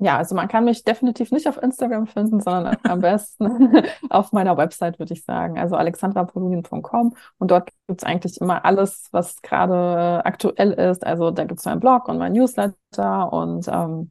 Ja, 0.00 0.18
also 0.18 0.34
man 0.34 0.48
kann 0.48 0.64
mich 0.64 0.82
definitiv 0.82 1.30
nicht 1.30 1.46
auf 1.48 1.62
Instagram 1.62 2.06
finden, 2.08 2.40
sondern 2.40 2.76
am 2.82 3.00
besten 3.00 3.84
auf 4.10 4.32
meiner 4.32 4.56
Website, 4.56 4.98
würde 4.98 5.12
ich 5.12 5.24
sagen. 5.24 5.58
Also 5.58 5.76
alexandrapolunin.com 5.76 7.14
und 7.38 7.50
dort 7.50 7.70
gibt 7.86 8.02
es 8.02 8.04
eigentlich 8.04 8.40
immer 8.40 8.64
alles, 8.64 9.08
was 9.12 9.40
gerade 9.42 10.24
aktuell 10.24 10.72
ist. 10.72 11.06
Also 11.06 11.30
da 11.30 11.44
gibt 11.44 11.60
es 11.60 11.66
meinen 11.66 11.80
Blog 11.80 12.08
und 12.08 12.18
mein 12.18 12.32
Newsletter 12.32 13.32
und 13.32 13.68
ähm, 13.68 14.10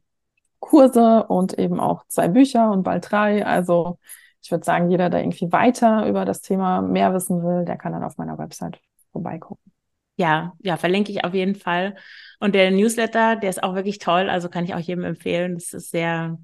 Kurse 0.60 1.24
und 1.24 1.58
eben 1.58 1.78
auch 1.80 2.04
zwei 2.08 2.28
Bücher 2.28 2.70
und 2.70 2.84
bald 2.84 3.10
drei. 3.10 3.44
Also 3.44 3.98
ich 4.44 4.50
würde 4.50 4.64
sagen, 4.64 4.90
jeder, 4.90 5.08
der 5.08 5.20
irgendwie 5.20 5.50
weiter 5.52 6.06
über 6.06 6.26
das 6.26 6.42
Thema 6.42 6.82
mehr 6.82 7.14
wissen 7.14 7.42
will, 7.42 7.64
der 7.64 7.78
kann 7.78 7.92
dann 7.92 8.04
auf 8.04 8.18
meiner 8.18 8.36
Website 8.36 8.78
vorbeigucken. 9.10 9.72
Ja, 10.16 10.52
ja, 10.60 10.76
verlinke 10.76 11.10
ich 11.10 11.24
auf 11.24 11.32
jeden 11.32 11.54
Fall. 11.54 11.96
Und 12.40 12.54
der 12.54 12.70
Newsletter, 12.70 13.36
der 13.36 13.48
ist 13.48 13.62
auch 13.62 13.74
wirklich 13.74 13.98
toll, 13.98 14.28
also 14.28 14.50
kann 14.50 14.64
ich 14.64 14.74
auch 14.74 14.78
jedem 14.80 15.04
empfehlen. 15.04 15.54
Das 15.54 15.72
ist 15.72 15.90
sehr, 15.90 16.38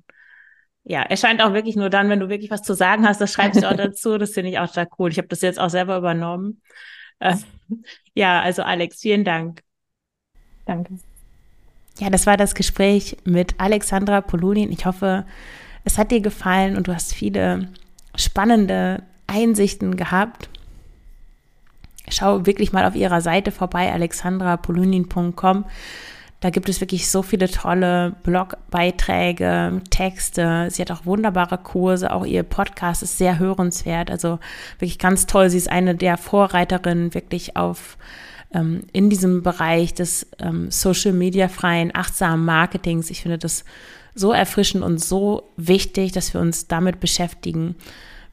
ja, 0.83 1.03
erscheint 1.03 1.43
auch 1.43 1.53
wirklich 1.53 1.77
nur 1.77 1.91
dann, 1.91 2.09
wenn 2.09 2.21
du 2.21 2.31
wirklich 2.31 2.51
was 2.51 2.63
zu 2.63 2.73
sagen 2.75 3.07
hast, 3.07 3.21
das 3.21 3.35
schreibst 3.35 3.63
du 3.63 3.69
auch 3.69 3.77
dazu. 3.77 4.17
Das 4.17 4.31
finde 4.31 4.51
ich 4.51 4.59
auch 4.59 4.69
sehr 4.73 4.89
cool. 4.99 5.11
Ich 5.11 5.19
habe 5.19 5.29
das 5.29 5.43
jetzt 5.43 5.61
auch 5.61 5.69
selber 5.71 5.99
übernommen. 5.99 6.63
Äh, 7.19 7.37
ja, 8.15 8.41
also 8.41 8.63
Alex, 8.63 9.01
vielen 9.01 9.25
Dank. 9.25 9.63
Danke. 10.65 10.99
Ja, 11.99 12.09
das 12.09 12.27
war 12.27 12.39
das 12.39 12.55
Gespräch 12.55 13.19
mit 13.25 13.57
Alexandra 13.59 14.23
Polunin. 14.23 14.73
Ich 14.73 14.87
hoffe, 14.87 15.27
es 15.85 15.99
hat 15.99 16.11
dir 16.11 16.21
gefallen 16.21 16.77
und 16.79 16.89
du 16.89 16.95
hast 16.95 17.13
viele 17.13 17.69
spannende 18.21 19.03
Einsichten 19.27 19.97
gehabt. 19.97 20.49
Schau 22.09 22.47
wirklich 22.47 22.73
mal 22.73 22.87
auf 22.87 22.97
ihrer 22.97 23.21
Seite 23.21 23.53
vorbei, 23.53 23.93
alexandrapolunin.com. 23.93 25.65
Da 26.41 26.49
gibt 26.49 26.71
es 26.71 26.81
wirklich 26.81 27.09
so 27.09 27.23
viele 27.23 27.51
tolle 27.51 28.17
Blogbeiträge, 28.23 29.83
Texte. 29.91 30.69
Sie 30.71 30.81
hat 30.81 30.91
auch 30.91 31.05
wunderbare 31.05 31.59
Kurse. 31.59 32.13
Auch 32.13 32.25
ihr 32.25 32.43
Podcast 32.43 33.03
ist 33.03 33.19
sehr 33.19 33.39
hörenswert. 33.39 34.11
Also 34.11 34.39
wirklich 34.79 34.99
ganz 34.99 35.27
toll. 35.27 35.51
Sie 35.51 35.59
ist 35.59 35.71
eine 35.71 35.95
der 35.95 36.17
Vorreiterinnen 36.17 37.13
wirklich 37.13 37.57
auf 37.57 37.99
ähm, 38.55 38.85
in 38.93 39.11
diesem 39.11 39.43
Bereich 39.43 39.93
des 39.93 40.27
ähm, 40.39 40.71
Social 40.71 41.13
Media 41.13 41.49
freien, 41.49 41.95
achtsamen 41.95 42.45
Marketings. 42.45 43.11
Ich 43.11 43.21
finde 43.21 43.37
das 43.37 43.65
so 44.15 44.33
erfrischend 44.33 44.83
und 44.83 44.99
so 44.99 45.53
wichtig, 45.59 46.13
dass 46.13 46.33
wir 46.33 46.41
uns 46.41 46.67
damit 46.69 47.01
beschäftigen 47.01 47.77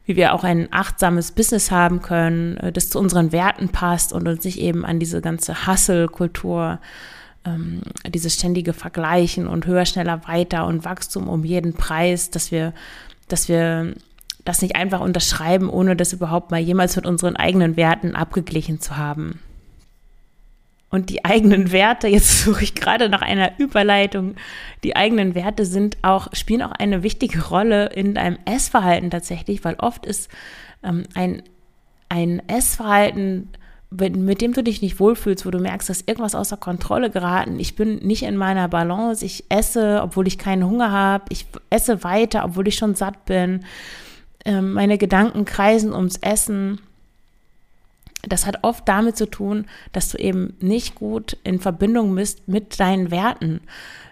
wie 0.08 0.16
wir 0.16 0.34
auch 0.34 0.44
ein 0.44 0.70
achtsames 0.72 1.34
Business 1.34 1.70
haben 1.70 2.02
können, 2.02 2.58
äh, 2.58 2.72
das 2.72 2.90
zu 2.90 2.98
unseren 2.98 3.32
Werten 3.32 3.70
passt 3.70 4.12
und 4.12 4.28
uns 4.28 4.44
nicht 4.44 4.60
eben 4.60 4.84
an 4.86 5.00
diese 5.00 5.22
ganze 5.22 5.68
Hustle-Kultur, 5.68 6.80
ähm, 7.46 7.82
dieses 8.08 8.34
ständige 8.34 8.74
Vergleichen 8.74 9.48
und 9.48 9.68
höher, 9.68 9.86
schneller, 9.86 10.28
weiter 10.28 10.66
und 10.66 10.86
Wachstum 10.86 11.28
um 11.28 11.44
jeden 11.44 11.74
Preis, 11.74 12.32
dass 12.32 12.52
wir, 12.52 12.74
dass 13.28 13.50
wir 13.50 13.94
das 14.46 14.62
nicht 14.62 14.78
einfach 14.78 15.02
unterschreiben, 15.02 15.70
ohne 15.70 15.96
das 15.96 16.14
überhaupt 16.14 16.52
mal 16.52 16.60
jemals 16.60 16.96
mit 16.96 17.06
unseren 17.06 17.36
eigenen 17.36 17.76
Werten 17.76 18.16
abgeglichen 18.16 18.80
zu 18.80 18.98
haben 18.98 19.40
und 20.90 21.10
die 21.10 21.26
eigenen 21.26 21.72
Werte, 21.72 22.08
jetzt 22.08 22.40
suche 22.44 22.64
ich 22.64 22.76
gerade 22.76 23.10
nach 23.10 23.22
einer 23.22 23.60
Überleitung, 23.60 24.36
die 24.84 24.96
eigenen 24.96 25.36
Werte 25.36 25.66
sind 25.66 25.98
auch, 26.02 26.30
spielen 26.34 26.62
auch 26.62 26.72
eine 26.72 27.04
wichtige 27.04 27.46
Rolle 27.48 27.88
in 27.88 28.16
deinem 28.16 28.38
Essverhalten 28.46 29.10
tatsächlich, 29.10 29.64
weil 29.64 29.76
oft 29.80 30.06
ist 30.06 30.30
ähm, 30.84 31.04
ein, 31.14 31.44
ein 32.10 32.42
Essverhalten, 32.48 33.50
mit 33.90 34.42
dem 34.42 34.52
du 34.52 34.64
dich 34.64 34.82
nicht 34.82 35.00
wohlfühlst, 35.00 35.46
wo 35.46 35.52
du 35.52 35.60
merkst, 35.60 35.90
dass 35.90 36.02
irgendwas 36.02 36.36
außer 36.36 36.58
Kontrolle 36.58 37.10
geraten, 37.10 37.58
ich 37.58 37.76
bin 37.76 37.98
nicht 38.00 38.24
in 38.24 38.36
meiner 38.36 38.68
Balance, 38.68 39.26
ich 39.26 39.46
esse, 39.50 40.02
obwohl 40.04 40.28
ich 40.28 40.38
keinen 40.38 40.66
Hunger 40.66 40.92
habe, 40.92 41.26
ich 41.30 41.46
esse 41.70 42.04
weiter, 42.04 42.44
obwohl 42.44 42.68
ich 42.68 42.76
schon 42.76 42.96
satt 42.96 43.26
bin, 43.26 43.64
ähm, 44.44 44.74
meine 44.74 44.98
Gedanken 44.98 45.46
kreisen 45.46 45.94
ums 45.94 46.18
Essen 46.18 46.82
das 48.30 48.46
hat 48.46 48.64
oft 48.64 48.88
damit 48.88 49.18
zu 49.18 49.30
tun, 49.30 49.66
dass 49.92 50.10
du 50.10 50.18
eben 50.18 50.56
nicht 50.60 50.96
gut 50.96 51.38
in 51.44 51.60
Verbindung 51.60 52.16
bist 52.16 52.48
mit 52.48 52.80
deinen 52.80 53.12
Werten, 53.12 53.62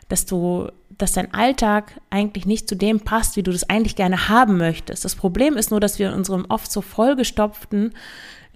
dass 0.10 0.26
du, 0.26 0.70
dass 0.98 1.14
dein 1.14 1.34
Alltag 1.34 2.00
eigentlich 2.10 2.46
nicht 2.46 2.70
zu 2.70 2.76
dem 2.76 3.00
passt, 3.00 3.36
wie 3.36 3.44
du 3.44 3.52
das 3.52 3.70
eigentlich 3.70 3.96
gerne 3.96 4.30
haben 4.30 4.58
möchtest. 4.58 5.06
Das 5.06 5.16
Problem 5.16 5.58
ist 5.58 5.72
nur, 5.72 5.80
dass 5.80 6.00
wir 6.00 6.10
in 6.10 6.16
unserem 6.16 6.46
oft 6.50 6.72
so 6.72 6.82
vollgestopften 6.82 7.94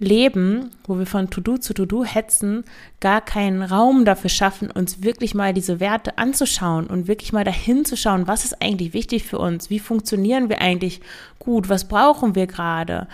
Leben, 0.00 0.70
wo 0.84 0.98
wir 0.98 1.04
von 1.04 1.28
To-Do 1.28 1.58
zu 1.58 1.74
To-Do 1.74 2.04
hetzen, 2.04 2.64
gar 3.00 3.20
keinen 3.20 3.62
Raum 3.62 4.06
dafür 4.06 4.30
schaffen, 4.30 4.70
uns 4.70 5.02
wirklich 5.02 5.34
mal 5.34 5.52
diese 5.52 5.78
Werte 5.78 6.16
anzuschauen 6.16 6.86
und 6.86 7.06
wirklich 7.06 7.34
mal 7.34 7.44
dahin 7.44 7.84
zu 7.84 7.98
schauen, 7.98 8.26
was 8.26 8.46
ist 8.46 8.62
eigentlich 8.62 8.94
wichtig 8.94 9.24
für 9.24 9.38
uns, 9.38 9.68
wie 9.68 9.78
funktionieren 9.78 10.48
wir 10.48 10.62
eigentlich 10.62 11.02
gut, 11.38 11.68
was 11.68 11.86
brauchen 11.86 12.34
wir 12.34 12.46
gerade, 12.46 13.08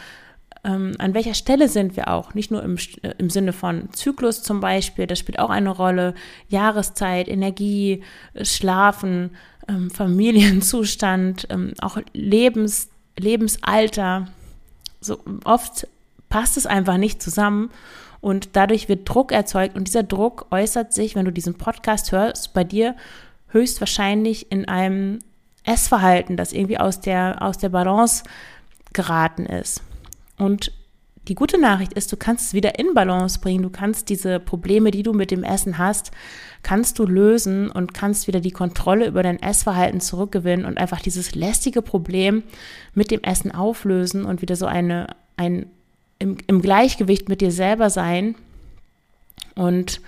ähm, 0.67 0.95
an 0.99 1.15
welcher 1.15 1.35
Stelle 1.35 1.69
sind 1.69 1.97
wir 1.97 2.09
auch, 2.09 2.35
nicht 2.35 2.51
nur 2.51 2.63
im, 2.63 2.77
äh, 3.03 3.15
im 3.19 3.31
Sinne 3.31 3.53
von 3.53 3.89
Zyklus 3.93 4.43
zum 4.43 4.61
Beispiel, 4.61 5.07
das 5.07 5.21
spielt 5.21 5.39
auch 5.39 5.51
eine 5.51 5.71
Rolle, 5.71 6.15
Jahreszeit, 6.49 7.29
Energie, 7.29 8.03
Schlafen, 8.43 9.31
ähm, 9.69 9.91
Familienzustand, 9.95 11.47
ähm, 11.51 11.73
auch 11.81 11.99
Lebens, 12.13 12.89
Lebensalter. 13.17 14.27
So 15.01 15.21
oft 15.45 15.87
passt 16.29 16.57
es 16.57 16.67
einfach 16.67 16.97
nicht 16.97 17.23
zusammen 17.23 17.71
und 18.21 18.51
dadurch 18.55 18.89
wird 18.89 19.09
Druck 19.09 19.31
erzeugt 19.31 19.77
und 19.77 19.87
dieser 19.87 20.03
Druck 20.03 20.47
äußert 20.51 20.93
sich, 20.93 21.15
wenn 21.15 21.25
du 21.25 21.33
diesen 21.33 21.55
Podcast 21.55 22.11
hörst, 22.11 22.55
bei 22.55 22.65
dir 22.65 22.97
höchstwahrscheinlich 23.49 24.51
in 24.51 24.67
einem 24.67 25.21
Essverhalten, 25.63 26.37
das 26.37 26.53
irgendwie 26.53 26.79
aus 26.79 27.01
der, 27.01 27.41
aus 27.41 27.59
der 27.59 27.69
Balance 27.69 28.25
geraten 28.93 29.47
ist. 29.47 29.83
Und 30.39 30.73
die 31.29 31.35
gute 31.35 31.61
Nachricht 31.61 31.93
ist, 31.93 32.13
du 32.13 32.17
kannst 32.17 32.47
es 32.47 32.55
wieder 32.55 32.79
in 32.79 32.95
Balance 32.95 33.41
bringen. 33.41 33.63
Du 33.63 33.71
kannst 33.71 34.09
diese 34.09 34.39
Probleme, 34.39 34.91
die 34.93 35.03
du 35.03 35.13
mit 35.13 35.31
dem 35.31 35.43
Essen 35.43 35.79
hast, 35.79 36.13
kannst 36.63 36.99
du 36.99 37.07
lösen 37.07 37.71
und 37.71 37.95
kannst 37.95 38.29
wieder 38.29 38.41
die 38.41 38.53
Kontrolle 38.53 39.07
über 39.07 39.23
dein 39.23 39.43
Essverhalten 39.43 40.01
zurückgewinnen 40.01 40.65
und 40.65 40.79
einfach 40.79 41.01
dieses 41.01 41.35
lästige 41.35 41.83
Problem 41.83 42.45
mit 42.95 43.11
dem 43.11 43.23
Essen 43.23 43.53
auflösen 43.53 44.25
und 44.25 44.41
wieder 44.41 44.57
so 44.57 44.67
eine, 44.67 45.17
ein, 45.37 45.67
im, 46.19 46.39
im 46.47 46.63
Gleichgewicht 46.63 47.29
mit 47.29 47.41
dir 47.41 47.51
selber 47.51 47.91
sein 47.91 48.37
und 49.57 50.01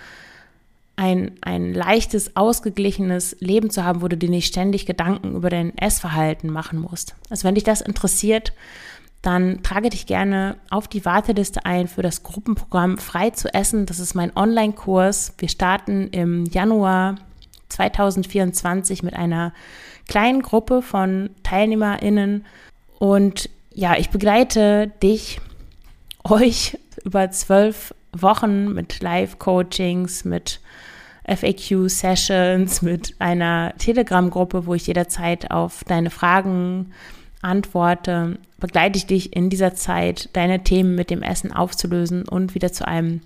ein, 0.95 1.31
ein 1.41 1.73
leichtes, 1.73 2.35
ausgeglichenes 2.35 3.37
Leben 3.39 3.69
zu 3.69 3.85
haben, 3.85 4.01
wo 4.01 4.09
du 4.09 4.17
dir 4.17 4.29
nicht 4.29 4.47
ständig 4.47 4.85
Gedanken 4.85 5.33
über 5.33 5.49
dein 5.49 5.77
Essverhalten 5.77 6.51
machen 6.51 6.79
musst. 6.79 7.15
Also 7.29 7.45
wenn 7.45 7.55
dich 7.55 7.63
das 7.63 7.79
interessiert, 7.79 8.53
dann 9.21 9.63
trage 9.63 9.89
dich 9.89 10.05
gerne 10.05 10.55
auf 10.69 10.87
die 10.87 11.03
Warteliste 11.03 11.65
ein 11.65 11.87
für 11.87 12.01
das 12.01 12.23
Gruppenprogramm 12.23 12.97
Frei 12.97 13.31
zu 13.31 13.53
essen. 13.53 13.85
Das 13.85 13.99
ist 13.99 14.13
mein 14.15 14.35
Online-Kurs. 14.35 15.33
Wir 15.37 15.49
starten 15.49 16.07
im 16.09 16.45
Januar 16.45 17.15
2024 17.67 19.03
mit 19.03 19.15
einer 19.15 19.53
kleinen 20.07 20.41
Gruppe 20.41 20.81
von 20.81 21.31
TeilnehmerInnen. 21.43 22.45
Und 22.97 23.49
ja, 23.73 23.97
ich 23.97 24.09
begleite 24.09 24.87
dich, 25.03 25.41
euch 26.23 26.77
über 27.03 27.29
zwölf 27.31 27.93
Wochen 28.13 28.73
mit 28.73 29.01
Live-Coachings, 29.01 30.25
mit 30.25 30.61
FAQ-Sessions, 31.25 32.81
mit 32.81 33.15
einer 33.19 33.73
Telegram-Gruppe, 33.77 34.65
wo 34.65 34.73
ich 34.73 34.87
jederzeit 34.87 35.51
auf 35.51 35.83
deine 35.83 36.09
Fragen 36.09 36.91
antworte, 37.41 38.39
begleite 38.59 38.97
ich 38.97 39.05
dich 39.05 39.35
in 39.35 39.49
dieser 39.49 39.75
Zeit, 39.75 40.29
deine 40.33 40.63
Themen 40.63 40.95
mit 40.95 41.09
dem 41.09 41.21
Essen 41.21 41.51
aufzulösen 41.51 42.27
und 42.27 42.55
wieder 42.55 42.71
zu 42.71 42.87
einem, 42.87 43.21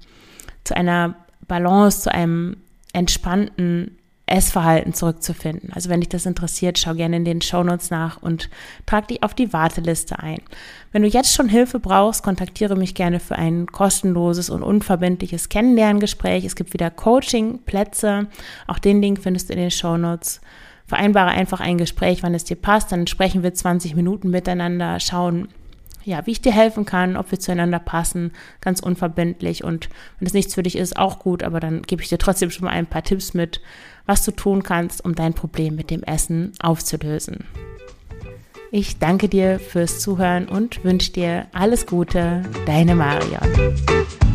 zu 0.64 0.76
einer 0.76 1.16
Balance, 1.48 2.02
zu 2.02 2.14
einem 2.14 2.58
entspannten 2.94 3.98
Essverhalten 4.26 4.94
zurückzufinden. 4.94 5.72
Also 5.74 5.90
wenn 5.90 6.00
dich 6.00 6.10
das 6.10 6.26
interessiert, 6.26 6.80
schau 6.80 6.96
gerne 6.96 7.18
in 7.18 7.26
den 7.26 7.42
Shownotes 7.42 7.92
nach 7.92 8.22
und 8.22 8.50
trag 8.86 9.08
dich 9.10 9.22
auf 9.22 9.34
die 9.34 9.52
Warteliste 9.52 10.18
ein. 10.20 10.40
Wenn 10.92 11.02
du 11.02 11.10
jetzt 11.10 11.34
schon 11.34 11.50
Hilfe 11.50 11.80
brauchst, 11.80 12.24
kontaktiere 12.24 12.78
mich 12.78 12.96
gerne 12.96 13.20
für 13.20 13.36
ein 13.36 13.68
kostenloses 13.68 14.50
und 14.50 14.64
unverbindliches 14.64 15.50
Kennenlerngespräch. 15.50 16.46
Es 16.46 16.56
gibt 16.56 16.74
wieder 16.74 16.90
Coaching-Plätze. 16.90 18.28
Auch 18.66 18.80
den 18.80 19.02
Link 19.02 19.22
findest 19.22 19.50
du 19.50 19.54
in 19.54 19.60
den 19.60 19.72
Shownotes. 19.72 20.40
Vereinbare 20.86 21.32
einfach 21.32 21.60
ein 21.60 21.78
Gespräch, 21.78 22.24
wann 22.24 22.34
es 22.34 22.44
dir 22.44 22.56
passt. 22.56 22.92
Dann 22.92 23.08
sprechen 23.08 23.44
wir 23.44 23.54
20 23.54 23.96
Minuten 23.96 24.30
miteinander, 24.30 25.00
schauen, 25.00 25.48
ja, 26.06 26.26
wie 26.26 26.32
ich 26.32 26.42
dir 26.42 26.52
helfen 26.52 26.86
kann, 26.86 27.16
ob 27.16 27.32
wir 27.32 27.40
zueinander 27.40 27.80
passen, 27.80 28.32
ganz 28.62 28.80
unverbindlich. 28.80 29.64
Und 29.64 29.90
wenn 30.20 30.28
es 30.28 30.34
nichts 30.34 30.54
für 30.54 30.64
dich 30.64 30.78
ist, 30.78 30.98
auch 30.98 31.20
gut, 31.20 31.44
aber 31.44 31.60
dann 31.60 31.82
gebe 31.84 32.02
ich 32.02 32.10
dir 32.10 32.18
trotzdem 32.18 32.52
schon 32.52 32.66
mal 32.66 32.72
ein 32.72 32.88
paar 32.88 33.04
Tipps 33.04 33.34
mit, 33.34 33.62
was 34.06 34.24
du 34.24 34.32
tun 34.32 34.64
kannst, 34.64 35.04
um 35.06 35.16
dein 35.16 35.34
Problem 35.34 35.76
mit 35.76 35.90
dem 35.90 36.04
Essen 36.04 36.52
aufzulösen. 36.60 37.46
Ich 38.72 38.98
danke 38.98 39.30
dir 39.30 39.60
fürs 39.60 40.00
Zuhören 40.00 40.50
und 40.50 40.84
wünsche 40.84 41.12
dir 41.12 41.46
alles 41.54 41.86
Gute, 41.86 42.42
deine 42.66 42.96
Marion. 42.96 44.33